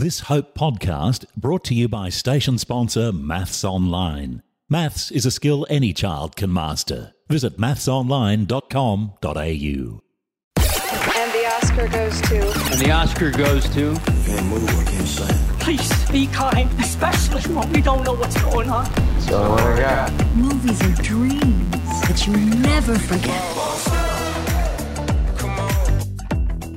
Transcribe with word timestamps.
This 0.00 0.20
Hope 0.20 0.54
podcast 0.54 1.26
brought 1.36 1.62
to 1.64 1.74
you 1.74 1.86
by 1.86 2.08
station 2.08 2.56
sponsor 2.56 3.12
Maths 3.12 3.64
Online. 3.64 4.42
Maths 4.66 5.10
is 5.10 5.26
a 5.26 5.30
skill 5.30 5.66
any 5.68 5.92
child 5.92 6.36
can 6.36 6.50
master. 6.50 7.12
Visit 7.28 7.58
mathsonline.com.au. 7.58 8.40
And 9.36 11.32
the 11.34 11.46
Oscar 11.54 11.86
goes 11.88 12.18
to. 12.22 12.40
And 12.72 12.80
the 12.80 12.90
Oscar 12.90 13.30
goes 13.30 13.68
to. 13.74 13.94
Can't 14.24 14.46
move, 14.46 14.70
I 14.70 14.84
can't 14.84 15.06
say. 15.06 15.38
Please 15.60 16.10
be 16.10 16.28
kind, 16.28 16.70
especially 16.80 17.42
when 17.54 17.70
we 17.70 17.82
don't 17.82 18.02
know 18.02 18.14
what's 18.14 18.42
going 18.42 18.70
on. 18.70 18.86
So 19.20 19.50
what 19.50 19.60
I 19.60 19.80
got? 19.80 20.34
Movies 20.34 20.80
are 20.80 21.02
dreams 21.02 22.00
that 22.08 22.26
you 22.26 22.38
never 22.38 22.98
forget. 22.98 24.09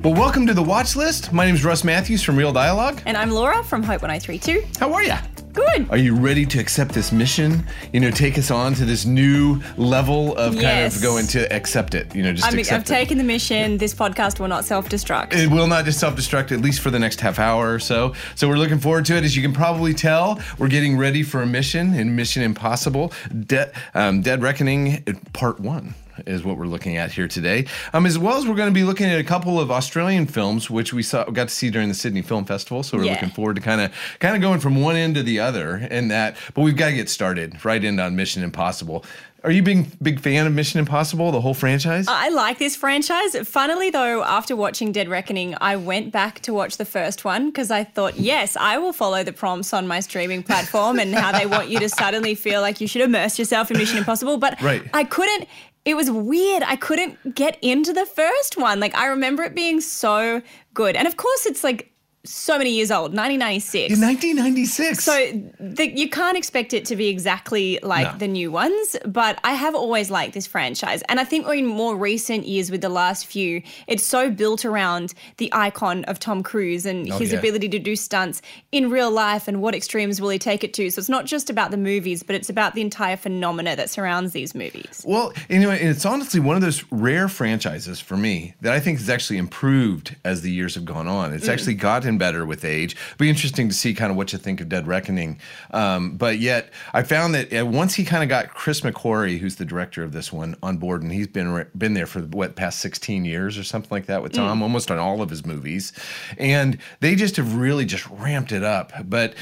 Well, 0.04 0.12
welcome 0.12 0.46
to 0.48 0.52
the 0.52 0.62
watch 0.62 0.96
list. 0.96 1.32
My 1.32 1.46
name 1.46 1.54
is 1.54 1.64
Russ 1.64 1.82
Matthews 1.82 2.22
from 2.22 2.36
Real 2.36 2.52
Dialogue. 2.52 3.00
And 3.06 3.16
I'm 3.16 3.30
Laura 3.30 3.64
from 3.64 3.82
Hope 3.82 4.02
1032. 4.02 4.62
How 4.78 4.92
are 4.92 5.02
you? 5.02 5.14
Good. 5.54 5.88
Are 5.88 5.96
you 5.96 6.14
ready 6.14 6.44
to 6.44 6.58
accept 6.58 6.92
this 6.92 7.10
mission? 7.10 7.64
You 7.94 8.00
know, 8.00 8.10
take 8.10 8.36
us 8.36 8.50
on 8.50 8.74
to 8.74 8.84
this 8.84 9.06
new 9.06 9.62
level 9.78 10.36
of 10.36 10.58
kind 10.58 10.84
of 10.84 11.00
going 11.00 11.26
to 11.28 11.50
accept 11.50 11.94
it. 11.94 12.14
You 12.14 12.22
know, 12.22 12.34
just 12.34 12.46
I'm, 12.46 12.58
accept 12.58 12.80
I've 12.80 12.98
taken 12.98 13.16
the 13.16 13.24
mission. 13.24 13.78
This 13.78 13.94
podcast 13.94 14.40
will 14.40 14.48
not 14.48 14.66
self 14.66 14.90
destruct. 14.90 15.32
it. 15.32 15.44
It 15.44 15.50
will 15.50 15.68
not 15.68 15.86
just 15.86 16.00
self-destruct 16.00 16.52
at 16.52 16.60
least 16.60 16.80
for 16.80 16.90
the 16.90 16.98
next 16.98 17.22
half 17.22 17.38
hour 17.38 17.72
or 17.72 17.78
so. 17.78 18.12
So 18.34 18.46
we're 18.46 18.58
looking 18.58 18.80
forward 18.80 19.06
to 19.06 19.16
it. 19.16 19.24
As 19.24 19.34
you 19.34 19.40
can 19.40 19.54
probably 19.54 19.94
tell, 19.94 20.38
we're 20.58 20.68
getting 20.68 20.98
ready 20.98 21.22
for 21.22 21.40
a 21.40 21.46
mission 21.46 21.94
in 21.94 22.14
Mission 22.14 22.42
Impossible, 22.42 23.10
De- 23.46 23.72
um, 23.94 24.20
Dead 24.20 24.42
Reckoning 24.42 25.02
Part 25.32 25.60
One. 25.60 25.94
Is 26.26 26.44
what 26.44 26.56
we're 26.56 26.66
looking 26.66 26.96
at 26.96 27.12
here 27.12 27.26
today. 27.28 27.66
Um, 27.92 28.06
as 28.06 28.18
well 28.18 28.36
as 28.36 28.46
we're 28.46 28.54
going 28.54 28.68
to 28.70 28.74
be 28.74 28.84
looking 28.84 29.06
at 29.06 29.18
a 29.18 29.24
couple 29.24 29.58
of 29.58 29.70
Australian 29.70 30.26
films, 30.26 30.70
which 30.70 30.92
we 30.92 31.02
saw 31.02 31.24
got 31.24 31.48
to 31.48 31.54
see 31.54 31.70
during 31.70 31.88
the 31.88 31.94
Sydney 31.94 32.22
Film 32.22 32.44
Festival. 32.44 32.82
So 32.82 32.96
we're 32.96 33.04
Yeah. 33.04 33.12
looking 33.12 33.30
forward 33.30 33.56
to 33.56 33.62
kind 33.62 33.80
of 33.80 33.92
kind 34.20 34.36
of 34.36 34.42
going 34.42 34.60
from 34.60 34.80
one 34.80 34.96
end 34.96 35.16
to 35.16 35.22
the 35.22 35.40
other 35.40 35.76
in 35.90 36.08
that. 36.08 36.36
But 36.54 36.62
we've 36.62 36.76
got 36.76 36.90
to 36.90 36.94
get 36.94 37.08
started 37.10 37.64
right 37.64 37.82
in 37.82 37.98
on 37.98 38.14
Mission 38.16 38.42
Impossible. 38.42 39.04
Are 39.42 39.50
you 39.50 39.62
big 39.62 39.88
big 40.02 40.20
fan 40.20 40.46
of 40.46 40.54
Mission 40.54 40.80
Impossible, 40.80 41.30
the 41.30 41.40
whole 41.42 41.52
franchise? 41.52 42.06
I 42.08 42.30
like 42.30 42.56
this 42.58 42.76
franchise. 42.76 43.36
Funnily, 43.46 43.90
though, 43.90 44.24
after 44.24 44.56
watching 44.56 44.90
Dead 44.90 45.06
Reckoning, 45.06 45.54
I 45.60 45.76
went 45.76 46.12
back 46.12 46.40
to 46.42 46.54
watch 46.54 46.78
the 46.78 46.86
first 46.86 47.26
one 47.26 47.46
because 47.50 47.70
I 47.70 47.84
thought, 47.84 48.16
yes, 48.16 48.56
I 48.56 48.78
will 48.78 48.94
follow 48.94 49.22
the 49.22 49.34
prompts 49.34 49.74
on 49.74 49.86
my 49.86 50.00
streaming 50.00 50.42
platform 50.42 50.98
and 50.98 51.14
how 51.14 51.30
they 51.32 51.44
want 51.44 51.68
you 51.68 51.78
to 51.80 51.90
suddenly 51.90 52.34
feel 52.34 52.62
like 52.62 52.80
you 52.80 52.86
should 52.86 53.02
immerse 53.02 53.38
yourself 53.38 53.70
in 53.70 53.76
Mission 53.76 53.98
Impossible. 53.98 54.38
But 54.38 54.58
Right. 54.62 54.82
I 54.94 55.04
couldn't. 55.04 55.46
It 55.84 55.94
was 55.96 56.10
weird. 56.10 56.62
I 56.62 56.76
couldn't 56.76 57.34
get 57.34 57.58
into 57.60 57.92
the 57.92 58.06
first 58.06 58.56
one. 58.56 58.80
Like, 58.80 58.94
I 58.94 59.06
remember 59.06 59.42
it 59.42 59.54
being 59.54 59.80
so 59.80 60.40
good. 60.72 60.96
And 60.96 61.06
of 61.06 61.16
course, 61.16 61.44
it's 61.46 61.62
like 61.62 61.93
so 62.24 62.56
many 62.56 62.70
years 62.70 62.90
old, 62.90 63.14
1996. 63.14 63.92
in 63.94 64.00
1996. 64.00 65.04
So 65.04 65.12
the, 65.60 65.90
you 65.96 66.08
can't 66.08 66.36
expect 66.38 66.72
it 66.72 66.84
to 66.86 66.96
be 66.96 67.08
exactly 67.08 67.78
like 67.82 68.12
No. 68.12 68.18
the 68.18 68.28
new 68.28 68.50
ones, 68.50 68.96
but 69.04 69.38
I 69.44 69.52
have 69.52 69.74
always 69.74 70.10
liked 70.10 70.32
this 70.34 70.46
franchise. 70.46 71.02
And 71.08 71.20
I 71.20 71.24
think 71.24 71.46
in 71.48 71.66
more 71.66 71.96
recent 71.96 72.46
years 72.46 72.70
with 72.70 72.80
the 72.80 72.88
last 72.88 73.26
few, 73.26 73.62
it's 73.86 74.04
so 74.04 74.30
built 74.30 74.64
around 74.64 75.12
the 75.36 75.50
icon 75.52 76.04
of 76.04 76.18
Tom 76.18 76.42
Cruise 76.42 76.86
and 76.86 77.12
Oh, 77.12 77.18
his 77.18 77.32
yeah. 77.32 77.38
ability 77.38 77.68
to 77.68 77.78
do 77.78 77.94
stunts 77.94 78.40
in 78.72 78.88
real 78.90 79.10
life 79.10 79.46
and 79.46 79.60
what 79.60 79.74
extremes 79.74 80.20
will 80.20 80.30
he 80.30 80.38
take 80.38 80.64
it 80.64 80.72
to. 80.74 80.90
So 80.90 81.00
it's 81.00 81.08
not 81.10 81.26
just 81.26 81.50
about 81.50 81.70
the 81.70 81.76
movies, 81.76 82.22
but 82.22 82.34
it's 82.36 82.48
about 82.48 82.74
the 82.74 82.80
entire 82.80 83.16
phenomena 83.18 83.76
that 83.76 83.90
surrounds 83.90 84.32
these 84.32 84.54
movies. 84.54 85.02
Well, 85.06 85.32
anyway, 85.50 85.80
it's 85.82 86.06
honestly 86.06 86.40
one 86.40 86.56
of 86.56 86.62
those 86.62 86.84
rare 86.90 87.28
franchises 87.28 88.00
for 88.00 88.16
me 88.16 88.54
that 88.62 88.72
I 88.72 88.80
think 88.80 88.98
has 88.98 89.10
actually 89.10 89.36
improved 89.38 90.16
as 90.24 90.40
the 90.40 90.50
years 90.50 90.74
have 90.74 90.84
gone 90.86 91.06
on. 91.06 91.30
Mm. 91.32 91.34
It's 91.34 91.48
actually 91.48 91.74
gotten 91.74 92.13
better 92.18 92.44
with 92.46 92.64
age. 92.64 92.96
Be 93.18 93.28
interesting 93.28 93.68
to 93.68 93.74
see 93.74 93.94
kind 93.94 94.10
of 94.10 94.16
what 94.16 94.32
you 94.32 94.38
think 94.38 94.60
of 94.60 94.68
Dead 94.68 94.86
Reckoning. 94.86 95.38
Um, 95.72 96.16
but 96.16 96.38
yet, 96.38 96.70
I 96.92 97.02
found 97.02 97.34
that 97.34 97.52
uh, 97.52 97.66
once 97.66 97.94
he 97.94 98.04
kind 98.04 98.22
of 98.22 98.28
got 98.28 98.50
Chris 98.50 98.80
McQuarrie, 98.80 99.38
who's 99.38 99.56
the 99.56 99.64
director 99.64 100.02
of 100.02 100.12
this 100.12 100.32
one, 100.32 100.56
on 100.62 100.78
board, 100.78 101.02
and 101.02 101.12
he's 101.12 101.26
been 101.26 101.66
been 101.76 101.94
there 101.94 102.06
for 102.06 102.20
what 102.20 102.56
past 102.56 102.80
sixteen 102.80 103.24
years 103.24 103.58
or 103.58 103.64
something 103.64 103.90
like 103.90 104.06
that 104.06 104.22
with 104.22 104.32
Tom, 104.32 104.62
almost 104.62 104.90
on 104.90 104.98
all 104.98 105.22
of 105.22 105.30
his 105.30 105.44
movies, 105.44 105.92
and 106.38 106.78
they 107.00 107.14
just 107.14 107.36
have 107.36 107.56
really 107.56 107.84
just 107.84 108.08
ramped 108.10 108.52
it 108.52 108.62
up. 108.62 108.92
But 109.08 109.34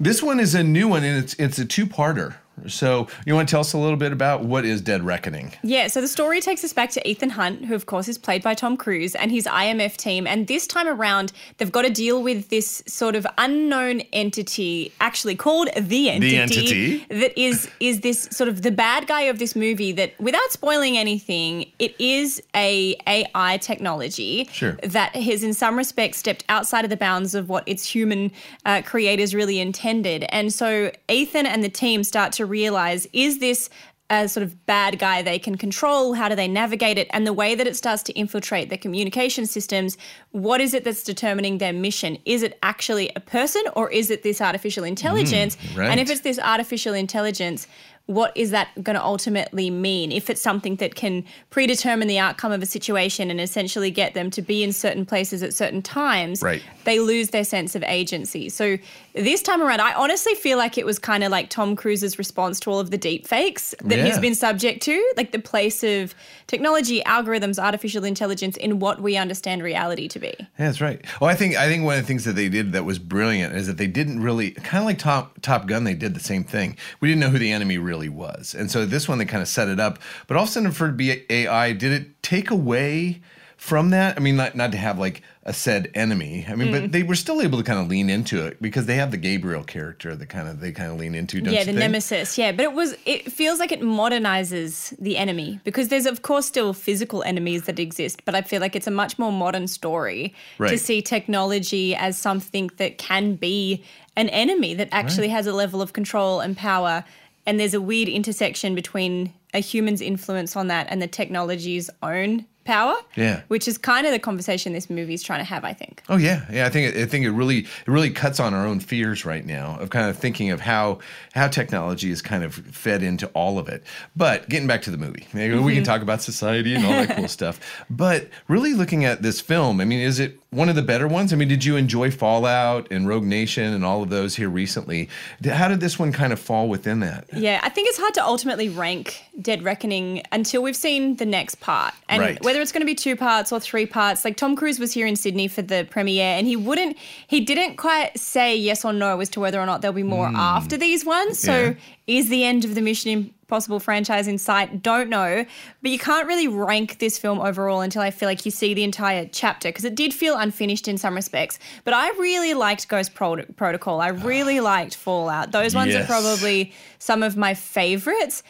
this 0.00 0.22
one 0.22 0.40
is 0.40 0.54
a 0.54 0.62
new 0.62 0.88
one, 0.88 1.04
and 1.04 1.22
it's 1.22 1.34
it's 1.34 1.58
a 1.58 1.64
two 1.64 1.86
parter. 1.86 2.36
So 2.66 3.06
you 3.26 3.34
want 3.34 3.48
to 3.48 3.52
tell 3.52 3.60
us 3.60 3.72
a 3.72 3.78
little 3.78 3.96
bit 3.96 4.12
about 4.12 4.44
what 4.44 4.64
is 4.64 4.80
Dead 4.80 5.04
Reckoning? 5.04 5.52
Yeah, 5.62 5.86
so 5.88 6.00
the 6.00 6.08
story 6.08 6.40
takes 6.40 6.64
us 6.64 6.72
back 6.72 6.90
to 6.90 7.08
Ethan 7.08 7.30
Hunt, 7.30 7.64
who 7.64 7.74
of 7.74 7.86
course 7.86 8.08
is 8.08 8.18
played 8.18 8.42
by 8.42 8.54
Tom 8.54 8.76
Cruise, 8.76 9.14
and 9.14 9.30
his 9.30 9.44
IMF 9.46 9.96
team. 9.96 10.26
And 10.26 10.46
this 10.46 10.66
time 10.66 10.88
around, 10.88 11.32
they've 11.58 11.70
got 11.72 11.82
to 11.82 11.90
deal 11.90 12.22
with 12.22 12.48
this 12.48 12.82
sort 12.86 13.14
of 13.14 13.26
unknown 13.38 14.00
entity, 14.12 14.92
actually 15.00 15.36
called 15.36 15.68
the 15.76 16.10
entity, 16.10 16.36
entity. 16.36 17.06
that 17.10 17.38
is 17.38 17.68
is 17.80 18.00
this 18.00 18.28
sort 18.30 18.48
of 18.48 18.62
the 18.62 18.70
bad 18.70 19.06
guy 19.06 19.22
of 19.22 19.38
this 19.38 19.54
movie. 19.54 19.92
That, 19.92 20.18
without 20.20 20.50
spoiling 20.50 20.96
anything, 20.98 21.70
it 21.78 21.94
is 21.98 22.42
a 22.54 22.96
AI 23.06 23.58
technology 23.58 24.48
Sure. 24.52 24.72
that 24.82 25.14
has, 25.14 25.42
in 25.42 25.54
some 25.54 25.76
respects, 25.76 26.18
stepped 26.18 26.44
outside 26.48 26.84
of 26.84 26.90
the 26.90 26.96
bounds 26.96 27.34
of 27.34 27.48
what 27.48 27.64
its 27.66 27.84
human 27.86 28.30
uh, 28.64 28.82
creators 28.82 29.34
really 29.34 29.60
intended. 29.60 30.24
And 30.30 30.52
so 30.52 30.90
Ethan 31.08 31.46
and 31.46 31.62
the 31.62 31.68
team 31.68 32.04
start 32.04 32.32
to 32.32 32.46
realize 32.48 33.06
is 33.12 33.38
this 33.38 33.70
a 34.10 34.26
sort 34.26 34.42
of 34.42 34.64
bad 34.64 34.98
guy 34.98 35.20
they 35.20 35.38
can 35.38 35.56
control? 35.56 36.14
How 36.14 36.28
do 36.28 36.34
they 36.34 36.48
navigate 36.48 36.96
it? 36.96 37.08
And 37.10 37.26
the 37.26 37.32
way 37.32 37.54
that 37.54 37.66
it 37.66 37.76
starts 37.76 38.02
to 38.04 38.12
infiltrate 38.14 38.70
their 38.70 38.78
communication 38.78 39.44
systems, 39.44 39.98
what 40.30 40.60
is 40.60 40.72
it 40.72 40.84
that's 40.84 41.02
determining 41.02 41.58
their 41.58 41.74
mission? 41.74 42.16
Is 42.24 42.42
it 42.42 42.58
actually 42.62 43.10
a 43.14 43.20
person 43.20 43.62
or 43.76 43.90
is 43.90 44.10
it 44.10 44.22
this 44.22 44.40
artificial 44.40 44.84
mm, 44.84 44.88
intelligence? 44.88 45.58
right. 45.76 45.90
And 45.90 46.00
if 46.00 46.10
it's 46.10 46.22
this 46.22 46.38
artificial 46.38 46.94
intelligence, 46.94 47.66
what 48.06 48.34
is 48.34 48.52
that 48.52 48.68
going 48.82 48.96
to 48.96 49.04
ultimately 49.04 49.68
mean? 49.68 50.10
If 50.10 50.30
it's 50.30 50.40
something 50.40 50.76
that 50.76 50.94
can 50.94 51.26
predetermine 51.50 52.08
the 52.08 52.18
outcome 52.18 52.52
of 52.52 52.62
a 52.62 52.66
situation 52.66 53.30
and 53.30 53.38
essentially 53.38 53.90
get 53.90 54.14
them 54.14 54.30
to 54.30 54.40
be 54.40 54.62
in 54.62 54.72
certain 54.72 55.04
places 55.04 55.42
at 55.42 55.52
certain 55.52 55.82
times, 55.82 56.42
Right. 56.42 56.62
They 56.88 57.00
lose 57.00 57.28
their 57.30 57.44
sense 57.44 57.74
of 57.74 57.82
agency. 57.84 58.48
So 58.48 58.78
this 59.12 59.42
time 59.42 59.60
around, 59.60 59.82
I 59.82 59.92
honestly 59.92 60.34
feel 60.34 60.56
like 60.56 60.78
it 60.78 60.86
was 60.86 60.98
kind 60.98 61.22
of 61.22 61.30
like 61.30 61.50
Tom 61.50 61.76
Cruise's 61.76 62.18
response 62.18 62.58
to 62.60 62.70
all 62.70 62.80
of 62.80 62.90
the 62.90 62.96
deep 62.96 63.26
fakes 63.26 63.74
that 63.84 63.98
he's 63.98 64.18
been 64.18 64.34
subject 64.34 64.82
to, 64.84 65.12
like 65.14 65.32
the 65.32 65.38
place 65.38 65.84
of 65.84 66.14
technology, 66.46 67.02
algorithms, 67.02 67.62
artificial 67.62 68.04
intelligence 68.04 68.56
in 68.56 68.78
what 68.78 69.02
we 69.02 69.18
understand 69.18 69.62
reality 69.62 70.08
to 70.08 70.18
be. 70.18 70.34
Yeah, 70.38 70.46
that's 70.56 70.80
right. 70.80 71.04
Well, 71.20 71.28
I 71.28 71.34
think 71.34 71.56
I 71.56 71.68
think 71.68 71.84
one 71.84 71.98
of 71.98 72.02
the 72.02 72.06
things 72.06 72.24
that 72.24 72.36
they 72.36 72.48
did 72.48 72.72
that 72.72 72.86
was 72.86 72.98
brilliant 72.98 73.54
is 73.54 73.66
that 73.66 73.76
they 73.76 73.86
didn't 73.86 74.22
really 74.22 74.52
kind 74.52 74.82
of 74.82 74.86
like 74.86 74.98
Top 74.98 75.38
Top 75.42 75.66
Gun. 75.66 75.84
They 75.84 75.92
did 75.92 76.14
the 76.14 76.20
same 76.20 76.42
thing. 76.42 76.74
We 77.00 77.08
didn't 77.08 77.20
know 77.20 77.28
who 77.28 77.38
the 77.38 77.52
enemy 77.52 77.76
really 77.76 78.08
was, 78.08 78.54
and 78.54 78.70
so 78.70 78.86
this 78.86 79.06
one 79.06 79.18
they 79.18 79.26
kind 79.26 79.42
of 79.42 79.48
set 79.48 79.68
it 79.68 79.78
up. 79.78 79.98
But 80.26 80.38
all 80.38 80.44
of 80.44 80.48
a 80.48 80.52
sudden, 80.52 80.72
for 80.72 80.96
AI, 80.98 81.72
did 81.72 81.92
it 81.92 82.22
take 82.22 82.50
away 82.50 83.20
from 83.58 83.90
that? 83.90 84.16
I 84.16 84.20
mean, 84.20 84.36
not 84.36 84.54
not 84.54 84.72
to 84.72 84.78
have 84.78 84.98
like 84.98 85.20
a 85.42 85.52
said 85.52 85.90
enemy. 85.94 86.46
I 86.48 86.54
mean, 86.54 86.68
Mm. 86.68 86.72
but 86.72 86.92
they 86.92 87.02
were 87.02 87.14
still 87.16 87.42
able 87.42 87.58
to 87.58 87.64
kind 87.64 87.78
of 87.80 87.88
lean 87.88 88.08
into 88.08 88.44
it 88.46 88.60
because 88.62 88.86
they 88.86 88.94
have 88.96 89.10
the 89.10 89.16
Gabriel 89.16 89.64
character 89.64 90.14
that 90.14 90.26
kind 90.26 90.46
of 90.48 90.60
they 90.60 90.72
kind 90.72 90.90
of 90.92 90.98
lean 90.98 91.14
into. 91.14 91.40
Don't 91.40 91.52
yeah, 91.52 91.64
the 91.64 91.72
nemesis. 91.72 92.38
Yeah, 92.38 92.52
but 92.52 92.62
it 92.62 92.72
was. 92.72 92.94
It 93.04 93.30
feels 93.32 93.58
like 93.58 93.72
it 93.72 93.80
modernizes 93.82 94.94
the 94.98 95.16
enemy 95.16 95.60
because 95.64 95.88
there's 95.88 96.06
of 96.06 96.22
course 96.22 96.46
still 96.46 96.72
physical 96.72 97.22
enemies 97.24 97.64
that 97.64 97.78
exist, 97.78 98.24
but 98.24 98.34
I 98.34 98.42
feel 98.42 98.60
like 98.60 98.76
it's 98.76 98.86
a 98.86 98.90
much 98.92 99.18
more 99.18 99.32
modern 99.32 99.66
story 99.68 100.34
to 100.58 100.78
see 100.78 101.02
technology 101.02 101.94
as 101.94 102.16
something 102.16 102.70
that 102.76 102.98
can 102.98 103.34
be 103.34 103.82
an 104.16 104.28
enemy 104.30 104.74
that 104.74 104.88
actually 104.92 105.28
has 105.28 105.46
a 105.46 105.52
level 105.52 105.82
of 105.82 105.92
control 105.92 106.40
and 106.40 106.56
power. 106.56 107.04
And 107.46 107.58
there's 107.58 107.74
a 107.74 107.80
weird 107.80 108.08
intersection 108.08 108.74
between 108.74 109.32
a 109.54 109.60
human's 109.60 110.02
influence 110.02 110.54
on 110.54 110.66
that 110.68 110.86
and 110.90 111.00
the 111.00 111.06
technology's 111.06 111.88
own 112.02 112.44
power. 112.68 112.94
Yeah. 113.16 113.40
Which 113.48 113.66
is 113.66 113.76
kind 113.78 114.06
of 114.06 114.12
the 114.12 114.18
conversation 114.20 114.72
this 114.74 114.88
movie 114.88 115.14
is 115.14 115.22
trying 115.24 115.40
to 115.40 115.44
have, 115.44 115.64
I 115.64 115.72
think. 115.72 116.02
Oh 116.08 116.16
yeah, 116.16 116.44
yeah. 116.52 116.66
I 116.66 116.68
think 116.70 116.94
it, 116.94 117.02
I 117.02 117.06
think 117.06 117.24
it 117.24 117.32
really 117.32 117.58
it 117.60 117.88
really 117.88 118.10
cuts 118.10 118.38
on 118.38 118.54
our 118.54 118.64
own 118.66 118.78
fears 118.78 119.24
right 119.24 119.44
now 119.44 119.76
of 119.80 119.90
kind 119.90 120.08
of 120.08 120.16
thinking 120.16 120.50
of 120.50 120.60
how 120.60 120.98
how 121.34 121.48
technology 121.48 122.10
is 122.10 122.22
kind 122.22 122.44
of 122.44 122.54
fed 122.54 123.02
into 123.02 123.26
all 123.28 123.58
of 123.58 123.68
it. 123.68 123.82
But 124.14 124.48
getting 124.48 124.68
back 124.68 124.82
to 124.82 124.90
the 124.92 124.98
movie, 124.98 125.26
maybe 125.32 125.54
we 125.54 125.60
Mm-hmm. 125.60 125.74
can 125.76 125.84
talk 125.84 126.02
about 126.02 126.22
society 126.22 126.74
and 126.74 126.84
all 126.84 126.92
that 126.92 127.16
cool 127.16 127.28
stuff. 127.40 127.58
But 127.90 128.28
really 128.48 128.74
looking 128.74 129.04
at 129.04 129.22
this 129.22 129.40
film, 129.40 129.80
I 129.80 129.84
mean, 129.84 130.00
is 130.00 130.20
it 130.20 130.38
one 130.50 130.70
of 130.70 130.76
the 130.76 130.82
better 130.82 131.06
ones? 131.06 131.32
I 131.32 131.36
mean, 131.36 131.48
did 131.48 131.64
you 131.64 131.76
enjoy 131.76 132.10
Fallout 132.10 132.88
and 132.90 133.06
Rogue 133.06 133.24
Nation 133.24 133.74
and 133.74 133.84
all 133.84 134.02
of 134.02 134.08
those 134.08 134.36
here 134.36 134.48
recently? 134.48 135.08
How 135.44 135.68
did 135.68 135.80
this 135.80 135.98
one 135.98 136.10
kind 136.10 136.32
of 136.32 136.40
fall 136.40 136.68
within 136.68 137.00
that? 137.00 137.26
Yeah, 137.34 137.60
I 137.62 137.68
think 137.68 137.88
it's 137.88 137.98
hard 137.98 138.14
to 138.14 138.24
ultimately 138.24 138.70
rank 138.70 139.22
Dead 139.40 139.62
Reckoning 139.62 140.22
until 140.32 140.62
we've 140.62 140.76
seen 140.76 141.16
the 141.16 141.26
next 141.26 141.56
part. 141.56 141.92
And 142.08 142.22
Right. 142.22 142.42
whether 142.42 142.62
it's 142.62 142.72
going 142.72 142.80
to 142.80 142.86
be 142.86 142.94
two 142.94 143.14
parts 143.14 143.52
or 143.52 143.60
three 143.60 143.84
parts, 143.84 144.24
like 144.24 144.36
Tom 144.36 144.56
Cruise 144.56 144.78
was 144.78 144.92
here 144.92 145.06
in 145.06 145.16
Sydney 145.16 145.48
for 145.48 145.60
the 145.60 145.86
premiere 145.90 146.38
and 146.38 146.46
he 146.46 146.56
wouldn't, 146.56 146.96
he 147.26 147.40
didn't 147.40 147.76
quite 147.76 148.18
say 148.18 148.56
yes 148.56 148.84
or 148.84 148.94
no 148.94 149.20
as 149.20 149.28
to 149.30 149.40
whether 149.40 149.60
or 149.60 149.66
not 149.66 149.82
there'll 149.82 149.94
be 149.94 150.02
more 150.02 150.28
hmm. 150.28 150.36
after 150.36 150.76
these 150.76 151.04
ones. 151.04 151.38
So. 151.38 151.52
Yeah. 151.52 151.74
is 152.06 152.30
the 152.30 152.42
end 152.42 152.64
of 152.64 152.74
the 152.74 152.80
Mission 152.80 153.34
Impossible 153.48 153.80
franchise 153.80 154.28
in 154.28 154.36
sight. 154.36 154.82
Don't 154.82 155.08
know, 155.08 155.42
but 155.80 155.90
you 155.90 155.98
can't 155.98 156.26
really 156.26 156.46
rank 156.48 156.98
this 156.98 157.18
film 157.18 157.40
overall 157.40 157.80
until 157.80 158.02
I 158.02 158.10
feel 158.10 158.28
like 158.28 158.44
you 158.44 158.50
see 158.50 158.74
the 158.74 158.84
entire 158.84 159.24
chapter 159.24 159.70
because 159.70 159.86
it 159.86 159.94
did 159.94 160.12
feel 160.12 160.36
unfinished 160.36 160.86
in 160.86 160.98
some 160.98 161.14
respects. 161.14 161.58
But 161.84 161.94
I 161.94 162.10
really 162.18 162.52
liked 162.52 162.86
Ghost 162.88 163.14
Pro- 163.14 163.46
Protocol. 163.56 164.02
I 164.02 164.08
really 164.08 164.58
ah. 164.58 164.64
liked 164.64 164.96
Fallout. 164.96 165.50
Those 165.52 165.74
ones 165.74 165.94
Yes. 165.94 166.04
are 166.04 166.06
probably 166.06 166.74
some 166.98 167.22
of 167.22 167.38
my 167.38 167.54
favorites. 167.54 168.42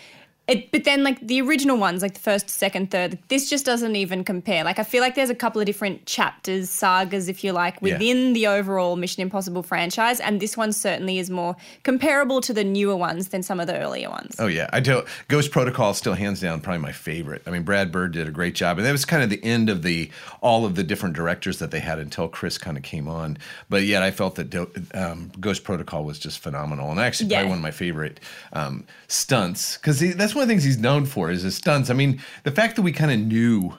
It, 0.48 0.72
but 0.72 0.84
then, 0.84 1.04
like 1.04 1.20
the 1.26 1.42
original 1.42 1.76
ones, 1.76 2.00
like 2.00 2.14
the 2.14 2.20
first, 2.20 2.48
second, 2.48 2.90
third, 2.90 3.18
this 3.28 3.50
just 3.50 3.66
doesn't 3.66 3.94
even 3.96 4.24
compare. 4.24 4.64
Like, 4.64 4.78
I 4.78 4.82
feel 4.82 5.02
like 5.02 5.14
there's 5.14 5.28
a 5.28 5.34
couple 5.34 5.60
of 5.60 5.66
different 5.66 6.06
chapters, 6.06 6.70
sagas, 6.70 7.28
if 7.28 7.44
you 7.44 7.52
like, 7.52 7.74
Yeah. 7.82 7.92
within 7.92 8.32
the 8.32 8.46
overall 8.46 8.96
Mission 8.96 9.20
Impossible 9.22 9.62
franchise, 9.62 10.20
and 10.20 10.40
this 10.40 10.56
one 10.56 10.72
certainly 10.72 11.18
is 11.18 11.28
more 11.28 11.54
comparable 11.82 12.40
to 12.40 12.54
the 12.54 12.64
newer 12.64 12.96
ones 12.96 13.28
than 13.28 13.42
some 13.42 13.60
of 13.60 13.66
the 13.66 13.76
earlier 13.78 14.08
ones. 14.08 14.36
Oh 14.38 14.46
yeah, 14.46 14.70
I 14.72 14.80
do. 14.80 15.04
Ghost 15.28 15.50
Protocol 15.50 15.90
is 15.90 15.98
still 15.98 16.14
hands 16.14 16.40
down 16.40 16.62
probably 16.62 16.80
my 16.80 16.92
favorite. 16.92 17.42
I 17.46 17.50
mean, 17.50 17.62
Brad 17.62 17.92
Bird 17.92 18.12
did 18.12 18.26
a 18.26 18.30
great 18.30 18.54
job, 18.54 18.78
and 18.78 18.86
that 18.86 18.92
was 18.92 19.04
kind 19.04 19.22
of 19.22 19.28
the 19.28 19.44
end 19.44 19.68
of 19.68 19.82
the 19.82 20.10
all 20.40 20.64
of 20.64 20.76
the 20.76 20.82
different 20.82 21.14
directors 21.14 21.58
that 21.58 21.70
they 21.70 21.80
had 21.80 21.98
until 21.98 22.26
Chris 22.26 22.56
kind 22.56 22.78
of 22.78 22.82
came 22.82 23.06
on. 23.06 23.36
But 23.68 23.82
yet, 23.82 24.02
I 24.02 24.10
felt 24.10 24.36
that 24.36 24.48
Do- 24.48 24.70
um, 24.94 25.30
Ghost 25.38 25.62
Protocol 25.62 26.04
was 26.04 26.18
just 26.18 26.38
phenomenal, 26.38 26.90
and 26.90 26.98
actually 26.98 27.28
Yeah. 27.28 27.38
probably 27.40 27.48
one 27.50 27.58
of 27.58 27.62
my 27.62 27.70
favorite 27.70 28.20
um, 28.54 28.84
stunts 29.08 29.76
because 29.76 29.98
that's 30.16 30.34
one 30.38 30.44
of 30.44 30.48
the 30.48 30.52
things 30.54 30.64
he's 30.64 30.78
known 30.78 31.04
for 31.06 31.30
is 31.30 31.42
his 31.42 31.56
stunts. 31.56 31.90
I 31.90 31.94
mean, 31.94 32.20
the 32.44 32.50
fact 32.50 32.76
that 32.76 32.82
we 32.82 32.92
kind 32.92 33.10
of 33.12 33.18
knew. 33.20 33.74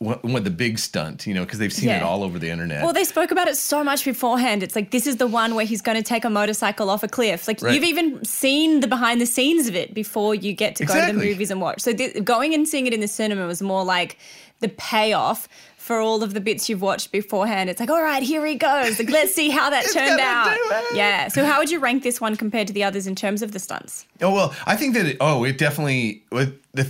What, 0.00 0.22
what 0.24 0.44
the 0.44 0.50
big 0.50 0.78
stunt, 0.78 1.26
you 1.26 1.34
know, 1.34 1.42
because 1.44 1.58
they've 1.58 1.72
seen 1.72 1.88
it 1.88 2.04
all 2.04 2.22
over 2.22 2.38
the 2.38 2.48
internet. 2.50 2.84
Well, 2.84 2.92
they 2.92 3.02
spoke 3.02 3.32
about 3.32 3.48
it 3.48 3.56
so 3.56 3.82
much 3.82 4.04
beforehand. 4.04 4.62
It's 4.62 4.76
like 4.76 4.92
this 4.92 5.08
is 5.08 5.16
the 5.16 5.26
one 5.26 5.56
where 5.56 5.64
he's 5.66 5.82
going 5.82 5.96
to 5.96 6.04
take 6.04 6.24
a 6.24 6.30
motorcycle 6.30 6.88
off 6.88 7.02
a 7.02 7.08
cliff. 7.08 7.48
Like 7.48 7.60
Right. 7.60 7.74
you've 7.74 7.82
even 7.82 8.24
seen 8.24 8.78
the 8.78 8.86
behind 8.86 9.20
the 9.20 9.26
scenes 9.26 9.66
of 9.66 9.74
it 9.74 9.94
before 9.94 10.36
you 10.36 10.52
get 10.52 10.76
to 10.76 10.84
go 10.84 10.94
to 11.04 11.12
the 11.12 11.18
movies 11.18 11.50
and 11.50 11.60
watch. 11.60 11.80
So 11.80 11.92
th- 11.92 12.22
going 12.22 12.54
and 12.54 12.68
seeing 12.68 12.86
it 12.86 12.94
in 12.94 13.00
the 13.00 13.08
cinema 13.08 13.44
was 13.48 13.60
more 13.60 13.82
like 13.84 14.18
the 14.60 14.68
payoff 14.68 15.48
for 15.88 16.00
all 16.00 16.22
of 16.22 16.34
the 16.34 16.40
bits 16.40 16.68
you've 16.68 16.82
watched 16.82 17.10
beforehand. 17.12 17.70
It's 17.70 17.80
like, 17.80 17.88
all 17.88 18.02
right, 18.02 18.22
here 18.22 18.44
he 18.44 18.56
goes. 18.56 18.98
Like, 18.98 19.08
let's 19.10 19.34
see 19.34 19.48
how 19.48 19.70
that 19.70 19.86
turned 19.94 20.20
out. 20.20 20.54
Yeah. 20.94 21.28
So 21.28 21.46
how 21.46 21.58
would 21.58 21.70
you 21.70 21.80
rank 21.80 22.02
this 22.02 22.20
one 22.20 22.36
compared 22.36 22.66
to 22.66 22.74
the 22.74 22.84
others 22.84 23.06
in 23.06 23.14
terms 23.14 23.40
of 23.40 23.52
the 23.52 23.58
stunts? 23.58 24.04
Oh 24.20 24.32
well, 24.34 24.54
I 24.66 24.76
think 24.76 24.92
that 24.94 25.06
it, 25.06 25.16
oh, 25.20 25.44
it 25.44 25.56
definitely 25.56 26.22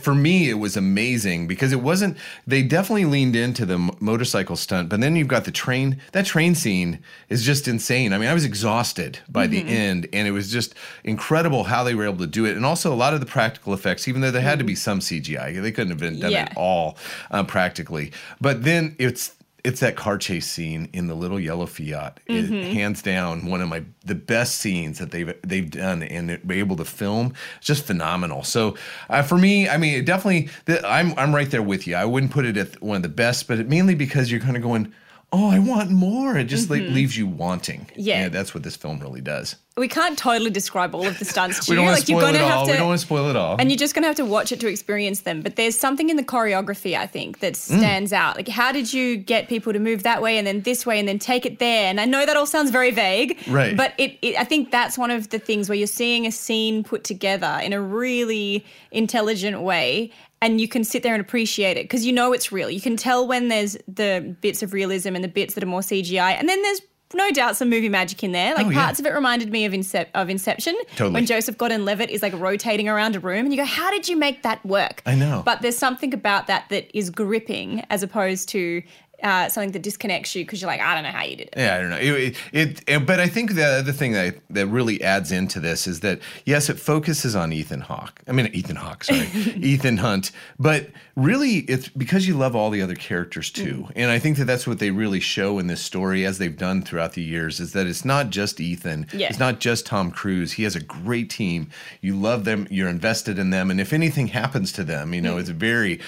for 0.03 0.15
me 0.15 0.51
it 0.51 0.55
was 0.55 0.77
amazing 0.77 1.47
because 1.47 1.73
it 1.73 1.81
wasn't. 1.81 2.17
They 2.47 2.63
definitely 2.63 3.05
leaned 3.05 3.37
into 3.37 3.65
the 3.65 3.79
motorcycle 4.01 4.57
stunt, 4.57 4.89
but 4.89 5.01
then 5.01 5.15
you've 5.15 5.29
got 5.29 5.45
the 5.45 5.51
train. 5.53 6.01
That 6.13 6.27
train 6.27 6.55
scene 6.57 6.99
is 7.29 7.45
just 7.45 7.69
insane. 7.69 8.13
I 8.13 8.19
mean, 8.19 8.29
I 8.29 8.35
was 8.35 8.45
exhausted 8.45 9.21
by 9.29 9.47
the 9.47 9.61
end, 9.67 10.09
and 10.13 10.27
it 10.27 10.33
was 10.33 10.51
just 10.51 10.75
incredible 11.05 11.65
how 11.65 11.85
they 11.85 11.95
were 11.95 12.05
able 12.05 12.19
to 12.19 12.27
do 12.27 12.45
it, 12.47 12.57
and 12.57 12.67
also 12.67 12.93
a 12.93 12.97
lot 12.97 13.15
of 13.15 13.21
the 13.21 13.27
practical 13.27 13.73
effects. 13.73 14.09
Even 14.09 14.23
though 14.23 14.31
there 14.33 14.43
had 14.43 14.59
to 14.59 14.65
be 14.65 14.75
some 14.75 14.99
CGI, 14.99 15.63
they 15.63 15.71
couldn't 15.71 15.91
have 15.91 16.01
been 16.01 16.19
done 16.19 16.33
Yeah. 16.33 16.47
it 16.47 16.57
all 16.57 16.97
um, 17.31 17.47
practically. 17.47 18.11
But 18.41 18.65
then 18.65 18.88
it's 18.99 19.35
it's 19.65 19.81
that 19.81 19.97
car 19.97 20.17
chase 20.17 20.47
scene 20.47 20.89
in 20.93 21.09
the 21.09 21.15
little 21.15 21.39
yellow 21.39 21.67
Fiat. 21.67 22.21
It, 22.27 22.47
hands 22.47 23.03
down, 23.03 23.47
one 23.47 23.61
of 23.61 23.69
my 23.69 23.83
the 24.05 24.15
best 24.15 24.59
scenes 24.59 24.99
that 24.99 25.11
they've 25.11 25.35
they've 25.43 25.71
done 25.71 26.03
and 26.03 26.41
be 26.47 26.59
able 26.59 26.77
to 26.77 26.85
film. 26.85 27.35
It's 27.59 27.67
just 27.67 27.85
phenomenal. 27.85 28.45
So 28.45 28.77
uh, 29.11 29.23
for 29.23 29.37
me, 29.37 29.69
I 29.69 29.77
mean, 29.77 29.99
it 29.99 30.07
definitely, 30.07 30.49
the, 30.67 30.87
I'm 30.89 31.13
I'm 31.19 31.35
right 31.35 31.51
there 31.51 31.63
with 31.63 31.87
you. 31.87 31.97
I 31.97 32.05
wouldn't 32.05 32.33
put 32.33 32.47
it 32.47 32.57
at 32.57 32.81
one 32.81 32.97
of 32.97 33.03
the 33.03 33.09
best, 33.09 33.49
but 33.49 33.59
it, 33.59 33.69
mainly 33.69 33.95
because 33.95 34.31
you're 34.31 34.41
kind 34.41 34.57
of 34.57 34.63
going. 34.63 34.93
Oh, 35.31 35.51
I 35.51 35.59
want 35.59 35.91
more. 35.91 36.39
It 36.39 36.45
just 36.45 36.71
like 36.71 36.81
leaves 36.83 37.15
you 37.17 37.27
wanting. 37.27 37.87
Yeah. 37.95 38.25
And 38.25 38.35
that's 38.35 38.55
what 38.55 38.63
this 38.63 38.77
film 38.77 38.99
really 38.99 39.21
does. 39.21 39.57
We 39.77 39.87
can't 39.87 40.19
totally 40.19 40.51
describe 40.51 40.95
all 40.95 41.07
of 41.07 41.19
the 41.19 41.25
stunts 41.27 41.65
to 41.67 41.71
We 41.71 41.77
don't 41.77 41.85
you. 41.85 41.91
want 41.91 42.03
to 42.05 42.11
you're 42.13 42.19
spoil 42.21 42.33
going 42.33 42.35
it 42.35 42.39
to 42.39 42.45
have 42.49 42.59
all. 42.61 42.65
to 42.67 42.73
We 42.73 42.79
don't 42.79 42.87
want 42.89 42.99
to 43.01 43.07
spoil 43.07 43.29
it 43.29 43.37
all. 43.37 43.57
And 43.59 43.71
you're 43.71 43.77
just 43.77 43.95
going 43.95 44.03
to 44.05 44.07
have 44.07 44.17
to 44.17 44.25
watch 44.25 44.53
it 44.53 44.61
to 44.61 44.69
experience 44.69 45.21
them. 45.21 45.43
But 45.43 45.57
there's 45.57 45.79
something 45.79 46.09
in 46.09 46.17
the 46.17 46.25
choreography, 46.25 46.97
I 46.99 47.07
think, 47.07 47.41
that 47.41 47.53
Mm. 47.53 47.79
stands 47.79 48.13
out. 48.15 48.37
Like, 48.37 48.49
how 48.49 48.73
did 48.73 48.93
you 48.95 49.19
get 49.19 49.49
people 49.49 49.75
to 49.75 49.79
move 49.79 50.03
that 50.05 50.23
way 50.23 50.39
and 50.39 50.47
then 50.47 50.63
this 50.63 50.87
way 50.87 50.99
and 50.99 51.07
then 51.07 51.19
take 51.19 51.45
it 51.45 51.59
there? 51.59 51.91
And 51.91 52.01
I 52.01 52.07
know 52.07 52.25
that 52.25 52.35
all 52.37 52.47
sounds 52.47 52.71
very 52.71 52.91
vague, 52.91 53.39
Right. 53.49 53.77
But 53.77 53.93
it, 53.99 54.17
it 54.23 54.35
I 54.41 54.45
think 54.45 54.71
that's 54.71 54.97
one 54.97 55.11
of 55.11 55.29
the 55.29 55.39
things 55.39 55.69
where 55.69 55.77
you're 55.77 55.87
seeing 55.87 56.27
a 56.27 56.33
scene 56.33 56.83
put 56.83 57.05
together 57.05 57.61
in 57.63 57.75
a 57.75 57.81
really 57.83 58.65
intelligent 58.93 59.61
way. 59.61 60.11
And 60.41 60.61
you 60.61 60.69
can 60.69 60.85
sit 60.85 61.03
there 61.03 61.15
and 61.15 61.21
appreciate 61.21 61.77
it 61.77 61.85
because 61.85 62.07
you 62.07 62.13
know 62.13 62.33
it's 62.33 62.53
real. 62.53 62.71
You 62.71 62.81
can 62.81 62.97
tell 62.97 63.27
when 63.27 63.49
there's 63.49 63.77
the 63.89 64.37
bits 64.41 64.63
of 64.63 64.73
realism 64.73 65.15
and 65.17 65.25
the 65.25 65.29
bits 65.29 65.55
that 65.55 65.65
are 65.65 65.67
more 65.69 65.81
CGI. 65.81 66.33
And 66.39 66.49
then 66.49 66.63
there's 66.63 66.81
no 67.15 67.31
doubt 67.31 67.57
some 67.57 67.71
movie 67.71 67.89
magic 67.89 68.23
in 68.23 68.33
there. 68.33 68.55
Like 68.55 68.67
Oh, 68.67 68.71
yeah. 68.71 68.85
parts 68.85 69.01
of 69.01 69.07
it 69.07 69.15
reminded 69.15 69.51
me 69.51 69.65
of, 69.65 69.73
Incep- 69.73 70.09
of 70.15 70.29
Inception. 70.31 70.77
Totally. 70.91 71.11
When 71.15 71.27
Joseph 71.27 71.57
Gordon-Levitt 71.59 72.11
is 72.11 72.23
like 72.23 72.35
rotating 72.35 72.89
around 72.89 73.17
a 73.17 73.21
room, 73.21 73.47
and 73.47 73.53
you 73.53 73.57
go, 73.57 73.65
"How 73.65 73.91
did 73.91 74.09
you 74.09 74.17
make 74.17 74.43
that 74.43 74.65
work?" 74.65 75.03
I 75.07 75.15
know. 75.15 75.43
But 75.45 75.63
there's 75.63 75.79
something 75.79 76.13
about 76.15 76.47
that 76.49 76.67
that 76.69 76.91
is 76.95 77.09
gripping, 77.11 77.83
as 77.91 78.03
opposed 78.03 78.49
to 78.51 78.83
uh, 79.23 79.49
something 79.49 79.73
that 79.73 79.83
disconnects 79.83 80.35
you 80.35 80.45
because 80.45 80.61
you're 80.61 80.71
like, 80.71 80.81
"I 80.81 80.95
don't 80.95 81.05
know 81.05 81.11
how 81.11 81.25
you 81.25 81.37
did 81.37 81.49
it." 81.49 81.55
Yeah, 81.57 81.77
I 81.77 81.81
don't 81.81 81.91
know. 81.91 81.97
It, 81.97 82.37
it, 82.53 82.81
it- 82.87 83.07
but 83.07 83.21
I 83.21 83.29
think 83.29 83.55
the 83.55 83.65
other 83.65 83.93
thing 83.93 84.13
that 84.13 84.37
that 84.51 84.67
really 84.69 85.03
adds 85.03 85.33
into 85.33 85.61
this 85.61 85.87
is 85.87 86.01
that 86.01 86.21
yes, 86.45 86.69
it 86.69 86.79
focuses 86.79 87.35
on 87.35 87.53
Ethan 87.53 87.81
Hawke. 87.81 88.21
I 88.29 88.33
mean 88.33 88.47
Ethan 88.53 88.77
Hawke, 88.77 89.05
sorry, 89.05 89.27
Ethan 89.57 89.97
Hunt. 89.99 90.31
But 90.59 90.91
really, 91.17 91.59
it's 91.61 91.89
because 91.89 92.29
you 92.29 92.37
love 92.37 92.55
all 92.55 92.71
the 92.71 92.83
other 92.83 92.95
characters 92.95 93.51
too, 93.51 93.89
and 93.97 94.11
I 94.11 94.19
think 94.19 94.37
that 94.39 94.45
that's 94.45 94.67
what 94.67 94.79
they 94.79 94.91
really 94.91 95.21
show 95.21 95.59
in 95.59 95.67
this 95.67 95.81
story, 95.83 96.25
as 96.25 96.39
they've 96.39 96.57
done 96.57 96.83
throughout 96.83 97.15
the 97.15 97.23
years, 97.23 97.59
is 97.61 97.73
that 97.73 97.87
it's 97.87 98.05
not 98.05 98.31
just 98.31 98.61
Ethan. 98.61 99.07
Yeah. 99.13 99.29
It's 99.29 99.39
not 99.39 99.59
just 99.59 99.87
Tom 99.87 100.11
Cruise. 100.11 100.53
He 100.53 100.63
has 100.65 100.77
a 100.77 100.81
great 100.81 101.29
team. 101.31 101.71
You 102.01 102.15
love 102.15 102.45
them. 102.45 102.67
You're 102.71 102.89
invested 102.89 103.39
in 103.39 103.51
them, 103.51 103.71
and 103.71 103.81
if 103.81 103.93
anything 103.93 104.29
happens 104.29 104.71
to 104.73 104.85
them, 104.85 105.13
you 105.15 105.21
know, 105.21 105.39
it's 105.39 105.49
very, 105.49 106.01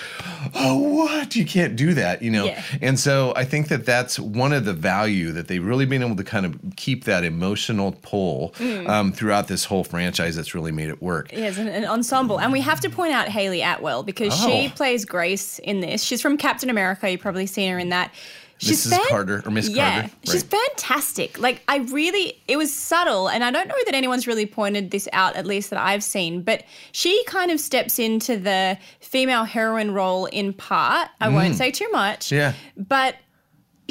oh, 0.55 0.77
what? 0.79 1.35
You 1.37 1.45
can't 1.45 1.77
do 1.77 1.95
that, 1.95 2.23
you 2.23 2.31
know. 2.31 2.45
Yeah. 2.45 2.63
And 2.81 3.00
so 3.01 3.33
I 3.35 3.45
think 3.45 3.69
that 3.69 3.87
that's 3.87 4.19
one 4.19 4.53
of 4.53 4.65
the 4.65 4.73
value 4.73 5.33
that 5.33 5.49
they've 5.49 5.65
really 5.65 5.87
been 5.87 6.03
able 6.03 6.17
to 6.17 6.25
kind 6.25 6.45
of 6.47 6.57
keep 6.77 7.05
that 7.05 7.25
emotional 7.25 7.93
pull 8.03 8.55
Mm. 8.59 8.89
um, 8.89 9.13
throughout 9.13 9.49
this 9.49 9.65
whole 9.65 9.85
franchise 9.85 10.37
that's 10.37 10.55
really 10.55 10.73
made 10.73 10.89
it 10.89 11.01
work. 11.03 11.33
Yes, 11.33 11.57
an, 11.59 11.69
an 11.69 11.85
ensemble. 11.85 12.39
And 12.41 12.53
we 12.53 12.61
have 12.61 12.81
to 12.81 12.91
point 12.91 13.13
out 13.13 13.29
Hayley 13.29 13.63
Atwell 13.63 14.03
because 14.03 14.35
she 14.39 14.67
Oh. 14.71 14.77
plays 14.77 15.05
Grace 15.05 15.59
in 15.61 15.81
this. 15.81 16.03
She's 16.03 16.21
from 16.23 16.37
Captain 16.37 16.69
America. 16.71 17.11
You've 17.11 17.21
probably 17.21 17.47
seen 17.47 17.71
her 17.73 17.79
in 17.79 17.89
that. 17.89 18.13
She's 18.61 18.87
Mrs. 18.87 19.09
Carter, 19.09 19.43
or 19.47 19.51
Miss 19.51 19.71
yeah, 19.71 20.01
Carter, 20.03 20.15
she's 20.25 20.43
fantastic. 20.43 21.39
Like 21.39 21.63
I 21.67 21.79
really, 21.79 22.35
it 22.47 22.59
was 22.59 22.73
subtle, 22.73 23.29
and 23.29 23.43
I 23.43 23.51
don't 23.51 23.67
know 23.67 23.75
that 23.87 23.95
anyone's 23.95 24.27
really 24.27 24.45
pointed 24.45 24.91
this 24.91 25.09
out, 25.15 25.35
at 25.37 25.47
least 25.47 25.71
that 25.71 25.79
I've 25.79 26.05
seen. 26.05 26.43
But 26.43 26.65
she 26.93 27.25
kind 27.25 27.51
of 27.51 27.59
steps 27.59 27.99
into 27.99 28.37
the 28.37 28.77
female 29.01 29.45
heroine 29.45 29.93
role 29.93 30.27
in 30.27 30.53
part. 30.53 31.09
I 31.23 31.31
won't 31.31 31.55
say 31.55 31.71
too 31.71 31.89
much. 31.91 32.27
Mm. 32.29 32.33
Yeah. 32.33 32.53
but 32.77 33.17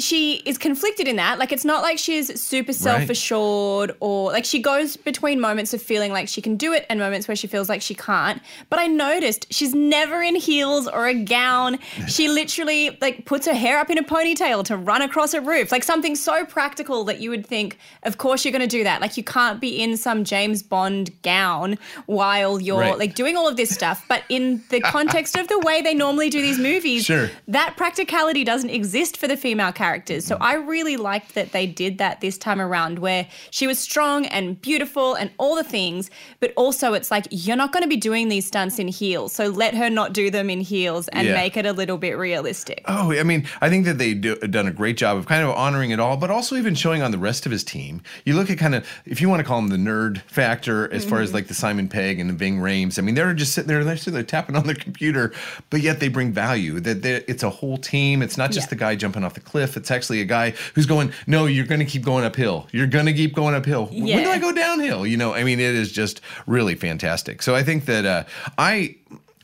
she 0.02 0.36
is 0.46 0.58
conflicted 0.58 1.06
in 1.08 1.16
that. 1.16 1.38
Like, 1.38 1.52
it's 1.52 1.64
not 1.64 1.82
like 1.82 1.98
she's 1.98 2.40
super 2.40 2.72
self 2.72 3.08
assured 3.10 3.94
or 4.00 4.32
like 4.32 4.44
she 4.44 4.60
goes 4.60 4.96
between 4.96 5.40
moments 5.40 5.72
of 5.74 5.82
feeling 5.82 6.12
like 6.12 6.28
she 6.28 6.40
can 6.42 6.56
do 6.56 6.72
it 6.72 6.86
and 6.88 6.98
moments 6.98 7.28
where 7.28 7.36
she 7.36 7.46
feels 7.46 7.68
like 7.68 7.82
she 7.82 7.94
can't. 7.94 8.40
But 8.68 8.78
I 8.78 8.86
noticed 8.86 9.46
she's 9.52 9.74
never 9.74 10.22
in 10.22 10.34
heels 10.34 10.88
or 10.88 11.06
a 11.06 11.14
gown. 11.14 11.78
She 12.08 12.28
literally 12.28 12.96
like 13.00 13.24
puts 13.26 13.46
her 13.46 13.54
hair 13.54 13.78
up 13.78 13.90
in 13.90 13.98
a 13.98 14.02
ponytail 14.02 14.64
to 14.64 14.76
run 14.76 15.02
across 15.02 15.34
a 15.34 15.40
roof. 15.40 15.70
Like 15.72 15.82
something 15.84 16.16
so 16.16 16.44
practical 16.44 17.04
that 17.04 17.20
you 17.20 17.30
would 17.30 17.46
think, 17.46 17.78
of 18.02 18.18
course 18.18 18.44
you're 18.44 18.52
going 18.52 18.60
to 18.62 18.66
do 18.66 18.84
that. 18.84 19.00
Like, 19.00 19.16
you 19.16 19.24
can't 19.24 19.60
be 19.60 19.82
in 19.82 19.96
some 19.96 20.24
James 20.24 20.62
Bond 20.62 21.10
gown 21.22 21.78
while 22.06 22.60
you're 22.60 22.80
Right. 22.80 22.98
like 22.98 23.14
doing 23.14 23.36
all 23.36 23.46
of 23.48 23.56
this 23.56 23.70
stuff. 23.70 24.04
But 24.08 24.22
in 24.28 24.62
the 24.70 24.80
context 24.96 25.36
of 25.36 25.48
the 25.48 25.58
way 25.60 25.82
they 25.82 25.94
normally 25.94 26.30
do 26.30 26.40
these 26.40 26.58
movies, 26.58 27.04
Sure. 27.04 27.30
that 27.48 27.76
practicality 27.76 28.44
doesn't 28.44 28.70
exist 28.70 29.16
for 29.16 29.28
the 29.28 29.36
female 29.36 29.72
characters. 29.90 30.24
So 30.24 30.36
I 30.40 30.54
really 30.54 30.96
liked 30.96 31.34
that 31.34 31.50
they 31.52 31.66
did 31.66 31.98
that 31.98 32.20
this 32.20 32.38
time 32.38 32.60
around, 32.60 33.00
where 33.00 33.26
she 33.50 33.66
was 33.66 33.78
strong 33.78 34.24
and 34.26 34.60
beautiful 34.60 35.14
and 35.14 35.30
all 35.38 35.56
the 35.56 35.64
things, 35.64 36.10
but 36.38 36.52
also 36.56 36.92
it's 36.94 37.10
like, 37.10 37.26
you're 37.30 37.56
not 37.56 37.72
going 37.72 37.82
to 37.82 37.88
be 37.88 37.96
doing 37.96 38.28
these 38.28 38.46
stunts 38.46 38.78
in 38.78 38.86
heels. 38.86 39.32
So 39.32 39.46
let 39.48 39.74
her 39.74 39.90
not 39.90 40.12
do 40.12 40.30
them 40.30 40.48
in 40.48 40.60
heels 40.60 41.08
and 41.08 41.26
Yeah. 41.26 41.34
make 41.34 41.56
it 41.56 41.66
a 41.66 41.72
little 41.72 41.98
bit 41.98 42.16
realistic. 42.16 42.82
Oh, 42.86 43.12
I 43.12 43.24
mean, 43.24 43.48
I 43.60 43.68
think 43.68 43.84
that 43.86 43.98
they 43.98 44.14
do, 44.14 44.36
done 44.36 44.68
a 44.68 44.70
great 44.72 44.96
job 44.96 45.16
of 45.16 45.26
kind 45.26 45.42
of 45.42 45.50
honoring 45.56 45.90
it 45.90 45.98
all, 45.98 46.16
but 46.16 46.30
also 46.30 46.54
even 46.56 46.74
showing 46.76 47.02
on 47.02 47.10
the 47.10 47.18
rest 47.18 47.46
of 47.46 47.52
his 47.52 47.64
team. 47.64 48.00
You 48.24 48.34
look 48.36 48.48
at 48.48 48.58
kind 48.58 48.76
of, 48.76 48.86
if 49.06 49.20
you 49.20 49.28
want 49.28 49.40
to 49.40 49.44
call 49.44 49.58
him 49.58 49.68
the 49.68 49.76
nerd 49.76 50.20
factor, 50.22 50.92
as 50.92 51.04
far 51.04 51.10
Mm-hmm. 51.18 51.24
as 51.24 51.34
like 51.34 51.48
the 51.48 51.54
Simon 51.54 51.88
Pegg 51.88 52.20
and 52.20 52.30
the 52.30 52.34
Ving 52.34 52.58
Rhames. 52.60 52.96
I 52.98 53.02
mean, 53.02 53.16
they're 53.16 53.34
just 53.34 53.52
sitting 53.52 53.66
there, 53.68 53.82
they're 53.82 53.96
sitting 53.96 54.14
there 54.14 54.22
tapping 54.22 54.54
on 54.56 54.64
their 54.66 54.76
computer, 54.76 55.32
but 55.68 55.80
yet 55.80 55.98
they 55.98 56.08
bring 56.08 56.32
value. 56.32 56.78
That 56.78 57.04
it's 57.28 57.42
a 57.42 57.50
whole 57.50 57.76
team. 57.76 58.22
It's 58.22 58.36
not 58.38 58.52
just 58.52 58.66
Yeah. 58.66 58.70
the 58.70 58.76
guy 58.76 58.94
jumping 58.94 59.24
off 59.24 59.34
the 59.34 59.40
cliff. 59.40 59.76
It's 59.80 59.90
actually 59.90 60.20
a 60.20 60.24
guy 60.24 60.54
who's 60.74 60.86
going, 60.86 61.12
no, 61.26 61.46
you're 61.46 61.66
going 61.66 61.80
to 61.80 61.84
keep 61.86 62.04
going 62.04 62.24
uphill. 62.24 62.68
You're 62.72 62.86
going 62.86 63.06
to 63.06 63.12
keep 63.12 63.34
going 63.34 63.54
uphill. 63.54 63.86
When 63.86 64.22
do 64.22 64.30
I 64.30 64.38
go 64.38 64.52
downhill? 64.52 65.06
You 65.06 65.16
know, 65.16 65.34
I 65.34 65.42
mean, 65.44 65.58
it 65.60 65.74
is 65.74 65.90
just 65.92 66.20
really 66.46 66.74
fantastic. 66.74 67.42
So 67.42 67.54
I 67.54 67.62
think 67.62 67.86
that 67.86 68.04
uh, 68.06 68.24
I 68.58 68.96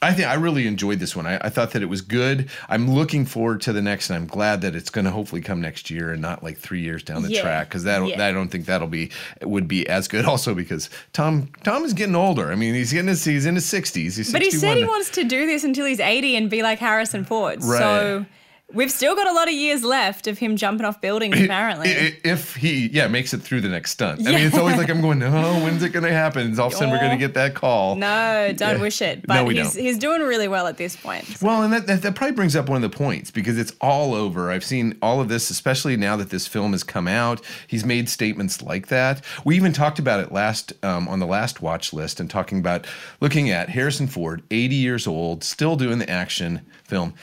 I 0.02 0.12
think 0.12 0.28
I 0.28 0.34
really 0.34 0.66
enjoyed 0.66 0.98
this 0.98 1.16
one. 1.16 1.26
I, 1.26 1.36
I 1.38 1.48
thought 1.48 1.70
that 1.70 1.82
it 1.82 1.86
was 1.86 2.02
good. 2.02 2.50
I'm 2.68 2.90
looking 2.90 3.24
forward 3.24 3.62
to 3.62 3.72
the 3.72 3.80
next, 3.80 4.10
and 4.10 4.16
I'm 4.18 4.26
glad 4.26 4.60
that 4.60 4.74
it's 4.76 4.90
going 4.90 5.06
to 5.06 5.10
hopefully 5.10 5.40
come 5.40 5.62
next 5.62 5.88
year 5.90 6.12
and 6.12 6.20
not 6.20 6.42
like 6.44 6.58
three 6.58 6.82
years 6.82 7.02
down 7.02 7.22
the 7.22 7.30
Yeah. 7.30 7.40
track 7.40 7.68
because 7.70 7.84
that 7.84 8.06
Yeah. 8.06 8.22
I 8.24 8.30
don't 8.30 8.48
think 8.48 8.66
that'll 8.66 8.88
be 8.88 9.10
would 9.40 9.66
be 9.66 9.88
as 9.88 10.06
good. 10.06 10.26
Also 10.26 10.54
because 10.54 10.90
Tom 11.14 11.48
Tom 11.64 11.82
is 11.82 11.94
getting 11.94 12.14
older. 12.14 12.52
I 12.52 12.56
mean 12.56 12.74
he's 12.74 12.92
getting 12.92 13.08
his, 13.08 13.24
he's 13.24 13.46
in 13.46 13.54
his 13.54 13.64
60s. 13.64 13.94
He's 14.18 14.30
But 14.32 14.42
he 14.42 14.50
said 14.50 14.76
he 14.76 14.84
wants 14.84 15.08
to 15.10 15.24
do 15.24 15.46
this 15.46 15.64
until 15.64 15.86
he's 15.86 15.98
80 16.00 16.36
and 16.36 16.50
be 16.50 16.62
like 16.62 16.78
Harrison 16.78 17.24
Ford. 17.24 17.64
Right. 17.64 17.78
So 17.78 18.26
we've 18.74 18.90
still 18.90 19.14
got 19.14 19.28
a 19.28 19.32
lot 19.32 19.46
of 19.48 19.54
years 19.54 19.84
left 19.84 20.26
of 20.26 20.38
him 20.38 20.56
jumping 20.56 20.84
off 20.84 21.00
buildings, 21.00 21.40
apparently. 21.40 21.88
If 21.88 22.56
he, 22.56 22.88
yeah, 22.88 23.06
makes 23.06 23.32
it 23.32 23.38
through 23.38 23.60
the 23.60 23.68
next 23.68 23.92
stunt. 23.92 24.20
I 24.26 24.32
mean, 24.32 24.40
it's 24.40 24.58
always 24.58 24.76
like 24.76 24.88
I'm 24.90 25.00
going, 25.00 25.20
no, 25.20 25.30
when's 25.62 25.82
it 25.82 25.90
going 25.90 26.04
to 26.04 26.12
happen? 26.12 26.42
And 26.48 26.58
all 26.58 26.66
of 26.66 26.72
a 26.72 26.76
sudden, 26.76 26.90
we're 26.90 26.98
going 26.98 27.12
to 27.12 27.16
get 27.16 27.34
that 27.34 27.54
call. 27.54 27.94
no, 27.96 28.52
don't 28.56 28.76
Yeah. 28.76 28.80
wish 28.82 29.00
it. 29.00 29.18
No, 29.28 29.36
But 29.36 29.46
we 29.46 29.56
he's, 29.56 29.72
don't. 29.74 29.82
he's 29.84 29.98
doing 29.98 30.20
really 30.22 30.48
well 30.48 30.66
at 30.66 30.76
this 30.78 30.96
point. 30.96 31.40
Well, 31.40 31.62
and 31.62 31.72
that, 31.72 31.86
that, 31.86 32.02
that 32.02 32.14
probably 32.16 32.34
brings 32.34 32.56
up 32.56 32.68
one 32.68 32.82
of 32.82 32.90
the 32.90 32.96
points 32.96 33.30
because 33.30 33.56
it's 33.56 33.72
all 33.80 34.14
over. 34.14 34.50
I've 34.50 34.64
seen 34.64 34.98
all 35.00 35.20
of 35.20 35.28
this, 35.28 35.48
especially 35.50 35.96
now 35.96 36.16
that 36.16 36.30
this 36.30 36.46
film 36.46 36.72
has 36.72 36.82
come 36.82 37.06
out. 37.06 37.40
He's 37.68 37.84
made 37.84 38.08
statements 38.08 38.62
like 38.62 38.88
that. 38.88 39.22
We 39.44 39.54
even 39.56 39.72
talked 39.72 39.98
about 40.00 40.18
it 40.20 40.32
last 40.32 40.72
um, 40.84 41.06
on 41.08 41.20
the 41.20 41.26
last 41.26 41.62
watch 41.62 41.92
list 41.92 42.18
and 42.18 42.28
talking 42.28 42.58
about 42.58 42.86
looking 43.20 43.48
at 43.50 43.68
Harrison 43.68 44.08
Ford, 44.08 44.42
80 44.50 44.74
years 44.74 45.06
old, 45.06 45.44
still 45.44 45.76
doing 45.76 45.98
the 45.98 46.10
action 46.10 46.62
film. 46.84 47.14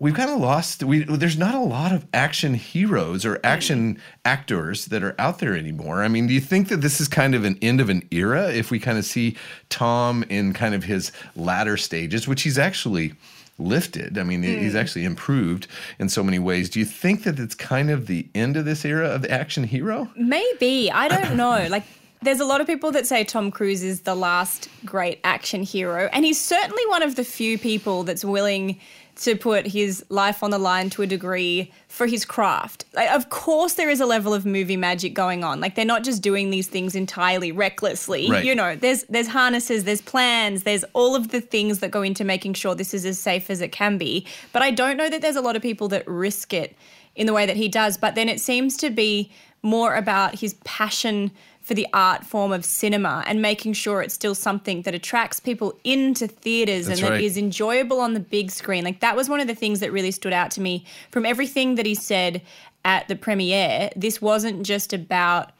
We've 0.00 0.14
kind 0.14 0.30
of 0.30 0.40
lost. 0.40 0.82
We 0.82 1.04
there's 1.04 1.36
not 1.36 1.54
a 1.54 1.60
lot 1.60 1.92
of 1.92 2.06
action 2.14 2.54
heroes 2.54 3.26
or 3.26 3.38
action 3.44 4.00
actors 4.24 4.86
that 4.86 5.02
are 5.02 5.14
out 5.18 5.40
there 5.40 5.54
anymore. 5.54 6.02
I 6.02 6.08
mean, 6.08 6.26
do 6.26 6.32
you 6.32 6.40
think 6.40 6.68
that 6.68 6.78
this 6.78 7.00
is 7.00 7.06
kind 7.06 7.34
of 7.34 7.44
an 7.44 7.58
end 7.60 7.82
of 7.82 7.90
an 7.90 8.08
era 8.10 8.50
if 8.50 8.70
we 8.70 8.78
kind 8.78 8.96
of 8.96 9.04
see 9.04 9.36
Tom 9.68 10.24
in 10.30 10.54
kind 10.54 10.74
of 10.74 10.84
his 10.84 11.12
latter 11.36 11.76
stages, 11.76 12.26
which 12.26 12.42
he's 12.42 12.58
actually 12.58 13.12
lifted. 13.60 14.16
I 14.18 14.22
mean, 14.22 14.42
he's 14.42 14.72
mm. 14.72 14.80
actually 14.80 15.04
improved 15.04 15.66
in 15.98 16.08
so 16.08 16.22
many 16.22 16.38
ways. 16.38 16.70
Do 16.70 16.78
you 16.78 16.86
think 16.86 17.24
that 17.24 17.38
it's 17.38 17.54
kind 17.54 17.90
of 17.90 18.06
the 18.06 18.26
end 18.34 18.56
of 18.56 18.64
this 18.64 18.84
era 18.84 19.08
of 19.08 19.22
the 19.22 19.30
action 19.30 19.64
hero? 19.64 20.10
Maybe. 20.16 20.90
I 20.90 21.08
don't 21.08 21.36
know. 21.36 21.50
Like, 21.70 21.84
there's 22.22 22.40
a 22.40 22.44
lot 22.44 22.60
of 22.60 22.66
people 22.66 22.90
that 22.92 23.06
say 23.06 23.24
Tom 23.24 23.50
Cruise 23.50 23.82
is 23.82 24.02
the 24.02 24.14
last 24.14 24.68
great 24.84 25.20
action 25.24 25.62
hero, 25.62 26.08
and 26.12 26.24
he's 26.24 26.40
certainly 26.40 26.84
one 26.88 27.02
of 27.02 27.16
the 27.16 27.24
few 27.24 27.58
people 27.58 28.02
that's 28.02 28.24
willing 28.24 28.78
to 29.20 29.36
put 29.36 29.66
his 29.66 30.04
life 30.08 30.42
on 30.42 30.50
the 30.50 30.58
line 30.58 30.88
to 30.90 31.02
a 31.02 31.06
degree 31.06 31.70
for 31.88 32.06
his 32.06 32.24
craft. 32.24 32.86
Like, 32.94 33.10
of 33.10 33.28
course, 33.28 33.74
there 33.74 33.90
is 33.90 34.00
a 34.00 34.06
level 34.06 34.32
of 34.32 34.46
movie 34.46 34.76
magic 34.76 35.12
going 35.12 35.44
on. 35.44 35.60
Like, 35.60 35.74
they're 35.74 35.84
not 35.84 36.04
just 36.04 36.22
doing 36.22 36.48
these 36.50 36.68
things 36.68 36.94
entirely 36.94 37.52
recklessly. 37.52 38.30
Right. 38.30 38.44
You 38.44 38.54
know, 38.54 38.76
there's 38.76 39.04
there's 39.04 39.28
harnesses, 39.28 39.84
there's 39.84 40.00
plans, 40.00 40.62
there's 40.62 40.84
all 40.94 41.14
of 41.14 41.28
the 41.28 41.40
things 41.40 41.80
that 41.80 41.90
go 41.90 42.02
into 42.02 42.24
making 42.24 42.54
sure 42.54 42.74
this 42.74 42.94
is 42.94 43.04
as 43.04 43.18
safe 43.18 43.50
as 43.50 43.60
it 43.60 43.72
can 43.72 43.98
be. 43.98 44.26
But 44.52 44.62
I 44.62 44.70
don't 44.70 44.96
know 44.96 45.10
that 45.10 45.20
there's 45.20 45.36
a 45.36 45.42
lot 45.42 45.56
of 45.56 45.62
people 45.62 45.88
that 45.88 46.06
risk 46.08 46.54
it 46.54 46.74
in 47.14 47.26
the 47.26 47.32
way 47.34 47.44
that 47.44 47.56
he 47.56 47.68
does. 47.68 47.98
But 47.98 48.14
then 48.14 48.28
it 48.28 48.40
seems 48.40 48.76
to 48.78 48.88
be 48.88 49.30
more 49.62 49.94
about 49.94 50.38
his 50.38 50.54
passion 50.64 51.30
for 51.70 51.74
the 51.74 51.86
art 51.92 52.26
form 52.26 52.50
of 52.50 52.64
cinema 52.64 53.22
and 53.28 53.40
making 53.40 53.72
sure 53.72 54.02
it's 54.02 54.12
still 54.12 54.34
something 54.34 54.82
that 54.82 54.92
attracts 54.92 55.38
people 55.38 55.78
into 55.84 56.26
theaters 56.26 56.86
That's 56.86 56.98
and 56.98 57.06
that 57.06 57.12
right. 57.12 57.22
is 57.22 57.36
enjoyable 57.36 58.00
on 58.00 58.12
the 58.12 58.18
big 58.18 58.50
screen. 58.50 58.82
Like 58.82 58.98
that 58.98 59.14
was 59.14 59.28
one 59.28 59.38
of 59.38 59.46
the 59.46 59.54
things 59.54 59.78
that 59.78 59.92
really 59.92 60.10
stood 60.10 60.32
out 60.32 60.50
to 60.50 60.60
me 60.60 60.84
from 61.12 61.24
everything 61.24 61.76
that 61.76 61.86
he 61.86 61.94
said 61.94 62.42
at 62.84 63.06
the 63.06 63.14
premiere. 63.14 63.88
This 63.94 64.20
wasn't 64.20 64.66
just 64.66 64.92
about 64.92 65.52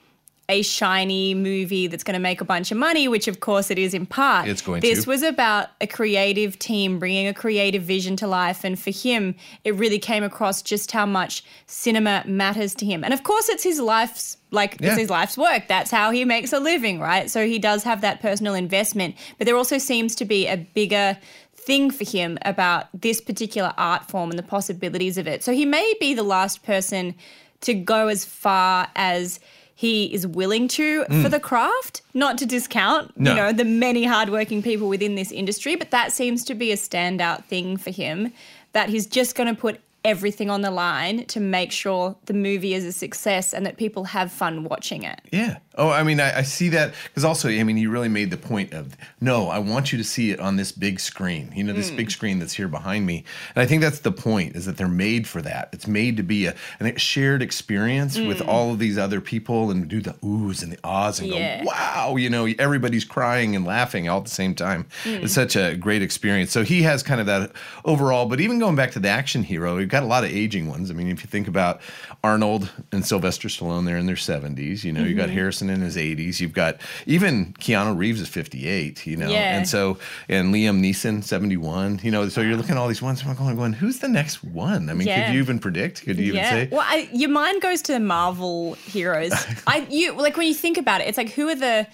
a 0.51 0.63
shiny 0.63 1.33
movie 1.33 1.87
that's 1.87 2.03
going 2.03 2.15
to 2.15 2.21
make 2.21 2.41
a 2.41 2.45
bunch 2.45 2.71
of 2.73 2.77
money, 2.77 3.09
which 3.09 3.29
of 3.29 3.41
course 3.41 3.71
it 3.71 3.79
is 3.79 3.95
in 3.95 4.05
part. 4.05 4.49
It's 4.49 4.61
going 4.61 4.81
this 4.81 5.05
to. 5.05 5.11
was 5.11 5.23
about 5.23 5.69
a 5.81 5.87
creative 5.87 6.59
team 6.59 6.99
bringing 6.99 7.29
a 7.29 7.33
creative 7.35 7.83
vision 7.85 8.17
to 8.17 8.27
life. 8.27 8.65
And 8.65 8.79
for 8.79 8.91
him, 8.91 9.35
it 9.65 9.75
really 9.77 9.99
came 9.99 10.25
across 10.25 10.61
just 10.61 10.91
how 10.93 11.07
much 11.07 11.45
cinema 11.67 12.25
matters 12.27 12.75
to 12.77 12.85
him. 12.85 13.05
And 13.05 13.15
of 13.15 13.23
course, 13.23 13.49
it's 13.49 13.63
his 13.63 13.81
life's 13.81 14.37
like 14.51 14.77
Yeah. 14.81 14.89
it's 14.91 14.99
his 14.99 15.11
life's 15.11 15.39
work. 15.39 15.69
That's 15.69 15.91
how 15.93 16.11
he 16.11 16.25
makes 16.25 16.53
a 16.53 16.59
living, 16.59 16.99
right? 16.99 17.31
So 17.31 17.47
he 17.47 17.59
does 17.61 17.85
have 17.85 18.01
that 18.01 18.21
personal 18.21 18.55
investment. 18.55 19.15
But 19.39 19.47
there 19.47 19.57
also 19.57 19.79
seems 19.79 20.17
to 20.17 20.25
be 20.25 20.49
a 20.49 20.57
bigger 20.57 21.17
thing 21.55 21.91
for 21.93 22.05
him 22.05 22.39
about 22.43 22.87
this 22.93 23.21
particular 23.21 23.73
art 23.79 24.09
form 24.11 24.31
and 24.31 24.39
the 24.39 24.43
possibilities 24.43 25.17
of 25.19 25.29
it. 25.29 25.45
So 25.45 25.53
he 25.53 25.65
may 25.65 25.95
be 26.01 26.15
the 26.15 26.23
last 26.25 26.65
person 26.65 27.15
to 27.61 27.75
go 27.75 28.09
as 28.09 28.25
far 28.25 28.89
as 28.97 29.39
he 29.85 30.13
is 30.13 30.27
willing 30.27 30.69
to 30.69 31.05
for 31.23 31.31
the 31.31 31.41
craft, 31.41 32.03
not 32.13 32.37
to 32.39 32.45
discount, 32.45 33.09
Mm. 33.15 33.21
No. 33.23 33.31
you 33.31 33.37
know, 33.37 33.53
the 33.53 33.65
many 33.65 34.05
hardworking 34.05 34.63
people 34.63 34.89
within 34.89 35.15
this 35.15 35.33
industry, 35.33 35.75
but 35.75 35.91
that 35.91 36.13
seems 36.13 36.45
to 36.45 36.55
be 36.55 36.71
a 36.71 36.77
standout 36.77 37.45
thing 37.45 37.79
for 37.79 37.91
him 37.91 38.31
that 38.73 38.91
he's 38.91 39.07
just 39.07 39.35
going 39.37 39.55
to 39.55 39.59
put 39.59 39.81
everything 40.05 40.51
on 40.51 40.61
the 40.61 40.71
line 40.71 41.25
to 41.27 41.41
make 41.41 41.73
sure 41.73 42.15
the 42.27 42.35
movie 42.35 42.75
is 42.75 42.85
a 42.85 42.93
success 42.93 43.55
and 43.55 43.65
that 43.67 43.77
people 43.79 44.05
have 44.05 44.31
fun 44.31 44.65
watching 44.65 45.03
it. 45.03 45.21
Yeah. 45.33 45.57
Oh, 45.77 45.89
I 45.89 46.03
mean, 46.03 46.19
I, 46.19 46.39
I 46.39 46.43
see 46.43 46.69
that 46.71 46.95
because 47.05 47.25
also, 47.25 47.49
I 47.49 47.63
mean, 47.63 47.79
you 47.79 47.91
really 47.91 48.09
made 48.09 48.31
the 48.31 48.37
point 48.37 48.73
of 48.73 48.97
no, 49.21 49.49
I 49.49 49.61
want 49.61 49.93
you 49.93 49.99
to 49.99 50.05
see 50.05 50.33
it 50.33 50.41
on 50.41 50.57
this 50.57 50.73
big 50.73 50.99
screen. 50.99 51.53
You 51.55 51.63
know, 51.63 51.73
this 51.73 51.91
hmm. 51.91 51.97
big 51.97 52.11
screen 52.11 52.41
that's 52.41 52.55
here 52.55 52.67
behind 52.67 53.07
me, 53.07 53.25
and 53.55 53.63
I 53.63 53.67
think 53.67 53.81
that's 53.81 54.01
the 54.01 54.11
point 54.11 54.57
is 54.57 54.67
that 54.67 54.77
they're 54.77 54.89
made 54.89 55.29
for 55.29 55.41
that. 55.43 55.69
It's 55.73 55.87
made 55.87 56.17
to 56.17 56.25
be 56.25 56.47
a, 56.47 56.57
a 56.81 56.99
shared 56.99 57.41
experience 57.41 58.19
with 58.19 58.41
hmm. 58.41 58.49
all 58.49 58.73
of 58.73 58.81
these 58.81 58.99
other 58.99 59.21
people 59.21 59.71
and 59.71 59.87
do 59.87 60.01
the 60.01 60.15
oohs 60.15 60.63
and 60.65 60.73
the 60.73 60.79
ahs 60.83 61.21
and 61.21 61.29
Yeah. 61.29 61.63
go, 61.63 61.71
wow, 61.71 62.17
you 62.17 62.31
know, 62.31 62.47
everybody's 62.59 63.05
crying 63.05 63.55
and 63.55 63.65
laughing 63.65 64.09
all 64.09 64.19
at 64.19 64.25
the 64.25 64.31
same 64.31 64.57
time. 64.57 64.87
Hmm. 65.05 65.23
It's 65.23 65.35
such 65.35 65.55
a 65.55 65.77
great 65.77 66.03
experience. 66.03 66.51
So 66.51 66.65
he 66.65 66.83
has 66.83 67.05
kind 67.05 67.21
of 67.21 67.27
that 67.27 67.53
overall. 67.85 68.27
But 68.27 68.41
even 68.41 68.59
going 68.59 68.75
back 68.75 68.91
to 68.93 68.99
the 68.99 69.09
action 69.09 69.45
hero, 69.45 69.77
we've 69.77 69.89
got 69.89 70.03
a 70.03 70.07
lot 70.07 70.25
of 70.25 70.31
aging 70.31 70.69
ones. 70.69 70.91
I 70.91 70.95
mean, 70.95 71.09
if 71.09 71.23
you 71.23 71.29
think 71.29 71.47
about 71.47 71.81
Arnold 72.25 72.71
and 72.91 73.07
Sylvester 73.07 73.47
Stallone, 73.47 73.87
they're 73.87 73.97
in 73.97 74.07
their 74.07 74.17
70s. 74.17 74.83
You 74.83 74.93
know, 74.93 75.05
you 75.05 75.15
got 75.15 75.29
mm-hmm. 75.29 75.37
Harrison 75.37 75.60
in 75.69 75.81
his 75.81 75.97
80s. 75.97 76.41
You've 76.41 76.53
got 76.55 76.81
even 77.07 77.53
Keanu 77.55 77.99
Reeves 77.99 78.21
is 78.21 78.29
58. 78.29 79.07
You 79.07 79.17
know, 79.17 79.29
Yeah. 79.29 79.59
and 79.59 79.69
so 79.69 79.99
and 80.29 80.55
Liam 80.55 80.81
Neeson 80.81 81.23
71. 81.23 82.01
You 82.03 82.11
know, 82.11 82.29
so 82.29 82.41
you're 82.41 82.57
looking 82.57 82.73
at 82.73 82.77
all 82.79 82.89
these 82.89 83.03
ones. 83.03 83.23
I'm 83.27 83.35
going, 83.35 83.57
going, 83.57 83.73
who's 83.75 83.99
the 83.99 84.09
next 84.09 84.43
one? 84.45 84.89
I 84.89 84.95
mean, 84.95 85.09
Yeah. 85.09 85.27
could 85.27 85.35
you 85.35 85.41
even 85.41 85.59
predict? 85.59 86.05
Could 86.05 86.17
you 86.19 86.27
even 86.27 86.37
yeah. 86.37 86.51
say? 86.51 86.69
Well, 86.71 86.85
I, 86.87 87.09
your 87.13 87.31
mind 87.31 87.61
goes 87.61 87.83
to 87.83 87.93
the 87.93 88.01
Marvel 88.01 88.75
heroes. 88.75 89.33
I 89.67 89.87
you 89.91 90.13
like 90.17 90.37
when 90.37 90.47
you 90.47 90.55
think 90.55 90.79
about 90.79 91.01
it, 91.01 91.09
it's 91.09 91.19
like 91.19 91.31
who 91.31 91.49
are 91.49 91.55
the 91.57 91.87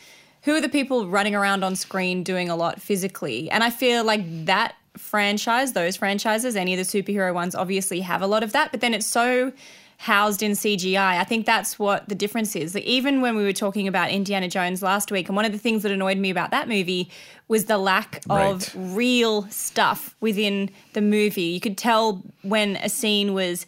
who 0.42 0.54
are 0.54 0.60
the 0.60 0.68
people 0.68 1.08
running 1.08 1.34
around 1.34 1.64
on 1.64 1.74
screen 1.74 2.22
doing 2.22 2.48
a 2.50 2.54
lot 2.54 2.80
physically? 2.80 3.50
And 3.50 3.64
I 3.64 3.70
feel 3.70 4.04
like 4.04 4.22
that 4.46 4.76
franchise, 4.96 5.72
those 5.72 5.96
franchises, 5.96 6.56
any 6.56 6.72
of 6.72 6.78
the 6.78 7.02
superhero 7.02 7.34
ones 7.34 7.54
obviously 7.54 8.00
have 8.00 8.22
a 8.22 8.26
lot 8.26 8.42
of 8.42 8.52
that, 8.52 8.70
but 8.70 8.80
then 8.80 8.94
it's 8.94 9.06
so 9.06 9.52
housed 9.98 10.42
in 10.42 10.52
CGI. 10.52 11.18
I 11.18 11.24
think 11.24 11.46
that's 11.46 11.78
what 11.78 12.08
the 12.08 12.14
difference 12.14 12.54
is. 12.54 12.74
Like 12.74 12.84
even 12.84 13.20
when 13.22 13.36
we 13.36 13.44
were 13.44 13.52
talking 13.52 13.88
about 13.88 14.10
Indiana 14.10 14.48
Jones 14.48 14.82
last 14.82 15.10
week, 15.10 15.28
and 15.28 15.36
one 15.36 15.44
of 15.44 15.52
the 15.52 15.58
things 15.58 15.82
that 15.82 15.92
annoyed 15.92 16.18
me 16.18 16.30
about 16.30 16.50
that 16.50 16.68
movie 16.68 17.10
was 17.48 17.64
the 17.66 17.78
lack 17.78 18.22
of 18.28 18.74
Right. 18.74 18.94
real 18.94 19.48
stuff 19.50 20.14
within 20.20 20.70
the 20.92 21.00
movie. 21.00 21.42
You 21.42 21.60
could 21.60 21.78
tell 21.78 22.22
when 22.42 22.76
a 22.76 22.88
scene 22.88 23.32
was, 23.34 23.66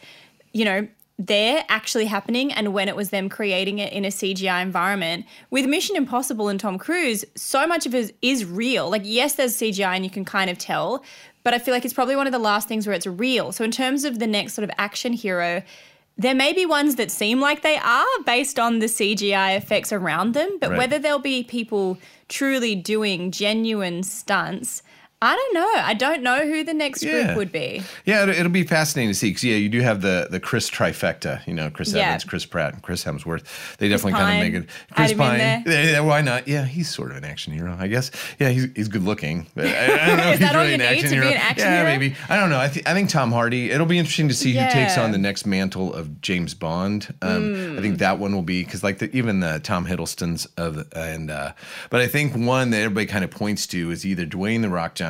you 0.52 0.64
know, 0.64 0.87
there 1.20 1.64
actually 1.68 2.04
happening 2.04 2.52
and 2.52 2.73
when 2.73 2.88
it 2.88 2.94
was 2.94 3.11
them 3.11 3.28
creating 3.28 3.80
it 3.80 3.92
in 3.92 4.04
a 4.04 4.08
CGI 4.08 4.62
environment. 4.62 5.26
With 5.50 5.66
Mission 5.66 5.97
Impossible 5.97 6.49
and 6.49 6.61
Tom 6.61 6.78
Cruise, 6.78 7.25
so 7.35 7.66
much 7.66 7.87
of 7.87 7.94
it 7.94 8.14
is 8.23 8.44
real. 8.44 8.88
Like, 8.88 9.02
yes, 9.04 9.35
there's 9.35 9.56
CGI 9.56 9.97
and 9.97 10.04
you 10.04 10.11
can 10.11 10.25
kind 10.25 10.49
of 10.49 10.58
tell, 10.58 11.02
but 11.42 11.54
I 11.54 11.58
feel 11.58 11.75
like 11.75 11.85
it's 11.85 11.94
probably 11.94 12.14
one 12.14 12.28
of 12.28 12.32
the 12.32 12.38
last 12.38 12.68
things 12.68 12.87
where 12.87 12.94
it's 12.94 13.06
real. 13.06 13.50
So, 13.50 13.64
in 13.64 13.73
terms 13.73 14.04
of 14.04 14.20
the 14.20 14.28
next 14.28 14.54
sort 14.54 14.62
of 14.62 14.70
action 14.78 15.12
hero, 15.12 15.62
there 16.19 16.35
may 16.35 16.53
be 16.53 16.67
ones 16.67 16.97
that 16.97 17.11
seem 17.13 17.41
like 17.41 17.63
they 17.63 17.77
are 17.77 18.05
based 18.27 18.59
on 18.59 18.81
the 18.81 18.87
CGI 18.87 19.57
effects 19.57 19.93
around 19.93 20.35
them, 20.35 20.59
but 20.61 20.71
Right. 20.71 20.79
whether 20.79 20.99
there'll 20.99 21.21
be 21.21 21.45
people 21.45 21.97
truly 22.29 22.75
doing 22.75 23.31
genuine 23.31 24.03
stunts, 24.03 24.83
I 25.21 25.35
don't 25.35 25.55
know. 25.55 25.73
I 25.83 25.95
don't 25.95 26.23
know 26.23 26.47
who 26.47 26.63
the 26.63 26.73
next 26.75 27.03
Yeah. 27.03 27.25
group 27.25 27.37
would 27.39 27.51
be. 27.53 27.83
Yeah, 28.05 28.23
it'll, 28.23 28.35
it'll 28.37 28.53
be 28.53 28.63
fascinating 28.63 29.11
to 29.11 29.15
see 29.15 29.31
because 29.31 29.43
yeah, 29.43 29.57
you 29.57 29.69
do 29.69 29.81
have 29.81 30.01
the 30.01 30.29
the 30.31 30.39
Chris 30.39 30.71
trifecta. 30.71 31.45
You 31.45 31.55
know, 31.55 31.71
Chris 31.71 31.93
Yeah. 31.93 32.07
Evans, 32.07 32.23
Chris 32.23 32.47
Pratt, 32.47 32.75
and 32.75 32.83
Chris 32.85 33.03
Hemsworth. 33.03 33.43
They 33.79 33.89
definitely 33.89 34.13
kind 34.13 34.39
of 34.47 34.53
make 34.53 34.63
it. 34.63 34.69
Chris 34.95 35.13
Pine. 35.15 35.39
there. 35.39 35.63
Yeah, 35.67 36.01
why 36.01 36.21
not? 36.21 36.47
Yeah, 36.47 36.65
he's 36.65 36.89
sort 36.89 37.11
of 37.11 37.17
an 37.17 37.25
action 37.25 37.53
hero, 37.53 37.77
I 37.77 37.89
guess. 37.89 38.13
Yeah, 38.39 38.51
he's 38.51 38.69
he's 38.77 38.87
good 38.87 39.03
looking. 39.03 39.49
But 39.57 39.67
I, 39.67 39.71
I 40.05 40.07
don't 40.07 40.17
know 40.19 40.29
Is 40.31 40.35
if 40.35 40.39
he's 40.41 40.51
all 40.51 40.57
really 40.63 40.75
an 40.75 40.81
action 40.83 41.09
hero. 41.11 41.27
an 41.27 41.33
action 41.35 41.67
yeah, 41.67 41.77
hero? 41.83 41.85
maybe. 41.99 42.17
I 42.29 42.37
don't 42.39 42.51
know. 42.51 42.61
I, 42.61 42.69
th- 42.69 42.87
I 42.87 42.95
think 42.95 43.11
Tom 43.11 43.33
Hardy. 43.33 43.73
It'll 43.73 43.87
be 43.87 43.99
interesting 43.99 44.29
to 44.29 44.35
see 44.35 44.53
who 44.53 44.71
takes 44.71 44.97
on 44.97 45.11
the 45.11 45.19
next 45.19 45.47
mantle 45.47 45.93
of 45.95 46.21
James 46.21 46.55
Bond. 46.55 47.13
Um, 47.23 47.77
I 47.77 47.81
think 47.81 47.99
that 47.99 48.21
one 48.21 48.37
will 48.37 48.43
be 48.43 48.63
because 48.63 48.85
like 48.85 48.99
the, 48.99 49.11
even 49.17 49.41
the 49.41 49.59
Tom 49.65 49.85
Hiddleston's 49.85 50.47
of 50.57 50.87
and 50.95 51.29
uh, 51.29 51.55
but 51.91 52.01
I 52.01 52.07
think 52.07 52.37
one 52.37 52.71
that 52.71 52.83
everybody 52.83 53.07
kind 53.07 53.25
of 53.25 53.33
points 53.33 53.67
to 53.69 53.91
is 53.91 54.07
either 54.07 54.25
Dwayne 54.25 54.63
the 54.63 54.69
Rock 54.69 54.95
Johnson 54.95 55.08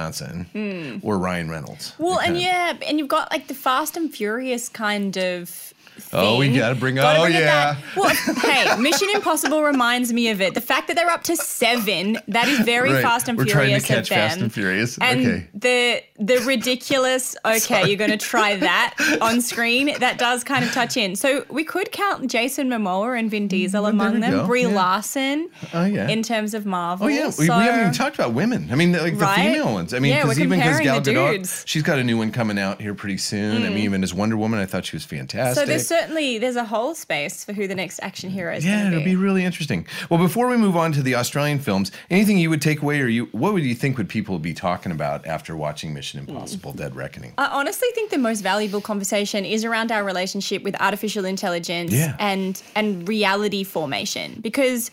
Hmm. 0.52 0.98
or 1.02 1.18
Ryan 1.18 1.50
Reynolds. 1.50 1.92
Well, 1.98 2.18
and 2.18 2.36
kinda- 2.36 2.40
yeah, 2.40 2.72
and 2.88 2.98
you've 2.98 3.08
got 3.08 3.30
like 3.32 3.46
the 3.48 3.54
Fast 3.54 3.96
and 3.96 4.12
Furious 4.14 4.68
kind 4.68 5.16
of 5.16 5.72
Oh, 6.12 6.38
we 6.38 6.54
gotta 6.54 6.74
bring- 6.74 6.94
Gotta 6.96 7.18
oh, 7.20 7.24
bring 7.24 7.34
yeah. 7.34 7.76
Well, 7.96 8.08
hey, 8.40 8.76
Mission 8.80 9.08
Impossible 9.14 9.62
reminds 9.62 10.12
me 10.12 10.28
of 10.30 10.40
it. 10.40 10.54
The 10.54 10.60
fact 10.60 10.88
that 10.88 10.96
they're 10.96 11.10
up 11.10 11.22
to 11.24 11.36
seven, 11.36 12.18
that 12.28 12.48
is 12.48 12.58
very 12.60 12.92
Right. 12.92 13.02
Fast 13.02 13.28
and 13.28 13.36
We're 13.36 13.44
trying 13.44 13.74
to 13.74 13.80
Furious 13.80 13.84
catch. 13.86 14.08
Fast 14.08 14.40
and 14.40 14.52
Furious. 14.52 14.98
And 15.00 15.20
Okay. 15.20 15.46
the 15.54 16.02
the 16.20 16.38
ridiculous. 16.46 17.36
Okay, 17.44 17.86
you're 17.88 17.96
going 17.96 18.10
to 18.10 18.16
try 18.16 18.56
that 18.56 18.94
on 19.20 19.40
screen. 19.50 19.96
That 20.00 20.18
does 20.18 20.42
kind 20.44 20.64
of 20.64 20.72
touch 20.72 20.96
in. 20.96 21.14
So 21.16 21.44
we 21.48 21.62
could 21.64 21.92
count 21.92 22.28
Jason 22.30 22.68
Momoa 22.68 23.18
and 23.18 23.30
Vin 23.30 23.46
Diesel 23.48 23.84
Mm, 23.84 23.88
among 23.90 24.20
them. 24.20 24.32
go. 24.32 24.46
Brie 24.46 24.62
Yeah. 24.62 24.68
Larson. 24.68 25.48
Oh, 25.74 25.84
yeah. 25.84 26.08
In 26.08 26.22
terms 26.22 26.54
of 26.54 26.66
Marvel. 26.66 27.06
Oh 27.06 27.08
yeah, 27.08 27.30
we, 27.38 27.44
we 27.44 27.54
haven't 27.54 27.80
even 27.80 27.92
talked 27.92 28.16
about 28.18 28.32
women. 28.34 28.68
I 28.72 28.74
mean, 28.74 28.92
like 28.92 29.14
the 29.18 29.24
Right? 29.24 29.36
female 29.52 29.72
ones. 29.72 29.94
I 29.94 29.98
mean, 30.00 30.14
because 30.16 30.36
we're 30.38 30.44
even 30.44 30.58
because 30.58 30.80
Gal 30.80 31.00
Gadot. 31.00 31.40
Mm. 31.40 31.62
she's 31.66 31.82
got 31.82 31.98
a 31.98 32.04
new 32.04 32.18
one 32.18 32.32
coming 32.32 32.58
out 32.58 32.80
here 32.80 32.94
pretty 32.94 33.18
soon. 33.18 33.64
I 33.64 33.68
mean, 33.68 33.78
even 33.78 34.02
as 34.02 34.12
Wonder 34.12 34.36
Woman, 34.36 34.58
I 34.60 34.66
thought 34.66 34.84
she 34.86 34.96
was 34.96 35.04
fantastic. 35.04 35.66
So 35.66 35.72
certainly 35.88 36.38
there's 36.38 36.56
a 36.56 36.64
whole 36.64 36.94
space 36.94 37.44
for 37.44 37.52
who 37.52 37.66
the 37.66 37.74
next 37.74 37.98
action 38.02 38.30
hero 38.30 38.54
is. 38.54 38.64
yeah, 38.64 38.88
it'll 38.88 39.02
be 39.04 39.16
really 39.16 39.44
interesting. 39.44 39.86
Well, 40.10 40.20
before 40.20 40.46
we 40.48 40.56
move 40.56 40.76
on 40.76 40.92
to 40.92 41.02
the 41.02 41.14
Australian 41.14 41.58
films, 41.58 41.90
anything 42.10 42.38
you 42.38 42.50
would 42.50 42.62
take 42.62 42.82
away, 42.82 43.00
or 43.00 43.08
you, 43.08 43.26
what 43.32 43.52
would 43.54 43.64
you 43.64 43.74
think 43.74 43.96
would 43.98 44.08
people 44.08 44.38
be 44.38 44.52
talking 44.54 44.92
about 44.92 45.26
after 45.26 45.56
watching 45.56 45.94
Mission 45.94 46.20
Impossible: 46.20 46.72
Dead 46.72 46.94
Reckoning? 46.94 47.32
I 47.38 47.46
honestly 47.46 47.88
think 47.94 48.10
the 48.10 48.18
most 48.18 48.40
valuable 48.42 48.80
conversation 48.80 49.44
is 49.44 49.64
around 49.64 49.90
our 49.90 50.04
relationship 50.04 50.62
with 50.62 50.80
artificial 50.80 51.24
intelligence 51.24 51.92
Yeah. 51.92 52.16
and 52.20 52.62
and 52.76 53.08
reality 53.08 53.64
formation 53.64 54.38
because 54.40 54.90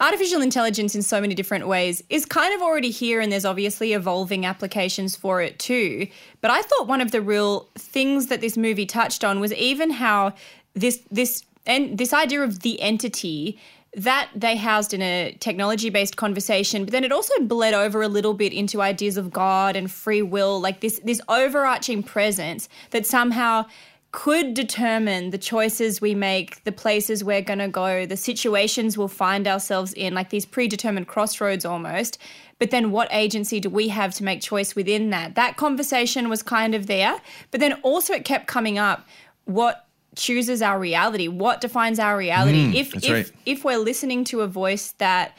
artificial 0.00 0.42
intelligence 0.42 0.94
in 0.94 1.02
so 1.02 1.20
many 1.20 1.34
different 1.34 1.66
ways 1.66 2.02
is 2.10 2.24
kind 2.26 2.54
of 2.54 2.62
already 2.62 2.90
here 2.90 3.20
and 3.20 3.30
there's 3.30 3.44
obviously 3.44 3.92
evolving 3.92 4.44
applications 4.44 5.16
for 5.16 5.40
it 5.40 5.58
too. 5.58 6.06
But 6.40 6.50
I 6.50 6.62
thought 6.62 6.86
one 6.86 7.00
of 7.00 7.10
the 7.10 7.20
real 7.20 7.68
things 7.76 8.26
that 8.26 8.40
this 8.40 8.56
movie 8.56 8.86
touched 8.86 9.24
on 9.24 9.40
was 9.40 9.52
even 9.54 9.90
how 9.90 10.34
this 10.74 11.00
this 11.10 11.44
and 11.66 11.96
this 11.96 12.12
idea 12.12 12.42
of 12.42 12.60
the 12.60 12.80
entity 12.80 13.58
that 13.96 14.28
they 14.34 14.56
housed 14.56 14.92
in 14.92 15.00
a 15.00 15.36
technology 15.38 15.88
based 15.88 16.16
conversation 16.16 16.84
but 16.84 16.90
then 16.90 17.04
it 17.04 17.12
also 17.12 17.32
bled 17.42 17.74
over 17.74 18.02
a 18.02 18.08
little 18.08 18.34
bit 18.34 18.52
into 18.52 18.82
ideas 18.82 19.16
of 19.16 19.30
god 19.30 19.76
and 19.76 19.88
free 19.88 20.20
will 20.20 20.60
like 20.60 20.80
this 20.80 20.98
this 21.04 21.20
overarching 21.28 22.02
presence 22.02 22.68
that 22.90 23.06
somehow 23.06 23.64
could 24.14 24.54
determine 24.54 25.30
the 25.30 25.38
choices 25.38 26.00
we 26.00 26.14
make 26.14 26.62
the 26.62 26.70
places 26.70 27.24
we're 27.24 27.42
going 27.42 27.58
to 27.58 27.66
go 27.66 28.06
the 28.06 28.16
situations 28.16 28.96
we'll 28.96 29.08
find 29.08 29.48
ourselves 29.48 29.92
in 29.92 30.14
like 30.14 30.30
these 30.30 30.46
predetermined 30.46 31.08
crossroads 31.08 31.64
almost. 31.64 32.16
But 32.60 32.70
then 32.70 32.92
what 32.92 33.08
agency 33.10 33.58
do 33.58 33.68
we 33.68 33.88
have 33.88 34.14
to 34.14 34.22
make 34.22 34.40
choice 34.40 34.76
within 34.76 35.10
that? 35.10 35.34
That 35.34 35.56
conversation 35.56 36.28
was 36.28 36.44
kind 36.44 36.76
of 36.76 36.86
there 36.86 37.16
but 37.50 37.58
then 37.58 37.72
also 37.82 38.14
it 38.14 38.24
kept 38.24 38.46
coming 38.46 38.78
up 38.78 39.04
what 39.46 39.84
chooses 40.14 40.62
our 40.62 40.78
reality 40.78 41.26
what 41.26 41.60
defines 41.60 41.98
our 41.98 42.16
reality. 42.16 42.78
If 42.78 42.90
Mm, 42.90 42.92
that's 42.92 43.06
if 43.06 43.12
right. 43.12 43.32
if 43.44 43.64
we're 43.64 43.78
listening 43.78 44.22
to 44.26 44.42
a 44.42 44.46
voice 44.46 44.92
that 44.98 45.36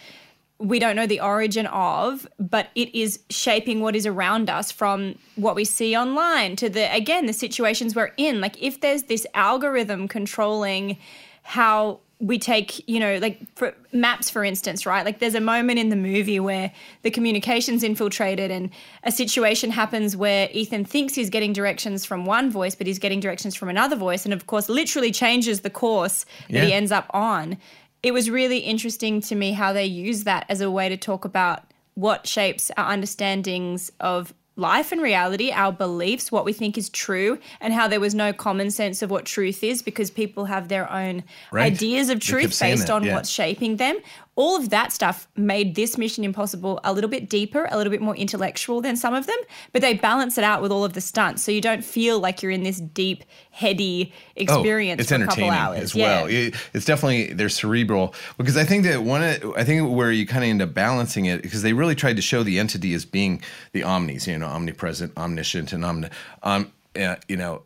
we 0.60 0.80
don't 0.80 0.96
know 0.96 1.08
the 1.08 1.20
origin 1.20 1.66
of, 1.68 2.28
but 2.40 2.70
it 2.76 2.94
is 2.96 3.20
shaping 3.30 3.82
what 3.82 3.96
is 3.96 4.06
around 4.06 4.50
us 4.50 4.72
from 4.72 5.16
what 5.36 5.56
we 5.56 5.66
see 5.66 5.96
online 5.96 6.56
to 6.56 6.70
the, 6.70 6.94
again, 6.96 7.26
the 7.26 7.34
situations 7.34 7.96
we're 7.96 8.14
in. 8.18 8.40
Like, 8.40 8.62
if 8.62 8.80
there's 8.80 9.04
this 9.04 9.28
algorithm 9.34 10.08
controlling 10.08 10.98
how 11.44 12.00
we 12.20 12.40
take, 12.40 12.88
you 12.88 12.98
know, 13.02 13.18
like 13.18 13.42
for 13.56 13.76
maps, 13.92 14.30
for 14.30 14.46
instance, 14.46 14.86
right? 14.86 15.04
Like, 15.04 15.20
there's 15.20 15.36
a 15.36 15.42
moment 15.42 15.80
in 15.80 15.90
the 15.90 15.98
movie 15.98 16.40
where 16.40 16.72
the 17.02 17.12
communication's 17.12 17.84
infiltrated 17.84 18.50
and 18.50 18.70
a 19.04 19.12
situation 19.12 19.72
happens 19.72 20.16
where 20.16 20.48
Ethan 20.54 20.86
thinks 20.86 21.14
he's 21.14 21.30
getting 21.30 21.52
directions 21.52 22.06
from 22.06 22.26
one 22.26 22.50
voice, 22.50 22.74
but 22.74 22.88
he's 22.88 23.00
getting 23.00 23.20
directions 23.20 23.56
from 23.56 23.68
another 23.68 23.98
voice. 23.98 24.24
And 24.24 24.34
of 24.34 24.48
course, 24.48 24.70
literally 24.70 25.12
changes 25.12 25.62
the 25.62 25.70
course 25.70 26.26
that 26.50 26.64
he 26.64 26.72
ends 26.72 26.94
up 26.94 27.12
on 27.14 27.58
it 28.06 28.14
was 28.14 28.30
really 28.30 28.60
interesting 28.60 29.20
to 29.20 29.34
me 29.34 29.52
how 29.54 29.74
they 29.74 29.84
use 29.86 30.26
that 30.26 30.46
as 30.48 30.62
a 30.62 30.70
way 30.70 30.88
to 30.90 30.96
talk 30.96 31.26
about 31.26 31.64
what 31.96 32.28
shapes 32.28 32.70
our 32.78 32.92
understandings 32.92 33.92
of 34.00 34.32
life 34.58 34.92
and 34.92 35.02
reality, 35.02 35.52
our 35.52 35.72
beliefs, 35.72 36.32
what 36.32 36.46
we 36.46 36.54
think 36.54 36.78
is 36.78 36.88
true, 36.90 37.40
and 37.60 37.74
how 37.74 37.88
there 37.88 38.00
was 38.00 38.14
no 38.14 38.32
common 38.32 38.70
sense 38.70 39.02
of 39.02 39.10
what 39.10 39.26
truth 39.26 39.64
is 39.64 39.82
because 39.82 40.12
people 40.12 40.46
have 40.46 40.68
their 40.68 40.90
own 40.92 41.24
Right. 41.52 41.74
ideas 41.74 42.10
of 42.10 42.20
truth 42.20 42.58
based 42.60 42.92
on 42.92 43.04
yeah. 43.04 43.16
what's 43.16 43.30
shaping 43.30 43.78
them. 43.78 43.98
All 44.38 44.58
of 44.58 44.70
that 44.70 44.92
stuff 44.92 45.28
made 45.38 45.76
this 45.76 45.98
Mission 45.98 46.24
Impossible 46.26 46.80
a 46.84 46.92
little 46.92 47.10
bit 47.10 47.30
deeper, 47.30 47.68
a 47.72 47.78
little 47.78 47.92
bit 47.92 48.02
more 48.02 48.16
intellectual 48.16 48.82
than 48.82 48.98
some 48.98 49.14
of 49.14 49.28
them, 49.28 49.38
but 49.72 49.82
they 49.82 49.94
balance 49.94 50.38
it 50.38 50.44
out 50.44 50.62
with 50.62 50.72
all 50.72 50.84
of 50.84 50.92
the 50.94 51.00
stunts. 51.02 51.42
So 51.42 51.52
you 51.54 51.62
don't 51.62 51.84
feel 51.86 52.20
like 52.20 52.42
you're 52.44 52.52
in 52.52 52.64
this 52.64 52.80
deep, 52.82 53.24
heady 53.52 54.12
experience 54.36 55.00
Oh, 55.00 55.02
it's 55.04 55.10
for 55.10 55.16
a 55.16 55.20
couple 55.20 55.44
entertaining 55.46 55.52
hours. 55.52 55.80
as 55.80 55.96
Yeah. 55.96 56.04
well. 56.22 56.26
It- 56.28 56.56
it's 56.74 56.84
definitely 56.86 57.34
they're 57.34 57.48
cerebral 57.50 58.14
because 58.38 58.58
I 58.58 58.66
think 58.66 58.84
that 58.84 59.04
one 59.04 59.24
of, 59.24 59.54
I 59.56 59.64
think 59.64 59.90
where 59.90 60.12
you 60.12 60.26
kind 60.26 60.44
of 60.44 60.50
end 60.50 60.62
up 60.62 60.74
balancing 60.74 61.26
it 61.26 61.42
because 61.42 61.62
they 61.62 61.72
really 61.74 61.96
tried 61.96 62.18
to 62.18 62.22
show 62.22 62.44
the 62.44 62.60
entity 62.60 62.94
as 62.94 63.06
being 63.06 63.42
the 63.72 63.84
omnis, 63.84 64.28
you 64.28 64.38
know, 64.38 64.48
omnipresent, 64.48 65.14
omniscient, 65.18 65.72
and 65.72 65.86
omni, 65.86 66.10
um, 66.44 66.72
uh, 67.00 67.16
you 67.30 67.38
know. 67.38 67.64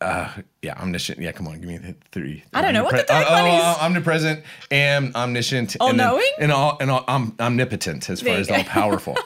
Uh, 0.00 0.28
yeah, 0.60 0.78
omniscient. 0.80 1.18
Yeah, 1.18 1.32
come 1.32 1.48
on, 1.48 1.58
give 1.60 1.68
me 1.68 1.78
the 1.78 1.94
three. 2.12 2.44
I 2.52 2.60
don't 2.60 2.74
know 2.74 2.84
what 2.84 2.92
the 2.92 3.02
third 3.04 3.24
one 3.30 3.44
oh, 3.44 3.56
is. 3.56 3.62
oh, 3.64 3.76
omnipresent 3.80 4.42
and 4.70 5.14
omniscient, 5.14 5.76
and 5.80 5.98
then- 5.98 6.06
All-knowing? 6.06 6.30
and 6.38 6.52
all 6.52 6.76
and 6.80 6.90
all, 6.90 7.04
om, 7.08 7.34
omnipotent 7.40 8.10
as 8.10 8.20
far 8.20 8.34
as 8.34 8.50
all 8.50 8.62
powerful. 8.64 9.16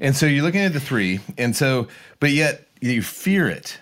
and 0.00 0.14
so 0.14 0.26
you're 0.26 0.44
looking 0.44 0.60
at 0.60 0.72
the 0.72 0.78
three, 0.80 1.18
and 1.36 1.56
so 1.56 1.88
but 2.20 2.30
yet 2.30 2.68
you 2.80 3.02
fear 3.02 3.48
it, 3.48 3.78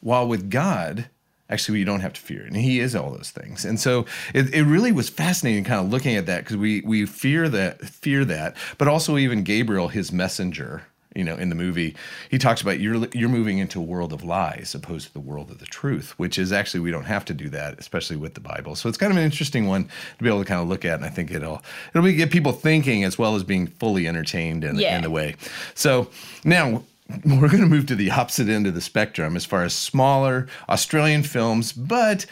while 0.00 0.26
with 0.26 0.50
God. 0.50 1.06
Actually, 1.50 1.80
you 1.80 1.84
don't 1.84 1.98
have 1.98 2.12
to 2.12 2.20
fear 2.20 2.42
it, 2.42 2.46
and 2.46 2.56
He 2.56 2.78
is 2.78 2.94
all 2.94 3.10
those 3.10 3.32
things. 3.32 3.64
And 3.64 3.78
so 3.80 4.06
it, 4.32 4.54
it 4.54 4.62
really 4.62 4.92
was 4.92 5.08
fascinating, 5.10 5.64
kind 5.64 5.84
of 5.84 5.90
looking 5.90 6.14
at 6.14 6.26
that 6.26 6.44
because 6.44 6.56
we 6.56 6.80
we 6.82 7.04
fear 7.06 7.48
that 7.48 7.82
fear 7.82 8.24
that, 8.24 8.56
but 8.78 8.86
also 8.86 9.16
even 9.18 9.42
Gabriel, 9.42 9.88
His 9.88 10.12
messenger, 10.12 10.82
you 11.16 11.24
know, 11.24 11.34
in 11.34 11.48
the 11.48 11.54
movie, 11.56 11.96
he 12.30 12.38
talks 12.38 12.60
about 12.62 12.78
you're 12.78 13.06
you're 13.12 13.28
moving 13.28 13.58
into 13.58 13.80
a 13.80 13.82
world 13.82 14.12
of 14.12 14.22
lies 14.22 14.74
opposed 14.74 15.08
to 15.08 15.12
the 15.12 15.20
world 15.20 15.50
of 15.50 15.58
the 15.58 15.66
truth, 15.66 16.12
which 16.18 16.38
is 16.38 16.52
actually 16.52 16.80
we 16.80 16.90
don't 16.92 17.04
have 17.04 17.24
to 17.24 17.34
do 17.34 17.48
that, 17.48 17.78
especially 17.80 18.16
with 18.16 18.34
the 18.34 18.40
Bible. 18.40 18.76
So 18.76 18.88
it's 18.88 18.96
kind 18.98 19.10
of 19.10 19.16
an 19.18 19.24
interesting 19.24 19.66
one 19.66 19.84
to 19.84 20.22
be 20.22 20.28
able 20.28 20.38
to 20.40 20.44
kind 20.44 20.60
of 20.60 20.68
look 20.68 20.84
at, 20.84 20.94
and 20.94 21.04
I 21.04 21.08
think 21.08 21.32
it'll 21.32 21.62
it'll 21.94 22.04
be, 22.04 22.14
get 22.14 22.30
people 22.30 22.52
thinking 22.52 23.02
as 23.04 23.18
well 23.18 23.34
as 23.34 23.42
being 23.42 23.66
fully 23.66 24.06
entertained 24.06 24.62
in, 24.62 24.76
Yeah. 24.78 24.96
in 24.96 25.02
the 25.02 25.10
way. 25.10 25.34
So 25.74 26.10
now 26.44 26.84
we're 27.24 27.48
going 27.48 27.60
to 27.62 27.66
move 27.66 27.86
to 27.86 27.96
the 27.96 28.12
opposite 28.12 28.48
end 28.48 28.68
of 28.68 28.74
the 28.74 28.80
spectrum 28.80 29.34
as 29.34 29.44
far 29.44 29.64
as 29.64 29.74
smaller 29.74 30.46
Australian 30.68 31.24
films, 31.24 31.72
but 31.72 32.24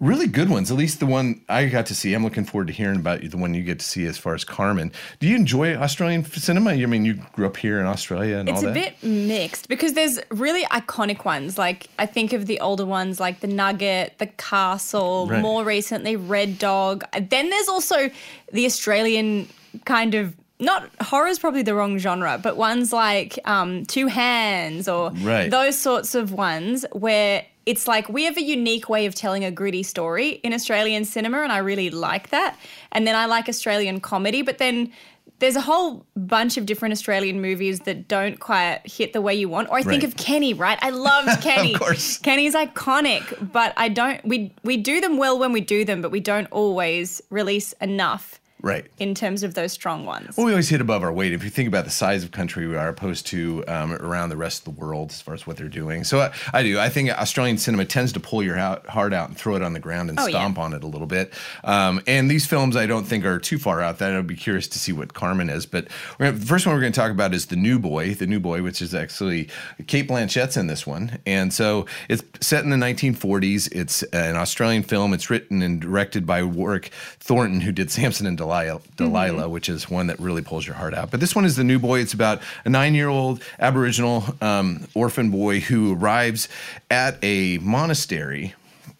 really 0.00 0.26
good 0.26 0.48
ones. 0.50 0.70
At 0.70 0.76
least 0.76 0.98
the 1.00 1.06
one 1.06 1.40
I 1.48 1.66
got 1.66 1.86
to 1.86 1.94
see. 1.94 2.14
I'm 2.14 2.24
looking 2.24 2.44
forward 2.44 2.66
to 2.66 2.72
hearing 2.72 2.96
about 2.96 3.22
you, 3.22 3.28
the 3.28 3.36
one 3.36 3.54
you 3.54 3.62
get 3.62 3.78
to 3.78 3.84
see 3.84 4.06
as 4.06 4.18
far 4.18 4.34
as 4.34 4.44
Carmen. 4.44 4.90
Do 5.20 5.28
you 5.28 5.36
enjoy 5.36 5.74
Australian 5.76 6.24
cinema? 6.24 6.70
I 6.70 6.86
mean, 6.86 7.04
you 7.04 7.14
grew 7.32 7.46
up 7.46 7.56
here 7.56 7.78
in 7.80 7.86
Australia 7.86 8.38
and 8.38 8.48
It's 8.48 8.62
all 8.62 8.68
a 8.70 8.72
bit 8.74 9.02
mixed 9.02 9.68
because 9.68 9.92
there's 9.92 10.18
really 10.30 10.64
iconic 10.64 11.24
ones. 11.24 11.56
Like 11.58 11.88
I 11.98 12.06
think 12.06 12.32
of 12.32 12.46
the 12.46 12.60
older 12.60 12.84
ones 12.84 13.20
like 13.20 13.40
The 13.40 13.46
Nugget, 13.46 14.18
The 14.18 14.26
Castle, 14.26 15.28
Right. 15.28 15.40
more 15.40 15.64
recently 15.64 16.16
Red 16.16 16.58
Dog. 16.58 17.04
Then 17.12 17.50
there's 17.50 17.68
also 17.68 18.10
the 18.52 18.66
Australian 18.66 19.48
kind 19.84 20.14
of 20.14 20.34
not 20.60 20.88
horror's 21.02 21.38
probably 21.38 21.62
the 21.62 21.74
wrong 21.74 21.98
genre, 21.98 22.38
but 22.42 22.56
ones 22.56 22.92
like 22.92 23.38
um, 23.44 23.84
Two 23.86 24.06
Hands 24.06 24.86
or 24.88 25.10
Right. 25.22 25.50
those 25.50 25.76
sorts 25.78 26.14
of 26.14 26.32
ones 26.32 26.84
where 26.92 27.44
it's 27.66 27.86
like 27.88 28.08
we 28.08 28.24
have 28.24 28.36
a 28.36 28.42
unique 28.42 28.88
way 28.88 29.06
of 29.06 29.14
telling 29.14 29.44
a 29.44 29.50
gritty 29.50 29.82
story 29.82 30.30
in 30.42 30.52
Australian 30.52 31.04
cinema, 31.04 31.38
and 31.42 31.52
I 31.52 31.58
really 31.58 31.90
like 31.90 32.28
that. 32.30 32.58
And 32.92 33.06
then 33.06 33.14
I 33.16 33.26
like 33.26 33.48
Australian 33.48 34.00
comedy, 34.00 34.42
but 34.42 34.58
then 34.58 34.92
there's 35.40 35.56
a 35.56 35.60
whole 35.60 36.06
bunch 36.16 36.56
of 36.56 36.64
different 36.64 36.92
Australian 36.92 37.40
movies 37.42 37.80
that 37.80 38.06
don't 38.06 38.38
quite 38.38 38.80
hit 38.84 39.12
the 39.12 39.20
way 39.20 39.34
you 39.34 39.48
want. 39.48 39.68
Or 39.68 39.78
I 39.78 39.82
think 39.82 40.02
Right. 40.02 40.12
of 40.12 40.16
Kenny, 40.16 40.54
right? 40.54 40.78
I 40.80 40.90
loved 40.90 41.42
Kenny. 41.42 41.74
Of 41.74 41.80
course. 41.80 42.18
Kenny's 42.18 42.54
iconic, 42.54 43.50
but 43.52 43.72
I 43.76 43.88
don't. 43.88 44.24
We 44.24 44.52
we 44.62 44.76
do 44.76 45.00
them 45.00 45.16
well 45.16 45.38
when 45.38 45.52
we 45.52 45.60
do 45.60 45.84
them, 45.84 46.02
but 46.02 46.10
we 46.10 46.20
don't 46.20 46.46
always 46.52 47.20
release 47.30 47.72
enough 47.80 48.40
Right. 48.64 48.86
in 48.98 49.14
terms 49.14 49.42
of 49.42 49.52
those 49.54 49.72
strong 49.72 50.06
ones. 50.06 50.36
Well, 50.36 50.46
we 50.46 50.52
always 50.52 50.68
hit 50.70 50.80
above 50.80 51.02
our 51.02 51.12
weight. 51.12 51.32
If 51.34 51.44
you 51.44 51.50
think 51.50 51.68
about 51.68 51.84
the 51.84 51.90
size 51.90 52.24
of 52.24 52.30
country 52.30 52.66
we 52.66 52.76
are 52.76 52.88
opposed 52.88 53.26
to 53.26 53.62
um, 53.68 53.92
around 53.92 54.30
the 54.30 54.36
rest 54.36 54.66
of 54.66 54.74
the 54.74 54.80
world 54.80 55.10
as 55.10 55.20
far 55.20 55.34
as 55.34 55.46
what 55.46 55.56
they're 55.58 55.68
doing. 55.68 56.02
So 56.02 56.20
I, 56.20 56.32
I 56.52 56.62
do. 56.62 56.78
I 56.78 56.88
think 56.88 57.10
Australian 57.10 57.58
cinema 57.58 57.84
tends 57.84 58.12
to 58.14 58.20
pull 58.20 58.42
your 58.42 58.56
heart 58.56 59.12
out 59.12 59.28
and 59.28 59.36
throw 59.36 59.54
it 59.54 59.62
on 59.62 59.74
the 59.74 59.80
ground 59.80 60.08
and 60.08 60.18
Oh, 60.18 60.24
yeah. 60.26 60.30
stomp 60.38 60.58
on 60.58 60.72
it 60.72 60.82
a 60.82 60.86
little 60.86 61.06
bit. 61.06 61.32
Um, 61.62 62.00
and 62.06 62.30
these 62.30 62.46
films 62.46 62.74
I 62.74 62.86
don't 62.86 63.04
think 63.04 63.24
are 63.26 63.38
too 63.38 63.58
far 63.58 63.82
out. 63.82 63.98
That 63.98 64.14
I'd 64.14 64.26
be 64.26 64.34
curious 64.34 64.66
to 64.68 64.78
see 64.78 64.92
what 64.92 65.12
Carmen 65.12 65.50
is. 65.50 65.66
But 65.66 65.88
we're 66.18 66.26
gonna, 66.26 66.38
the 66.38 66.46
first 66.46 66.64
one 66.66 66.74
we're 66.74 66.80
going 66.80 66.92
to 66.92 66.98
talk 66.98 67.10
about 67.10 67.34
is 67.34 67.46
The 67.46 67.56
New 67.56 67.78
Boy. 67.78 68.14
The 68.14 68.26
New 68.26 68.40
Boy, 68.40 68.62
which 68.62 68.80
is 68.80 68.94
actually 68.94 69.50
Cate 69.86 70.08
Blanchett's 70.08 70.56
in 70.56 70.68
this 70.68 70.86
one. 70.86 71.18
And 71.26 71.52
so 71.52 71.84
it's 72.08 72.22
set 72.40 72.64
in 72.64 72.70
the 72.70 72.76
1940s. 72.76 73.68
It's 73.72 74.02
an 74.04 74.36
Australian 74.36 74.84
film. 74.84 75.12
It's 75.12 75.28
written 75.28 75.60
and 75.60 75.80
directed 75.80 76.24
by 76.24 76.42
Warwick 76.42 76.90
Thornton, 77.20 77.60
who 77.60 77.72
did 77.72 77.90
Samson 77.90 78.26
and 78.26 78.36
Delilah, 78.38 78.53
Delilah 78.96 79.48
which 79.48 79.68
is 79.68 79.90
one 79.90 80.06
that 80.06 80.18
really 80.20 80.42
pulls 80.42 80.66
your 80.66 80.76
heart 80.76 80.94
out. 80.94 81.10
But 81.10 81.20
this 81.20 81.34
one 81.34 81.44
is 81.44 81.56
The 81.56 81.64
New 81.64 81.78
Boy. 81.78 82.00
It's 82.00 82.14
about 82.14 82.40
a 82.64 82.68
nine 82.68 82.94
year 82.94 83.08
old 83.08 83.42
Aboriginal 83.58 84.24
um, 84.40 84.86
orphan 84.94 85.30
boy 85.30 85.60
who 85.60 85.94
arrives 85.94 86.48
at 86.90 87.18
a 87.22 87.58
monastery 87.58 88.54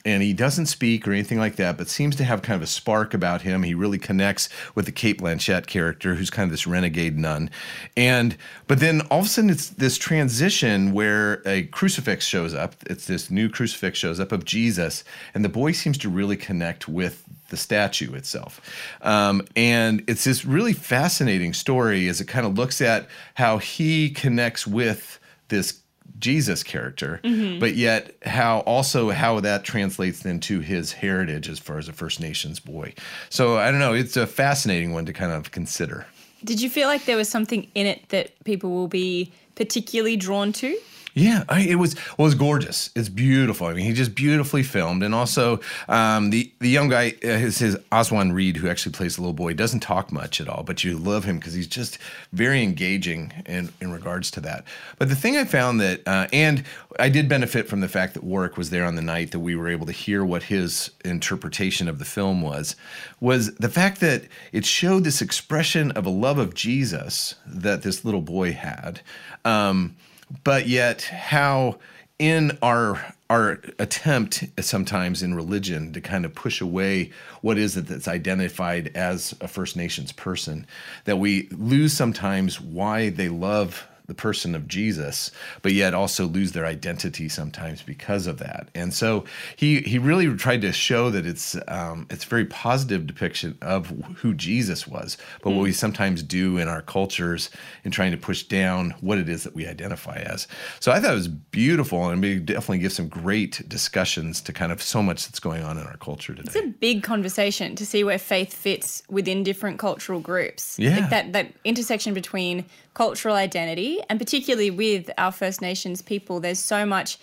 and 0.04 0.22
he 0.22 0.34
doesn't 0.34 0.66
speak 0.66 1.08
or 1.08 1.12
anything 1.12 1.38
like 1.38 1.56
that, 1.56 1.78
but 1.78 1.88
seems 1.88 2.14
to 2.16 2.24
have 2.24 2.42
kind 2.42 2.56
of 2.56 2.62
a 2.62 2.66
spark 2.66 3.14
about 3.14 3.42
him. 3.42 3.62
He 3.62 3.74
really 3.74 3.98
connects 3.98 4.50
with 4.74 4.84
the 4.84 4.92
Cate 4.92 5.18
Blanchett 5.18 5.66
character, 5.66 6.14
who's 6.14 6.28
kind 6.28 6.44
of 6.44 6.50
this 6.50 6.66
renegade 6.66 7.16
nun. 7.16 7.50
And 7.96 8.36
but 8.66 8.80
then 8.80 9.00
all 9.10 9.20
of 9.20 9.26
a 9.26 9.28
sudden 9.28 9.50
it's 9.50 9.70
this 9.70 9.96
transition 9.96 10.92
where 10.92 11.42
a 11.46 11.64
crucifix 11.64 12.26
shows 12.26 12.52
up. 12.52 12.74
It's 12.86 13.06
this 13.06 13.30
new 13.30 13.48
crucifix 13.48 13.98
shows 13.98 14.20
up 14.20 14.30
of 14.30 14.44
Jesus, 14.44 15.04
and 15.32 15.44
the 15.44 15.48
boy 15.48 15.72
seems 15.72 15.96
to 15.98 16.10
really 16.10 16.36
connect 16.36 16.86
with 16.86 17.24
the 17.54 17.60
statue 17.60 18.12
itself. 18.14 18.60
Um, 19.00 19.46
and 19.54 20.02
it's 20.08 20.24
this 20.24 20.44
really 20.44 20.72
fascinating 20.72 21.54
story 21.54 22.08
as 22.08 22.20
it 22.20 22.26
kind 22.26 22.44
of 22.44 22.58
looks 22.58 22.80
at 22.80 23.06
how 23.34 23.58
he 23.58 24.10
connects 24.10 24.66
with 24.66 25.20
this 25.48 25.80
Jesus 26.18 26.62
character, 26.62 27.20
but 27.60 27.74
yet 27.74 28.16
how 28.24 28.60
also 28.60 29.10
how 29.10 29.40
that 29.40 29.62
translates 29.62 30.24
into 30.24 30.60
his 30.60 30.92
heritage 30.92 31.48
as 31.48 31.58
far 31.58 31.78
as 31.78 31.88
a 31.88 31.92
First 31.92 32.20
Nations 32.20 32.58
boy. 32.60 32.94
So 33.30 33.56
I 33.58 33.70
don't 33.70 33.80
know, 33.80 33.94
it's 33.94 34.16
a 34.16 34.26
fascinating 34.26 34.92
one 34.92 35.06
to 35.06 35.12
kind 35.12 35.32
of 35.32 35.50
consider. 35.50 36.06
Did 36.42 36.60
you 36.60 36.68
feel 36.68 36.88
like 36.88 37.04
there 37.04 37.16
was 37.16 37.28
something 37.28 37.70
in 37.74 37.86
it 37.86 38.08
that 38.08 38.32
people 38.44 38.70
will 38.70 38.88
be 38.88 39.32
particularly 39.54 40.16
drawn 40.16 40.52
to? 40.54 40.76
Yeah, 41.16 41.44
I, 41.48 41.60
it 41.60 41.76
was 41.76 41.94
was 42.18 42.34
gorgeous. 42.34 42.90
It's 42.96 43.08
beautiful. 43.08 43.68
I 43.68 43.74
mean, 43.74 43.84
he 43.84 43.92
just 43.92 44.16
beautifully 44.16 44.64
filmed, 44.64 45.04
and 45.04 45.14
also 45.14 45.60
um, 45.88 46.30
the 46.30 46.52
the 46.58 46.68
young 46.68 46.88
guy, 46.88 47.14
uh, 47.22 47.28
his, 47.28 47.58
his 47.58 47.78
Aswan 47.92 48.32
Reid, 48.32 48.56
who 48.56 48.68
actually 48.68 48.92
plays 48.92 49.14
the 49.14 49.22
little 49.22 49.32
boy, 49.32 49.54
doesn't 49.54 49.78
talk 49.78 50.10
much 50.10 50.40
at 50.40 50.48
all, 50.48 50.64
but 50.64 50.82
you 50.82 50.98
love 50.98 51.22
him 51.22 51.38
because 51.38 51.54
he's 51.54 51.68
just 51.68 51.98
very 52.32 52.64
engaging 52.64 53.32
in 53.46 53.72
in 53.80 53.92
regards 53.92 54.28
to 54.32 54.40
that. 54.40 54.64
But 54.98 55.08
the 55.08 55.14
thing 55.14 55.36
I 55.36 55.44
found 55.44 55.80
that, 55.80 56.02
uh, 56.04 56.26
and 56.32 56.64
I 56.98 57.10
did 57.10 57.28
benefit 57.28 57.68
from 57.68 57.80
the 57.80 57.88
fact 57.88 58.14
that 58.14 58.24
Warwick 58.24 58.56
was 58.56 58.70
there 58.70 58.84
on 58.84 58.96
the 58.96 59.02
night 59.02 59.30
that 59.30 59.38
we 59.38 59.54
were 59.54 59.68
able 59.68 59.86
to 59.86 59.92
hear 59.92 60.24
what 60.24 60.42
his 60.44 60.90
interpretation 61.04 61.88
of 61.88 62.00
the 62.00 62.04
film 62.04 62.42
was, 62.42 62.74
was 63.20 63.54
the 63.54 63.68
fact 63.68 64.00
that 64.00 64.24
it 64.50 64.66
showed 64.66 65.04
this 65.04 65.22
expression 65.22 65.92
of 65.92 66.06
a 66.06 66.10
love 66.10 66.38
of 66.38 66.54
Jesus 66.54 67.36
that 67.46 67.82
this 67.82 68.04
little 68.04 68.20
boy 68.20 68.52
had. 68.52 69.00
Um, 69.44 69.94
but 70.42 70.66
yet 70.66 71.02
how 71.02 71.78
in 72.18 72.56
our 72.62 73.14
our 73.30 73.60
attempt 73.78 74.44
sometimes 74.60 75.22
in 75.22 75.34
religion 75.34 75.92
to 75.92 76.00
kind 76.00 76.24
of 76.24 76.34
push 76.34 76.60
away 76.60 77.10
what 77.40 77.58
is 77.58 77.76
it 77.76 77.86
that's 77.86 78.06
identified 78.06 78.90
as 78.94 79.34
a 79.40 79.48
First 79.48 79.76
Nations 79.76 80.12
person, 80.12 80.66
that 81.04 81.16
we 81.16 81.48
lose 81.50 81.92
sometimes 81.94 82.60
why 82.60 83.08
they 83.08 83.28
love 83.28 83.86
the 84.06 84.14
person 84.14 84.54
of 84.54 84.68
Jesus, 84.68 85.30
but 85.62 85.72
yet 85.72 85.94
also 85.94 86.26
lose 86.26 86.52
their 86.52 86.66
identity 86.66 87.28
sometimes 87.28 87.82
because 87.82 88.26
of 88.26 88.38
that. 88.38 88.68
And 88.74 88.92
so 88.92 89.24
he 89.56 89.80
he 89.80 89.98
really 89.98 90.32
tried 90.36 90.60
to 90.62 90.72
show 90.72 91.10
that 91.10 91.24
it's 91.24 91.56
um, 91.68 92.06
it's 92.10 92.24
a 92.24 92.28
very 92.28 92.44
positive 92.44 93.06
depiction 93.06 93.56
of 93.62 93.86
who 94.16 94.34
Jesus 94.34 94.86
was, 94.86 95.16
but 95.42 95.52
what 95.52 95.62
we 95.62 95.72
sometimes 95.72 96.22
do 96.22 96.58
in 96.58 96.68
our 96.68 96.82
cultures 96.82 97.50
in 97.84 97.90
trying 97.90 98.10
to 98.10 98.18
push 98.18 98.42
down 98.42 98.90
what 99.00 99.18
it 99.18 99.28
is 99.28 99.42
that 99.44 99.54
we 99.54 99.66
identify 99.66 100.16
as. 100.16 100.46
So 100.80 100.92
I 100.92 101.00
thought 101.00 101.12
it 101.12 101.16
was 101.16 101.28
beautiful, 101.28 102.08
and 102.08 102.20
we 102.20 102.38
definitely 102.38 102.78
give 102.78 102.92
some 102.92 103.08
great 103.08 103.66
discussions 103.68 104.40
to 104.42 104.52
kind 104.52 104.70
of 104.70 104.82
so 104.82 105.02
much 105.02 105.26
that's 105.26 105.40
going 105.40 105.62
on 105.62 105.78
in 105.78 105.86
our 105.86 105.96
culture 105.96 106.34
today. 106.34 106.46
It's 106.46 106.56
a 106.56 106.68
big 106.68 107.02
conversation 107.02 107.74
to 107.76 107.86
see 107.86 108.04
where 108.04 108.18
faith 108.18 108.52
fits 108.52 109.02
within 109.08 109.42
different 109.42 109.78
cultural 109.78 110.20
groups. 110.20 110.78
Yeah. 110.78 110.98
Like 110.98 111.10
that 111.10 111.32
that 111.32 111.52
intersection 111.64 112.12
between 112.12 112.66
cultural 112.94 113.34
identity 113.34 114.00
and 114.08 114.18
particularly 114.18 114.70
with 114.70 115.10
our 115.18 115.32
First 115.32 115.60
Nations 115.60 116.00
people, 116.02 116.40
there's 116.40 116.58
so 116.60 116.86
much 116.86 117.18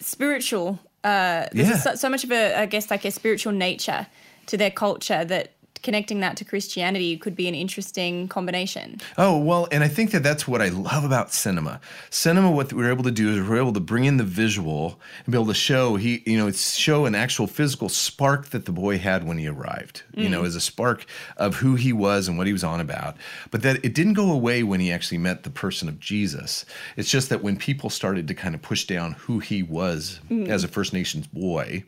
spiritual 0.00 0.78
uh 1.04 1.46
there's 1.52 1.68
Yeah. 1.68 1.76
so, 1.76 1.94
so 1.94 2.08
much 2.08 2.24
of 2.24 2.32
a 2.32 2.54
I 2.62 2.66
guess 2.66 2.90
like 2.90 3.04
a 3.04 3.10
spiritual 3.10 3.52
nature 3.52 4.06
to 4.46 4.56
their 4.56 4.70
culture 4.70 5.24
that 5.24 5.52
connecting 5.82 6.20
that 6.20 6.36
to 6.38 6.44
Christianity 6.44 7.16
could 7.16 7.34
be 7.34 7.48
an 7.48 7.54
interesting 7.54 8.28
combination. 8.28 9.00
Oh, 9.16 9.38
well, 9.38 9.68
and 9.70 9.82
I 9.82 9.88
think 9.88 10.10
that 10.12 10.22
that's 10.22 10.46
what 10.46 10.60
I 10.60 10.68
love 10.68 11.04
about 11.04 11.32
cinema. 11.32 11.80
Cinema, 12.10 12.50
what 12.50 12.72
we're 12.72 12.90
able 12.90 13.04
to 13.04 13.10
do 13.10 13.30
is 13.30 13.48
we're 13.48 13.58
able 13.58 13.72
to 13.72 13.80
bring 13.80 14.04
in 14.04 14.16
the 14.16 14.24
visual 14.24 15.00
and 15.24 15.32
be 15.32 15.36
able 15.36 15.46
to 15.46 15.54
show 15.54 15.96
he, 15.96 16.22
you 16.26 16.36
know, 16.36 16.50
show 16.50 17.06
an 17.06 17.14
actual 17.14 17.46
physical 17.46 17.88
spark 17.88 18.46
that 18.50 18.64
the 18.64 18.72
boy 18.72 18.98
had 18.98 19.26
when 19.26 19.38
he 19.38 19.46
arrived, 19.46 20.02
you 20.14 20.28
know, 20.28 20.42
mm. 20.42 20.46
as 20.46 20.54
a 20.54 20.60
spark 20.60 21.06
of 21.36 21.56
who 21.56 21.74
he 21.74 21.92
was 21.92 22.28
and 22.28 22.38
what 22.38 22.46
he 22.46 22.52
was 22.52 22.64
on 22.64 22.80
about. 22.80 23.16
But 23.50 23.62
that 23.62 23.84
it 23.84 23.94
didn't 23.94 24.14
go 24.14 24.30
away 24.32 24.62
when 24.62 24.80
he 24.80 24.92
actually 24.92 25.18
met 25.18 25.42
the 25.42 25.50
person 25.50 25.88
of 25.88 26.00
Jesus. 26.00 26.64
It's 26.96 27.10
just 27.10 27.28
that 27.30 27.42
when 27.42 27.56
people 27.56 27.90
started 27.90 28.28
to 28.28 28.34
kind 28.34 28.54
of 28.54 28.62
push 28.62 28.84
down 28.84 29.12
who 29.12 29.38
he 29.38 29.62
was 29.62 30.20
mm. 30.30 30.48
as 30.48 30.64
a 30.64 30.68
First 30.68 30.92
Nations 30.92 31.26
boy, 31.26 31.84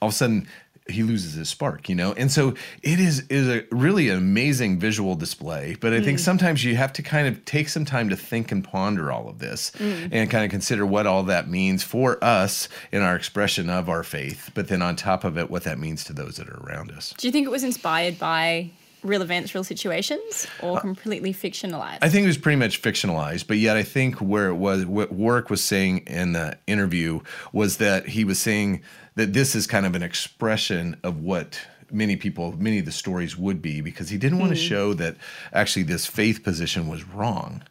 all 0.00 0.08
of 0.08 0.14
a 0.14 0.16
sudden 0.16 0.48
he 0.88 1.02
loses 1.02 1.34
his 1.34 1.48
spark, 1.48 1.88
you 1.88 1.94
know? 1.94 2.12
And 2.12 2.30
so 2.30 2.54
it 2.82 2.98
is 2.98 3.20
is 3.28 3.48
a 3.48 3.64
really 3.70 4.08
amazing 4.08 4.78
visual 4.78 5.14
display. 5.14 5.76
But 5.80 5.92
I 5.92 6.00
think 6.00 6.18
mm. 6.18 6.22
sometimes 6.22 6.64
you 6.64 6.76
have 6.76 6.92
to 6.94 7.02
kind 7.02 7.28
of 7.28 7.44
take 7.44 7.68
some 7.68 7.84
time 7.84 8.08
to 8.08 8.16
think 8.16 8.50
and 8.52 8.64
ponder 8.64 9.12
all 9.12 9.28
of 9.28 9.38
this 9.38 9.70
mm. 9.72 10.08
and 10.10 10.30
kind 10.30 10.44
of 10.44 10.50
consider 10.50 10.84
what 10.84 11.06
all 11.06 11.22
that 11.24 11.48
means 11.48 11.82
for 11.82 12.22
us 12.22 12.68
in 12.90 13.02
our 13.02 13.16
expression 13.16 13.70
of 13.70 13.88
our 13.88 14.02
faith, 14.02 14.50
but 14.54 14.68
then 14.68 14.82
on 14.82 14.96
top 14.96 15.24
of 15.24 15.38
it, 15.38 15.50
what 15.50 15.64
that 15.64 15.78
means 15.78 16.04
to 16.04 16.12
those 16.12 16.36
that 16.36 16.48
are 16.48 16.60
around 16.66 16.90
us. 16.90 17.14
Do 17.16 17.26
you 17.26 17.32
think 17.32 17.46
it 17.46 17.50
was 17.50 17.64
inspired 17.64 18.18
by 18.18 18.70
real 19.02 19.22
events, 19.22 19.54
real 19.54 19.64
situations, 19.64 20.46
or 20.62 20.78
uh, 20.78 20.80
completely 20.80 21.32
fictionalized? 21.32 21.98
I 22.02 22.08
think 22.08 22.24
it 22.24 22.28
was 22.28 22.38
pretty 22.38 22.56
much 22.56 22.82
fictionalized, 22.82 23.46
but 23.46 23.58
yet 23.58 23.76
I 23.76 23.82
think 23.82 24.16
where 24.16 24.48
it 24.48 24.54
was, 24.54 24.86
what 24.86 25.12
Warwick 25.12 25.50
was 25.50 25.62
saying 25.62 25.98
in 26.06 26.32
the 26.32 26.58
interview 26.66 27.20
was 27.52 27.78
that 27.78 28.08
he 28.08 28.24
was 28.24 28.38
saying 28.38 28.82
that 29.14 29.32
this 29.32 29.54
is 29.54 29.66
kind 29.66 29.86
of 29.86 29.94
an 29.94 30.02
expression 30.02 30.98
of 31.02 31.18
what 31.18 31.60
many 31.90 32.16
people, 32.16 32.52
many 32.52 32.78
of 32.78 32.86
the 32.86 32.92
stories 32.92 33.36
would 33.36 33.60
be, 33.60 33.80
because 33.80 34.08
he 34.08 34.16
didn't 34.16 34.38
want 34.38 34.54
to 34.54 34.60
hmm. 34.60 34.68
show 34.68 34.94
that 34.94 35.16
actually 35.52 35.82
this 35.82 36.06
faith 36.06 36.42
position 36.42 36.88
was 36.88 37.04
wrong. 37.04 37.62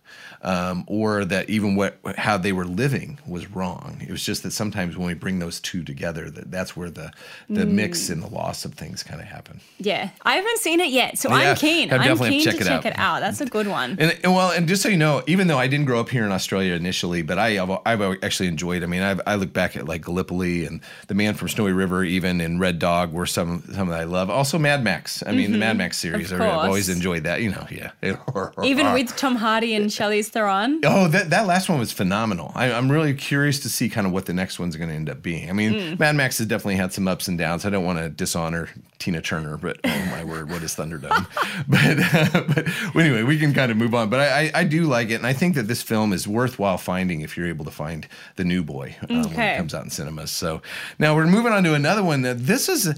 Um, 0.44 0.86
or 0.88 1.24
that 1.26 1.52
even 1.52 1.76
what 1.76 2.00
how 2.18 2.36
they 2.38 2.52
were 2.52 2.66
living 2.66 3.20
was 3.28 3.50
wrong. 3.52 3.98
It 4.02 4.10
was 4.10 4.26
just 4.26 4.42
that 4.42 4.52
sometimes 4.52 4.98
when 4.98 5.06
we 5.06 5.14
bring 5.14 5.38
those 5.38 5.60
two 5.60 5.84
together, 5.84 6.32
that 6.32 6.50
that's 6.50 6.76
where 6.76 6.90
the 6.90 7.12
the 7.48 7.66
mix 7.66 8.10
and 8.10 8.24
the 8.24 8.28
loss 8.28 8.66
of 8.66 8.74
things 8.74 9.04
kind 9.04 9.22
of 9.22 9.28
happen. 9.28 9.62
yeah, 9.78 10.10
I 10.24 10.36
haven't 10.36 10.58
seen 10.58 10.80
it 10.80 10.90
yet, 10.90 11.20
so 11.20 11.30
Yeah, 11.30 11.52
I'm 11.52 11.56
keen. 11.56 11.94
I'm 11.94 12.00
definitely 12.00 12.32
keen 12.32 12.44
check 12.44 12.56
to 12.56 12.62
it 12.62 12.66
check 12.66 12.86
out. 12.86 12.86
it 12.88 12.98
out. 12.98 13.20
That's 13.20 13.40
a 13.42 13.46
good 13.46 13.68
one. 13.68 13.98
And, 14.00 14.18
and 14.24 14.34
well, 14.34 14.52
and 14.52 14.68
just 14.68 14.82
so 14.82 14.90
you 14.90 14.98
know, 14.98 15.22
even 15.28 15.46
though 15.48 15.60
I 15.60 15.68
didn't 15.68 15.86
grow 15.86 16.00
up 16.00 16.10
here 16.10 16.26
in 16.26 16.32
Australia 16.32 16.74
initially, 16.74 17.22
but 17.22 17.38
I, 17.38 17.62
I've, 17.62 17.78
I've 17.86 18.24
actually 18.24 18.48
enjoyed. 18.48 18.82
I 18.82 18.88
mean, 18.88 19.04
I've, 19.04 19.22
I 19.28 19.36
look 19.36 19.54
back 19.54 19.76
at 19.76 19.88
like 19.88 20.04
Gallipoli 20.04 20.66
and 20.66 20.82
The 21.08 21.14
Man 21.14 21.36
from 21.36 21.50
Snowy 21.50 21.72
River, 21.72 22.04
even 22.04 22.42
and 22.42 22.60
Red 22.60 22.80
Dog, 22.80 23.14
were 23.14 23.28
some 23.28 23.64
some 23.74 23.90
that 23.90 24.00
I 24.00 24.06
love. 24.06 24.30
Also, 24.32 24.58
Mad 24.58 24.84
Max. 24.84 25.24
I 25.26 25.34
mean, 25.34 25.52
the 25.52 25.58
Mad 25.60 25.78
Max 25.78 26.00
series. 26.00 26.34
I've 26.34 26.42
always 26.42 26.90
enjoyed 26.90 27.26
that. 27.26 27.42
You 27.42 27.52
know, 27.52 27.68
yeah. 27.70 27.92
Even 28.64 28.94
with 28.94 29.16
Tom 29.16 29.36
Hardy 29.36 29.76
and 29.76 29.90
Charlize 29.90 30.31
Theron. 30.32 30.80
Oh, 30.86 31.10
that, 31.10 31.30
that 31.30 31.46
last 31.46 31.68
one 31.68 31.78
was 31.78 31.92
phenomenal. 31.92 32.54
I, 32.56 32.72
I'm 32.72 32.90
really 32.90 33.14
curious 33.14 33.60
to 33.60 33.70
see 33.70 33.90
kind 33.90 34.08
of 34.08 34.14
what 34.14 34.28
the 34.28 34.34
next 34.34 34.60
one's 34.60 34.78
going 34.78 34.90
to 34.90 34.96
end 34.96 35.10
up 35.10 35.22
being. 35.22 35.50
I 35.50 35.54
mean, 35.54 35.98
Mad 36.00 36.16
Max 36.16 36.38
has 36.38 36.48
definitely 36.48 36.78
had 36.78 36.94
some 36.94 37.06
ups 37.08 37.28
and 37.28 37.38
downs. 37.38 37.66
I 37.66 37.70
don't 37.70 37.84
want 37.84 38.00
to 38.00 38.08
dishonor 38.08 38.70
Tina 38.98 39.22
Turner, 39.22 39.58
but 39.58 39.80
oh 39.84 40.08
my 40.10 40.24
word, 40.24 40.50
what 40.50 40.64
is 40.64 40.74
Thunderdome? 40.74 41.28
but, 42.56 42.66
but 42.94 43.00
anyway, 43.04 43.24
we 43.24 43.38
can 43.38 43.54
kind 43.54 43.72
of 43.72 43.78
move 43.78 43.94
on. 43.94 44.10
But 44.10 44.22
I, 44.22 44.46
I, 44.46 44.52
I 44.56 44.64
do 44.64 44.84
like 44.84 45.10
it, 45.10 45.16
and 45.16 45.28
I 45.28 45.34
think 45.34 45.56
that 45.56 45.68
this 45.68 45.82
film 45.82 46.14
is 46.14 46.28
worthwhile 46.28 46.78
finding 46.78 47.22
if 47.22 47.36
you're 47.36 47.48
able 47.48 47.66
to 47.66 47.72
find 47.72 48.08
the 48.38 48.46
new 48.46 48.64
boy 48.64 48.96
um, 49.10 49.24
when 49.24 49.40
it 49.40 49.58
comes 49.58 49.74
out 49.74 49.84
in 49.84 49.90
cinemas. 49.90 50.32
So 50.32 50.62
now 50.98 51.14
we're 51.14 51.28
moving 51.28 51.52
on 51.52 51.64
to 51.66 51.74
another 51.74 52.04
one. 52.04 52.22
That 52.22 52.40
this 52.40 52.70
is. 52.70 52.94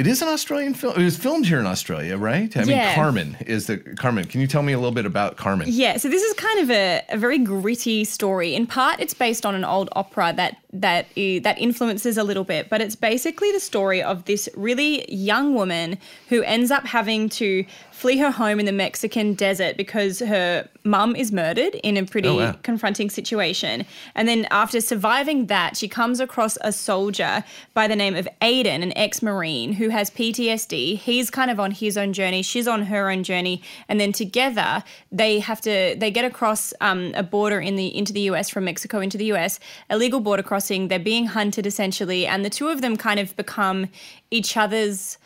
It 0.00 0.06
is 0.06 0.22
an 0.22 0.28
Australian 0.28 0.72
film. 0.72 0.98
It 0.98 1.04
was 1.04 1.18
filmed 1.18 1.44
here 1.44 1.60
in 1.60 1.66
Australia, 1.66 2.16
right? 2.16 2.56
I 2.56 2.64
mean, 2.64 2.94
Carmen 2.94 3.36
is 3.44 3.66
the 3.66 3.76
Carmen. 3.76 4.24
Can 4.24 4.40
you 4.40 4.46
tell 4.46 4.62
me 4.62 4.72
a 4.72 4.78
little 4.78 4.94
bit 4.94 5.04
about 5.04 5.36
Carmen? 5.36 5.66
Yeah, 5.68 5.98
so 5.98 6.08
this 6.08 6.22
is 6.22 6.32
kind 6.32 6.58
of 6.60 6.70
a, 6.70 7.02
a 7.10 7.18
very 7.18 7.36
gritty 7.36 8.04
story. 8.04 8.54
In 8.54 8.66
part, 8.66 8.98
it's 8.98 9.12
based 9.12 9.44
on 9.44 9.54
an 9.54 9.62
old 9.62 9.90
opera 9.92 10.32
that 10.36 10.56
that 10.72 11.06
i- 11.16 11.40
that 11.42 11.58
influences 11.60 12.16
a 12.16 12.22
little 12.24 12.44
bit, 12.44 12.68
but 12.70 12.80
it's 12.80 12.94
basically 12.94 13.50
the 13.52 13.60
story 13.60 14.02
of 14.02 14.24
this 14.26 14.48
really 14.56 15.04
young 15.12 15.54
woman 15.54 15.98
who 16.28 16.42
ends 16.42 16.70
up 16.70 16.86
having 16.86 17.28
to 17.28 17.64
flee 17.90 18.16
her 18.16 18.30
home 18.30 18.58
in 18.58 18.64
the 18.64 18.72
Mexican 18.72 19.34
desert 19.34 19.76
because 19.76 20.20
her 20.20 20.66
mum 20.84 21.14
is 21.14 21.30
murdered 21.32 21.74
in 21.82 21.98
a 21.98 22.04
pretty 22.06 22.28
Oh, 22.28 22.36
wow. 22.36 22.54
confronting 22.62 23.10
situation. 23.10 23.84
And 24.14 24.26
then 24.26 24.46
after 24.50 24.80
surviving 24.80 25.46
that, 25.46 25.76
she 25.76 25.86
comes 25.86 26.18
across 26.20 26.56
a 26.62 26.72
soldier 26.72 27.44
by 27.74 27.86
the 27.86 27.96
name 27.96 28.14
of 28.16 28.26
Aiden, 28.40 28.82
an 28.82 28.96
ex-marine 28.96 29.74
who 29.74 29.90
has 29.90 30.08
PTSD. 30.08 30.94
He's 30.96 31.28
kind 31.28 31.50
of 31.50 31.60
on 31.60 31.72
his 31.72 31.98
own 31.98 32.14
journey, 32.14 32.40
she's 32.42 32.66
on 32.66 32.84
her 32.84 33.10
own 33.10 33.22
journey, 33.22 33.60
and 33.88 34.00
then 34.00 34.12
together 34.12 34.82
they 35.12 35.40
have 35.40 35.60
to 35.62 35.94
they 35.98 36.10
get 36.10 36.24
across 36.24 36.72
um, 36.80 37.12
a 37.14 37.22
border 37.22 37.60
in 37.60 37.76
the 37.76 37.94
into 37.94 38.14
the 38.14 38.22
US 38.22 38.48
from 38.48 38.64
Mexico 38.64 39.00
into 39.00 39.18
the 39.18 39.26
US, 39.34 39.58
a 39.90 39.98
legal 39.98 40.20
border 40.20 40.42
crossing. 40.42 40.59
They're 40.88 40.98
being 40.98 41.26
hunted 41.26 41.66
essentially, 41.66 42.26
and 42.26 42.44
the 42.44 42.50
two 42.50 42.68
of 42.68 42.80
them 42.80 42.96
kind 42.96 43.20
of 43.20 43.36
become 43.36 43.88
each 44.30 44.56
other's 44.56 45.18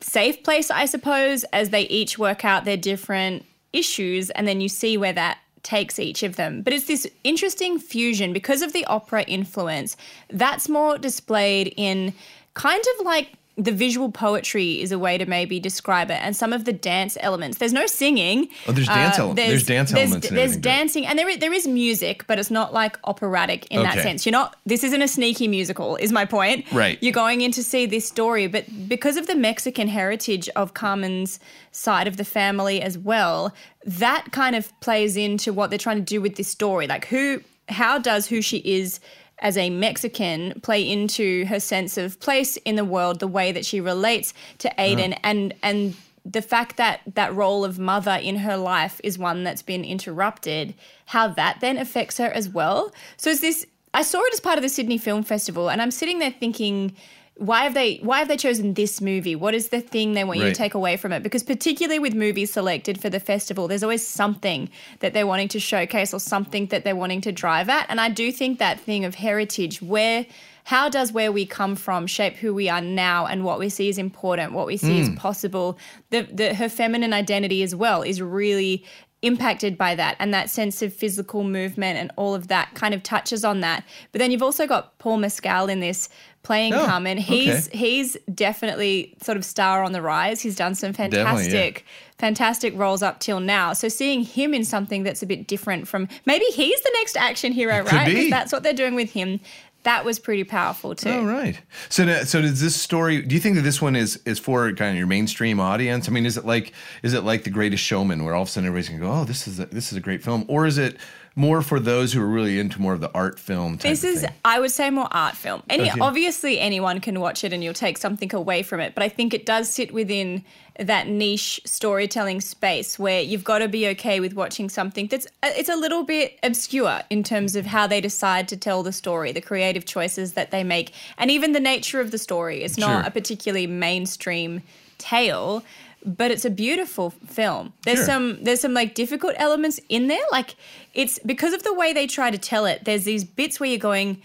safe 0.00 0.42
place, 0.42 0.70
I 0.70 0.84
suppose, 0.84 1.44
as 1.52 1.70
they 1.70 1.82
each 1.82 2.18
work 2.18 2.44
out 2.44 2.64
their 2.64 2.76
different 2.76 3.44
issues, 3.72 4.30
and 4.30 4.46
then 4.46 4.60
you 4.60 4.68
see 4.68 4.96
where 4.96 5.12
that 5.12 5.38
takes 5.62 5.98
each 5.98 6.22
of 6.22 6.36
them. 6.36 6.62
But 6.62 6.72
it's 6.72 6.86
this 6.86 7.06
interesting 7.24 7.78
fusion 7.78 8.32
because 8.32 8.62
of 8.62 8.72
the 8.72 8.84
opera 8.86 9.22
influence. 9.22 9.96
That's 10.28 10.68
more 10.68 10.98
displayed 10.98 11.72
in 11.76 12.12
kind 12.54 12.82
of 12.98 13.06
like 13.06 13.32
the 13.56 13.72
visual 13.72 14.10
poetry 14.10 14.80
is 14.80 14.92
a 14.92 14.98
way 14.98 15.18
to 15.18 15.26
maybe 15.26 15.60
describe 15.60 16.10
it, 16.10 16.18
and 16.22 16.34
some 16.34 16.52
of 16.52 16.64
the 16.64 16.72
dance 16.72 17.18
elements. 17.20 17.58
There's 17.58 17.72
no 17.72 17.86
singing. 17.86 18.48
Oh, 18.66 18.72
there's 18.72 18.88
uh, 18.88 18.94
dance 18.94 19.18
ele- 19.18 19.34
there's 19.34 19.66
dance 19.66 19.92
elements 19.92 20.28
There's 20.28 20.32
everything, 20.32 20.60
but- 20.60 20.62
dancing, 20.62 21.06
and 21.06 21.18
there 21.18 21.28
is, 21.28 21.38
there 21.38 21.52
is 21.52 21.66
music, 21.66 22.26
but 22.26 22.38
it's 22.38 22.50
not 22.50 22.72
like 22.72 22.98
operatic 23.04 23.66
in 23.70 23.82
that 23.82 23.98
sense. 23.98 24.24
You're 24.24 24.32
not. 24.32 24.56
This 24.64 24.82
isn't 24.84 25.02
a 25.02 25.08
sneaky 25.08 25.48
musical, 25.48 25.96
is 25.96 26.12
my 26.12 26.24
point. 26.24 26.70
Right. 26.72 26.98
You're 27.02 27.12
going 27.12 27.42
in 27.42 27.52
to 27.52 27.62
see 27.62 27.86
this 27.86 28.08
story, 28.08 28.46
but 28.46 28.64
because 28.88 29.16
of 29.16 29.26
the 29.26 29.36
Mexican 29.36 29.88
heritage 29.88 30.48
of 30.56 30.74
Carmen's 30.74 31.38
side 31.72 32.06
of 32.06 32.16
the 32.16 32.24
family 32.24 32.80
as 32.80 32.96
well, 32.96 33.52
that 33.84 34.26
kind 34.32 34.56
of 34.56 34.72
plays 34.80 35.16
into 35.16 35.52
what 35.52 35.70
they're 35.70 35.78
trying 35.78 35.96
to 35.96 36.02
do 36.02 36.20
with 36.20 36.36
this 36.36 36.48
story. 36.48 36.86
Like 36.86 37.06
who, 37.06 37.42
how 37.68 37.98
does 37.98 38.26
who 38.26 38.40
she 38.42 38.58
is 38.58 39.00
as 39.42 39.58
a 39.58 39.68
Mexican 39.68 40.58
play 40.62 40.88
into 40.88 41.44
her 41.46 41.60
sense 41.60 41.98
of 41.98 42.18
place 42.20 42.56
in 42.58 42.76
the 42.76 42.84
world, 42.84 43.18
the 43.20 43.26
way 43.26 43.52
that 43.52 43.66
she 43.66 43.80
relates 43.80 44.32
to 44.58 44.72
Aiden, 44.78 45.18
and 45.22 45.54
and 45.62 45.94
the 46.24 46.40
fact 46.40 46.76
that 46.76 47.00
that 47.14 47.34
role 47.34 47.64
of 47.64 47.78
mother 47.78 48.18
in 48.22 48.36
her 48.36 48.56
life 48.56 49.00
is 49.02 49.18
one 49.18 49.42
that's 49.44 49.62
been 49.62 49.84
interrupted, 49.84 50.74
how 51.06 51.28
that 51.28 51.58
then 51.60 51.76
affects 51.76 52.18
her 52.18 52.28
as 52.28 52.48
well. 52.48 52.92
So 53.16 53.30
it's 53.30 53.40
this. 53.40 53.66
I 53.92 54.02
saw 54.02 54.20
it 54.20 54.32
as 54.32 54.40
part 54.40 54.56
of 54.56 54.62
the 54.62 54.68
Sydney 54.70 54.98
Film 54.98 55.22
Festival, 55.22 55.68
and 55.68 55.82
I'm 55.82 55.90
sitting 55.90 56.18
there 56.18 56.32
thinking. 56.32 56.96
Why 57.36 57.64
have 57.64 57.74
they 57.74 57.96
why 57.96 58.18
have 58.18 58.28
they 58.28 58.36
chosen 58.36 58.74
this 58.74 59.00
movie? 59.00 59.34
What 59.34 59.54
is 59.54 59.68
the 59.68 59.80
thing 59.80 60.12
they 60.12 60.22
want 60.22 60.38
you 60.38 60.44
to 60.44 60.54
take 60.54 60.74
away 60.74 60.96
from 60.96 61.12
it? 61.12 61.22
Because 61.22 61.42
particularly 61.42 61.98
with 61.98 62.14
movies 62.14 62.52
selected 62.52 63.00
for 63.00 63.08
the 63.08 63.20
festival, 63.20 63.68
there's 63.68 63.82
always 63.82 64.06
something 64.06 64.68
that 65.00 65.14
they're 65.14 65.26
wanting 65.26 65.48
to 65.48 65.60
showcase 65.60 66.12
or 66.12 66.20
something 66.20 66.66
that 66.66 66.84
they're 66.84 66.94
wanting 66.94 67.22
to 67.22 67.32
drive 67.32 67.68
at. 67.68 67.86
And 67.88 68.00
I 68.00 68.10
do 68.10 68.30
think 68.32 68.58
that 68.58 68.78
thing 68.78 69.04
of 69.04 69.14
heritage, 69.14 69.80
where 69.80 70.26
how 70.64 70.88
does 70.88 71.12
where 71.12 71.32
we 71.32 71.44
come 71.46 71.74
from 71.74 72.06
shape 72.06 72.36
who 72.36 72.54
we 72.54 72.68
are 72.68 72.80
now 72.80 73.26
and 73.26 73.44
what 73.44 73.58
we 73.58 73.68
see 73.68 73.88
is 73.88 73.98
important, 73.98 74.52
what 74.52 74.66
we 74.66 74.76
see 74.76 75.00
is 75.00 75.08
hmm. 75.08 75.14
possible. 75.14 75.78
The, 76.10 76.22
the 76.22 76.54
her 76.54 76.68
feminine 76.68 77.12
identity 77.12 77.62
as 77.62 77.74
well 77.74 78.02
is 78.02 78.22
really 78.22 78.84
impacted 79.22 79.78
by 79.78 79.94
that 79.94 80.16
and 80.18 80.34
that 80.34 80.50
sense 80.50 80.82
of 80.82 80.92
physical 80.92 81.44
movement 81.44 81.96
and 81.98 82.10
all 82.16 82.34
of 82.34 82.48
that 82.48 82.74
kind 82.74 82.92
of 82.92 83.02
touches 83.02 83.44
on 83.44 83.60
that. 83.60 83.84
But 84.10 84.18
then 84.18 84.30
you've 84.30 84.42
also 84.42 84.66
got 84.66 84.98
Paul 84.98 85.18
Mescal 85.18 85.68
in 85.68 85.80
this 85.80 86.08
playing 86.42 86.74
Oh, 86.74 86.84
Carmen. 86.84 87.18
He's 87.18 87.68
okay. 87.68 87.78
he's 87.78 88.16
definitely 88.34 89.14
sort 89.22 89.38
of 89.38 89.44
star 89.44 89.84
on 89.84 89.92
the 89.92 90.02
rise. 90.02 90.40
He's 90.40 90.56
done 90.56 90.74
some 90.74 90.92
fantastic 90.92 91.84
fantastic 92.18 92.76
roles 92.76 93.02
up 93.02 93.20
till 93.20 93.40
now. 93.40 93.72
So 93.72 93.88
seeing 93.88 94.22
him 94.22 94.54
in 94.54 94.64
something 94.64 95.02
that's 95.02 95.22
a 95.22 95.26
bit 95.26 95.46
different 95.48 95.88
from 95.88 96.08
maybe 96.26 96.44
he's 96.46 96.80
the 96.82 96.92
next 96.98 97.16
action 97.16 97.52
hero, 97.52 97.82
right? 97.84 98.30
That's 98.30 98.52
what 98.52 98.62
they're 98.62 98.72
doing 98.72 98.94
with 98.94 99.12
him. 99.12 99.40
That 99.84 100.04
was 100.04 100.18
pretty 100.18 100.44
powerful 100.44 100.94
too. 100.94 101.10
Oh 101.10 101.24
right. 101.24 101.60
So 101.88 102.06
so 102.24 102.40
does 102.40 102.60
this 102.60 102.80
story? 102.80 103.22
Do 103.22 103.34
you 103.34 103.40
think 103.40 103.56
that 103.56 103.62
this 103.62 103.82
one 103.82 103.96
is 103.96 104.20
is 104.24 104.38
for 104.38 104.72
kind 104.72 104.90
of 104.90 104.96
your 104.96 105.08
mainstream 105.08 105.58
audience? 105.58 106.08
I 106.08 106.12
mean, 106.12 106.24
is 106.24 106.36
it 106.36 106.44
like 106.44 106.72
is 107.02 107.14
it 107.14 107.24
like 107.24 107.44
The 107.44 107.50
Greatest 107.50 107.82
Showman, 107.82 108.24
where 108.24 108.34
all 108.34 108.42
of 108.42 108.48
a 108.48 108.50
sudden 108.50 108.68
everybody's 108.68 108.90
gonna 108.90 109.00
go, 109.00 109.20
oh, 109.20 109.24
this 109.24 109.48
is 109.48 109.58
a, 109.58 109.66
this 109.66 109.90
is 109.90 109.98
a 109.98 110.00
great 110.00 110.22
film, 110.22 110.44
or 110.48 110.66
is 110.66 110.78
it 110.78 110.96
more 111.34 111.62
for 111.62 111.80
those 111.80 112.12
who 112.12 112.20
are 112.22 112.26
really 112.26 112.58
into 112.58 112.80
more 112.80 112.92
of 112.92 113.00
the 113.00 113.10
art 113.14 113.38
film? 113.38 113.78
Type 113.78 113.90
This 113.90 114.04
is? 114.04 114.26
I 114.44 114.60
would 114.60 114.70
say, 114.70 114.90
more 114.90 115.08
art 115.10 115.36
film. 115.36 115.62
Any, 115.70 115.90
Okay. 115.90 116.00
obviously, 116.00 116.60
anyone 116.60 117.00
can 117.00 117.20
watch 117.20 117.42
it 117.44 117.52
and 117.52 117.62
you'll 117.64 117.74
take 117.74 117.98
something 117.98 118.34
away 118.34 118.62
from 118.62 118.80
it. 118.80 118.94
But 118.94 119.02
I 119.02 119.08
think 119.08 119.32
it 119.32 119.46
does 119.46 119.68
sit 119.68 119.92
within 119.92 120.44
that 120.78 121.06
niche 121.06 121.60
storytelling 121.66 122.40
space 122.40 122.98
where 122.98 123.20
you've 123.20 123.44
got 123.44 123.58
to 123.58 123.68
be 123.68 123.86
okay 123.88 124.20
with 124.20 124.32
watching 124.32 124.70
something 124.70 125.06
that's 125.06 125.26
uh, 125.42 125.50
it's 125.54 125.68
a 125.68 125.76
little 125.76 126.02
bit 126.02 126.38
obscure 126.42 127.00
in 127.10 127.22
terms 127.22 127.56
of 127.56 127.66
how 127.66 127.86
they 127.86 128.00
decide 128.00 128.48
to 128.48 128.56
tell 128.56 128.82
the 128.82 128.92
story, 128.92 129.32
the 129.32 129.40
creative 129.42 129.84
choices 129.84 130.32
that 130.32 130.50
they 130.50 130.64
make, 130.64 130.92
and 131.18 131.30
even 131.30 131.52
the 131.52 131.60
nature 131.60 132.00
of 132.00 132.10
the 132.10 132.16
story. 132.18 132.62
It's 132.64 132.78
not 132.78 133.00
Sure. 133.02 133.08
a 133.08 133.10
particularly 133.10 133.66
mainstream 133.66 134.62
tale. 134.98 135.62
But 136.04 136.30
it's 136.30 136.44
a 136.44 136.50
beautiful 136.50 137.10
film. 137.10 137.72
There's 137.84 137.98
Sure. 137.98 138.06
some 138.06 138.42
there's 138.42 138.60
some 138.60 138.74
like 138.74 138.94
difficult 138.94 139.34
elements 139.36 139.78
in 139.88 140.08
there. 140.08 140.24
Like 140.32 140.56
it's 140.94 141.18
because 141.20 141.52
of 141.52 141.62
the 141.62 141.72
way 141.74 141.92
they 141.92 142.06
try 142.06 142.30
to 142.30 142.38
tell 142.38 142.66
it. 142.66 142.84
There's 142.84 143.04
these 143.04 143.24
bits 143.24 143.60
where 143.60 143.68
you're 143.68 143.78
going, 143.78 144.20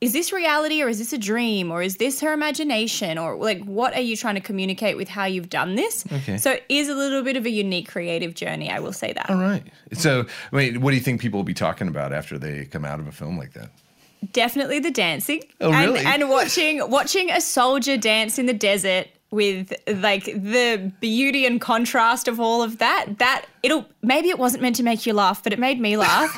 is 0.00 0.12
this 0.12 0.32
reality 0.32 0.82
or 0.82 0.88
is 0.88 0.98
this 0.98 1.12
a 1.12 1.18
dream 1.18 1.72
or 1.72 1.82
is 1.82 1.96
this 1.96 2.20
her 2.20 2.32
imagination 2.32 3.18
or 3.18 3.34
like 3.36 3.64
what 3.64 3.94
are 3.94 4.00
you 4.00 4.16
trying 4.16 4.36
to 4.36 4.40
communicate 4.40 4.96
with 4.96 5.08
how 5.08 5.24
you've 5.24 5.48
done 5.50 5.74
this? 5.74 6.04
Okay. 6.12 6.36
So 6.38 6.52
it 6.52 6.64
is 6.68 6.88
a 6.88 6.94
little 6.94 7.22
bit 7.22 7.36
of 7.36 7.44
a 7.44 7.50
unique 7.50 7.88
creative 7.88 8.34
journey. 8.34 8.70
I 8.70 8.78
will 8.78 8.92
say 8.92 9.12
that. 9.12 9.28
all 9.28 9.36
right. 9.36 9.64
So 9.94 10.26
I 10.52 10.56
mean, 10.56 10.80
what 10.80 10.90
do 10.92 10.96
you 10.96 11.02
think 11.02 11.20
people 11.20 11.38
will 11.38 11.44
be 11.44 11.54
talking 11.54 11.88
about 11.88 12.12
after 12.12 12.38
they 12.38 12.66
come 12.66 12.84
out 12.84 13.00
of 13.00 13.08
a 13.08 13.12
film 13.12 13.36
like 13.36 13.52
that? 13.54 13.70
Definitely 14.32 14.78
the 14.80 14.90
dancing. 14.90 15.42
Oh, 15.60 15.72
and, 15.72 15.92
really? 15.92 16.04
and 16.04 16.28
watching 16.30 16.88
watching 16.90 17.30
a 17.30 17.40
soldier 17.40 17.96
dance 17.96 18.38
in 18.38 18.46
the 18.46 18.54
desert 18.54 19.08
with 19.30 19.72
like 19.88 20.24
the 20.24 20.92
beauty 21.00 21.46
and 21.46 21.60
contrast 21.60 22.28
of 22.28 22.38
all 22.40 22.62
of 22.62 22.78
that. 22.78 23.18
That 23.18 23.46
it'll 23.62 23.86
maybe 24.02 24.28
it 24.28 24.38
wasn't 24.38 24.62
meant 24.62 24.76
to 24.76 24.82
make 24.82 25.06
you 25.06 25.12
laugh, 25.12 25.42
but 25.42 25.52
it 25.52 25.58
made 25.58 25.80
me 25.80 25.96
laugh. 25.96 26.30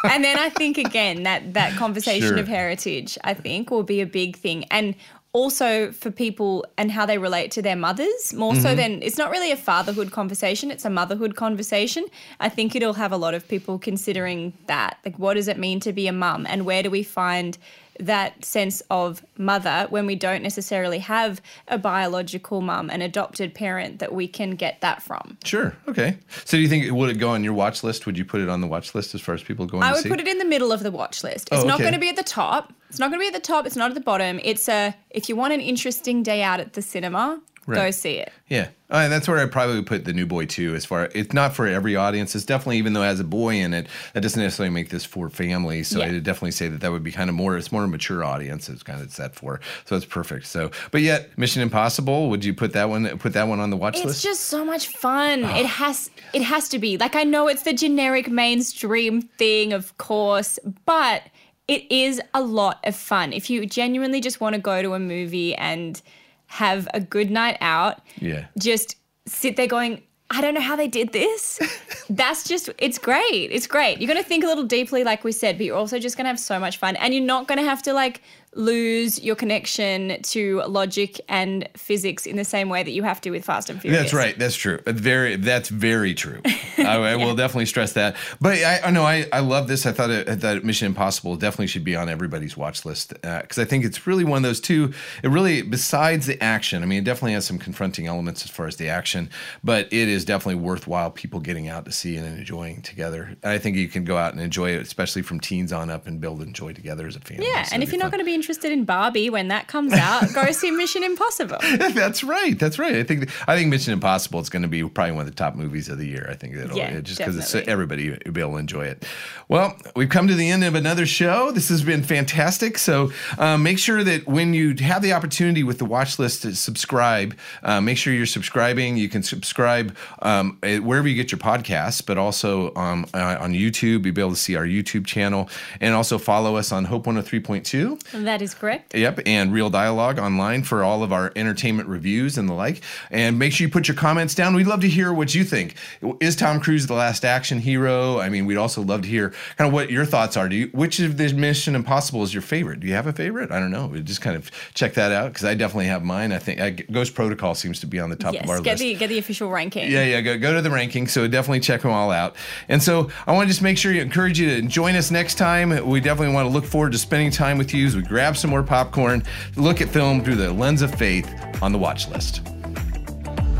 and 0.10 0.24
then 0.24 0.38
I 0.38 0.48
think 0.50 0.78
again 0.78 1.22
that 1.24 1.54
that 1.54 1.76
conversation 1.76 2.28
Sure. 2.28 2.38
of 2.38 2.48
heritage, 2.48 3.18
I 3.24 3.34
think, 3.34 3.70
will 3.70 3.82
be 3.82 4.00
a 4.00 4.06
big 4.06 4.36
thing. 4.36 4.64
And 4.70 4.94
also 5.32 5.92
for 5.92 6.10
people 6.10 6.66
and 6.76 6.90
how 6.90 7.06
they 7.06 7.16
relate 7.16 7.52
to 7.52 7.62
their 7.62 7.76
mothers 7.76 8.34
more 8.34 8.52
Mm-hmm. 8.52 8.62
so 8.62 8.74
than 8.74 9.00
it's 9.00 9.16
not 9.16 9.30
really 9.30 9.52
a 9.52 9.56
fatherhood 9.56 10.10
conversation 10.10 10.72
it's 10.72 10.84
a 10.84 10.90
motherhood 10.90 11.36
conversation 11.36 12.04
i 12.40 12.48
think 12.48 12.74
it'll 12.74 12.94
have 12.94 13.12
a 13.12 13.16
lot 13.16 13.32
of 13.32 13.46
people 13.46 13.78
considering 13.78 14.52
that 14.66 14.98
like 15.04 15.16
what 15.20 15.34
does 15.34 15.46
it 15.46 15.56
mean 15.56 15.78
to 15.78 15.92
be 15.92 16.08
a 16.08 16.12
mum 16.12 16.46
and 16.48 16.66
where 16.66 16.82
do 16.82 16.90
we 16.90 17.04
find 17.04 17.58
that 18.00 18.44
sense 18.44 18.82
of 18.90 19.24
mother 19.36 19.86
when 19.90 20.06
we 20.06 20.14
don't 20.14 20.42
necessarily 20.42 20.98
have 20.98 21.40
a 21.68 21.78
biological 21.78 22.60
mum 22.60 22.90
an 22.90 23.02
adopted 23.02 23.54
parent 23.54 23.98
that 23.98 24.12
we 24.12 24.26
can 24.26 24.52
get 24.52 24.80
that 24.80 25.02
from 25.02 25.36
Sure. 25.44 25.74
Okay. 25.88 26.16
So 26.44 26.56
do 26.56 26.60
you 26.62 26.68
think 26.68 26.84
it 26.84 26.92
would 26.92 27.10
it 27.10 27.18
go 27.18 27.30
on 27.30 27.44
your 27.44 27.52
watch 27.52 27.82
list? 27.82 28.06
Would 28.06 28.16
you 28.18 28.24
put 28.24 28.40
it 28.40 28.48
on 28.48 28.60
the 28.60 28.66
watch 28.66 28.94
list 28.94 29.14
as 29.14 29.20
far 29.20 29.34
as 29.34 29.42
people 29.42 29.66
going 29.66 29.82
I 29.82 29.92
would 29.92 30.02
see? 30.02 30.08
put 30.08 30.20
it 30.20 30.26
in 30.28 30.38
the 30.38 30.44
middle 30.44 30.72
of 30.72 30.82
the 30.82 30.90
watch 30.90 31.22
list. 31.22 31.48
It's 31.52 31.62
Oh, 31.64 31.66
not 31.66 31.78
going 31.78 31.92
to 31.92 31.98
be 31.98 32.08
at 32.08 32.16
the 32.16 32.22
top. 32.22 32.72
It's 32.88 32.98
not 32.98 33.10
going 33.10 33.20
to 33.20 33.22
be 33.24 33.28
at 33.28 33.32
the 33.34 33.46
top. 33.46 33.66
It's 33.66 33.76
not 33.76 33.90
at 33.90 33.94
the 33.94 34.00
bottom. 34.00 34.40
It's 34.42 34.68
a 34.68 34.94
if 35.10 35.28
you 35.28 35.36
want 35.36 35.52
an 35.52 35.60
interesting 35.60 36.22
day 36.22 36.42
out 36.42 36.58
at 36.60 36.72
the 36.72 36.82
cinema, 36.82 37.40
go 37.66 37.72
Right. 37.74 37.94
see 37.94 38.14
it. 38.14 38.32
Yeah, 38.48 38.68
uh, 38.88 39.08
that's 39.08 39.28
where 39.28 39.38
I 39.38 39.46
probably 39.46 39.76
would 39.76 39.86
put 39.86 40.04
the 40.04 40.12
new 40.12 40.26
boy 40.26 40.46
too. 40.46 40.74
As 40.74 40.84
far 40.84 41.08
it's 41.14 41.32
not 41.32 41.54
for 41.54 41.66
every 41.66 41.94
audience. 41.94 42.34
It's 42.34 42.44
definitely 42.44 42.78
even 42.78 42.94
though 42.94 43.02
it 43.02 43.06
has 43.06 43.20
a 43.20 43.24
boy 43.24 43.54
in 43.54 43.72
it, 43.74 43.86
that 44.12 44.22
doesn't 44.22 44.42
necessarily 44.42 44.72
make 44.74 44.88
this 44.88 45.04
for 45.04 45.28
families. 45.30 45.86
So 45.88 46.00
Yeah. 46.00 46.06
I'd 46.06 46.22
definitely 46.24 46.50
say 46.52 46.68
that 46.68 46.80
that 46.80 46.90
would 46.90 47.04
be 47.04 47.12
kind 47.12 47.30
of 47.30 47.36
more. 47.36 47.56
It's 47.56 47.70
more 47.70 47.84
a 47.84 47.88
mature 47.88 48.24
audience. 48.24 48.68
It's 48.68 48.82
kind 48.82 49.00
of 49.00 49.12
set 49.12 49.34
for. 49.36 49.60
So 49.84 49.94
it's 49.94 50.04
perfect. 50.04 50.46
So, 50.46 50.70
but 50.90 51.02
yet 51.02 51.36
Mission 51.38 51.62
Impossible. 51.62 52.28
Would 52.30 52.44
you 52.44 52.54
put 52.54 52.72
that 52.72 52.88
one? 52.88 53.18
Put 53.18 53.34
that 53.34 53.46
one 53.46 53.60
on 53.60 53.70
the 53.70 53.76
watch 53.76 53.96
It's 53.96 54.04
list? 54.04 54.16
It's 54.16 54.24
just 54.24 54.40
so 54.46 54.64
much 54.64 54.88
fun. 54.88 55.44
it 55.44 55.66
has 55.66 56.10
it 56.32 56.42
has 56.42 56.68
to 56.70 56.78
be. 56.78 56.96
Like 56.96 57.14
I 57.14 57.22
know 57.24 57.46
it's 57.46 57.62
the 57.62 57.72
generic 57.72 58.28
mainstream 58.28 59.22
thing, 59.22 59.72
of 59.72 59.96
course, 59.98 60.58
but 60.86 61.22
it 61.68 61.84
is 61.90 62.20
a 62.34 62.42
lot 62.42 62.80
of 62.84 62.96
fun. 62.96 63.32
If 63.32 63.48
you 63.48 63.64
genuinely 63.64 64.20
just 64.20 64.40
want 64.40 64.54
to 64.56 64.60
go 64.60 64.82
to 64.82 64.94
a 64.94 64.98
movie 64.98 65.54
and 65.54 66.02
have 66.50 66.88
a 66.94 67.00
good 67.00 67.30
night 67.30 67.56
out, 67.60 68.00
Yeah. 68.18 68.46
just 68.58 68.96
sit 69.26 69.56
there 69.56 69.68
going, 69.68 70.02
I 70.30 70.40
don't 70.40 70.52
know 70.54 70.60
how 70.60 70.74
they 70.74 70.88
did 70.88 71.12
this. 71.12 71.60
That's 72.10 72.42
just, 72.48 72.70
it's 72.78 72.98
great. 72.98 73.50
It's 73.52 73.68
great. 73.68 74.00
You're 74.00 74.08
going 74.12 74.22
to 74.22 74.28
think 74.28 74.42
a 74.42 74.48
little 74.48 74.64
deeply, 74.64 75.04
like 75.04 75.22
we 75.22 75.30
said, 75.32 75.56
but 75.58 75.64
you're 75.66 75.76
also 75.76 75.98
just 76.00 76.16
going 76.16 76.24
to 76.24 76.28
have 76.28 76.40
so 76.40 76.58
much 76.58 76.76
fun. 76.78 76.96
And 76.96 77.14
you're 77.14 77.22
not 77.24 77.46
going 77.46 77.58
to 77.58 77.64
have 77.64 77.82
to 77.84 77.92
like 77.92 78.22
lose 78.54 79.22
your 79.22 79.36
connection 79.36 80.20
to 80.22 80.62
logic 80.62 81.20
and 81.28 81.68
physics 81.76 82.26
in 82.26 82.36
the 82.36 82.44
same 82.44 82.68
way 82.68 82.82
that 82.82 82.90
you 82.90 83.02
have 83.02 83.20
to 83.20 83.30
with 83.30 83.44
Fast 83.44 83.70
and 83.70 83.80
Furious. 83.80 84.02
That's 84.02 84.14
right. 84.14 84.38
That's 84.38 84.56
true. 84.56 84.80
That's 84.84 85.00
Very. 85.00 85.36
That's 85.36 85.68
very 85.68 86.14
true. 86.14 86.40
I, 86.78 86.96
I 86.96 87.16
will 87.16 87.36
definitely 87.36 87.66
stress 87.66 87.92
that. 87.92 88.16
But 88.40 88.58
I, 88.58 88.80
I 88.84 88.90
know 88.90 89.04
I, 89.04 89.26
I 89.32 89.40
love 89.40 89.68
this. 89.68 89.86
I 89.86 89.92
thought 89.92 90.10
it, 90.10 90.28
I 90.28 90.36
thought 90.36 90.64
Mission 90.64 90.86
Impossible 90.86 91.36
definitely 91.36 91.68
should 91.68 91.84
be 91.84 91.94
on 91.94 92.08
everybody's 92.08 92.56
watch 92.56 92.84
list 92.84 93.14
uh, 93.24 93.42
because 93.42 93.58
I 93.58 93.64
think 93.64 93.84
it's 93.84 94.06
really 94.06 94.24
one 94.24 94.38
of 94.38 94.42
those 94.42 94.60
two. 94.60 94.92
It 95.22 95.28
really, 95.28 95.62
besides 95.62 96.26
the 96.26 96.42
action, 96.42 96.82
I 96.82 96.86
mean, 96.86 97.00
it 97.00 97.04
definitely 97.04 97.34
has 97.34 97.46
some 97.46 97.58
confronting 97.58 98.06
elements 98.06 98.44
as 98.44 98.50
far 98.50 98.66
as 98.66 98.76
the 98.76 98.88
action, 98.88 99.30
but 99.62 99.86
it 99.92 100.08
is 100.08 100.24
definitely 100.24 100.60
worthwhile 100.62 101.10
people 101.10 101.40
getting 101.40 101.68
out 101.68 101.84
to 101.84 101.92
see 101.92 102.16
and 102.16 102.26
enjoying 102.26 102.82
together. 102.82 103.36
And 103.42 103.52
I 103.52 103.58
think 103.58 103.76
you 103.76 103.88
can 103.88 104.04
go 104.04 104.16
out 104.16 104.32
and 104.32 104.42
enjoy 104.42 104.70
it, 104.70 104.82
especially 104.82 105.22
from 105.22 105.38
teens 105.40 105.72
on 105.72 105.90
up, 105.90 106.06
and 106.06 106.20
build 106.20 106.38
and 106.38 106.48
enjoy 106.48 106.72
together 106.72 107.06
as 107.06 107.16
a 107.16 107.20
family. 107.20 107.46
Yeah, 107.46 107.62
So 107.62 107.74
and 107.74 107.82
if 107.82 107.92
you're 107.92 108.00
not 108.00 108.10
going 108.10 108.20
to 108.20 108.24
be 108.24 108.34
interested 108.40 108.72
in 108.72 108.84
Barbie 108.84 109.28
when 109.28 109.48
that 109.48 109.66
comes 109.66 109.92
out, 110.08 110.32
go 110.32 110.50
see 110.50 110.70
Mission 110.70 111.04
Impossible. 111.04 111.58
That's 111.92 112.24
right. 112.24 112.58
That's 112.58 112.78
right. 112.78 112.96
I 112.96 113.02
think 113.02 113.30
I 113.46 113.54
think 113.54 113.68
Mission 113.68 113.92
Impossible 113.92 114.40
is 114.40 114.48
going 114.48 114.62
to 114.62 114.68
be 114.68 114.82
probably 114.88 115.12
one 115.12 115.26
of 115.26 115.26
the 115.26 115.36
top 115.36 115.54
movies 115.54 115.90
of 115.90 115.98
the 115.98 116.06
year. 116.06 116.26
I 116.30 116.34
think 116.34 116.56
that'll 116.56 116.76
Yeah, 116.76 117.00
just 117.00 117.18
because 117.18 117.54
everybody 117.54 118.10
will 118.10 118.32
be 118.32 118.40
able 118.40 118.52
to 118.52 118.56
enjoy 118.56 118.86
it. 118.86 119.04
Well, 119.48 119.76
we've 119.94 120.08
come 120.08 120.26
to 120.28 120.34
the 120.34 120.50
end 120.50 120.64
of 120.64 120.74
another 120.74 121.04
show. 121.04 121.50
This 121.50 121.68
has 121.68 121.82
been 121.82 122.02
fantastic. 122.02 122.78
So 122.78 123.10
um, 123.36 123.62
make 123.62 123.78
sure 123.78 124.02
that 124.04 124.26
when 124.26 124.54
you 124.54 124.74
have 124.80 125.02
the 125.02 125.12
opportunity 125.12 125.62
with 125.62 125.78
the 125.78 125.84
watch 125.84 126.18
list 126.18 126.42
to 126.42 126.54
subscribe, 126.54 127.36
uh, 127.62 127.80
make 127.80 127.98
sure 127.98 128.14
you're 128.14 128.26
subscribing. 128.26 128.96
You 128.96 129.08
can 129.08 129.22
subscribe 129.22 129.96
um, 130.22 130.56
wherever 130.62 131.08
you 131.08 131.14
get 131.14 131.30
your 131.30 131.40
podcasts, 131.40 132.04
but 132.04 132.16
also 132.16 132.72
um, 132.74 133.06
uh, 133.12 133.36
on 133.40 133.52
YouTube. 133.52 134.04
You'll 134.04 134.14
be 134.14 134.20
able 134.20 134.30
to 134.30 134.36
see 134.36 134.56
our 134.56 134.64
YouTube 134.64 135.04
channel 135.04 135.50
and 135.80 135.94
also 135.94 136.16
follow 136.16 136.56
us 136.56 136.72
on 136.72 136.84
Hope 136.84 137.04
103.2. 137.04 138.24
that 138.30 138.42
is 138.42 138.54
correct. 138.54 138.94
Yep, 138.94 139.20
and 139.26 139.52
Real 139.52 139.70
Dialogue 139.70 140.18
online 140.18 140.62
for 140.62 140.84
all 140.84 141.02
of 141.02 141.12
our 141.12 141.32
entertainment 141.34 141.88
reviews 141.88 142.38
and 142.38 142.48
the 142.48 142.54
like. 142.54 142.80
And 143.10 143.38
make 143.38 143.52
sure 143.52 143.66
you 143.66 143.72
put 143.72 143.88
your 143.88 143.96
comments 143.96 144.36
down. 144.36 144.54
We'd 144.54 144.68
love 144.68 144.80
to 144.82 144.88
hear 144.88 145.12
what 145.12 145.34
you 145.34 145.42
think. 145.42 145.74
Is 146.20 146.36
Tom 146.36 146.60
Cruise 146.60 146.86
the 146.86 146.94
last 146.94 147.24
action 147.24 147.58
hero? 147.58 148.20
I 148.20 148.28
mean, 148.28 148.46
we'd 148.46 148.56
also 148.56 148.82
love 148.82 149.02
to 149.02 149.08
hear 149.08 149.30
kind 149.56 149.66
of 149.66 149.72
what 149.72 149.90
your 149.90 150.04
thoughts 150.04 150.36
are. 150.36 150.48
Do 150.48 150.54
you, 150.54 150.66
which 150.68 151.00
of 151.00 151.16
the 151.16 151.32
Mission 151.32 151.74
Impossible 151.74 152.22
is 152.22 152.32
your 152.32 152.42
favorite? 152.42 152.80
Do 152.80 152.86
you 152.86 152.94
have 152.94 153.08
a 153.08 153.12
favorite? 153.12 153.50
I 153.50 153.58
don't 153.58 153.72
know. 153.72 153.88
We 153.88 154.00
just 154.00 154.20
kind 154.20 154.36
of 154.36 154.50
check 154.74 154.94
that 154.94 155.10
out 155.10 155.32
because 155.32 155.44
I 155.44 155.54
definitely 155.54 155.86
have 155.86 156.04
mine. 156.04 156.30
I 156.30 156.38
think 156.38 156.60
I, 156.60 156.70
Ghost 156.70 157.14
Protocol 157.14 157.56
seems 157.56 157.80
to 157.80 157.86
be 157.86 157.98
on 157.98 158.10
the 158.10 158.16
top 158.16 158.34
yes, 158.34 158.44
of 158.44 158.50
our 158.50 158.60
get 158.60 158.72
list. 158.72 158.82
the 158.82 158.94
get 158.94 159.08
the 159.08 159.18
official 159.18 159.50
ranking. 159.50 159.90
Yeah, 159.90 160.04
yeah, 160.04 160.20
go, 160.20 160.38
go 160.38 160.54
to 160.54 160.62
the 160.62 160.70
ranking. 160.70 161.08
So 161.08 161.26
definitely 161.26 161.60
check 161.60 161.82
them 161.82 161.90
all 161.90 162.12
out. 162.12 162.36
And 162.68 162.80
so 162.80 163.10
I 163.26 163.32
want 163.32 163.48
to 163.48 163.50
just 163.50 163.62
make 163.62 163.76
sure 163.76 163.92
you 163.92 164.02
encourage 164.02 164.38
you 164.38 164.60
to 164.60 164.62
join 164.68 164.94
us 164.94 165.10
next 165.10 165.34
time. 165.34 165.70
We 165.84 166.00
definitely 166.00 166.32
want 166.32 166.46
to 166.46 166.52
look 166.52 166.64
forward 166.64 166.92
to 166.92 166.98
spending 166.98 167.32
time 167.32 167.58
with 167.58 167.74
you 167.74 167.86
as 167.86 167.96
we 167.96 168.02
grab 168.20 168.36
some 168.36 168.50
more 168.50 168.62
popcorn, 168.62 169.22
look 169.56 169.80
at 169.80 169.88
film 169.88 170.22
through 170.22 170.34
the 170.34 170.52
lens 170.52 170.82
of 170.82 170.94
faith 170.94 171.26
on 171.62 171.72
the 171.72 171.78
watch 171.78 172.06
list. 172.08 172.42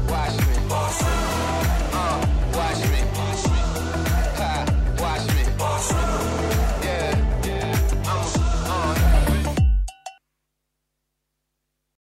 Watch 0.06 0.36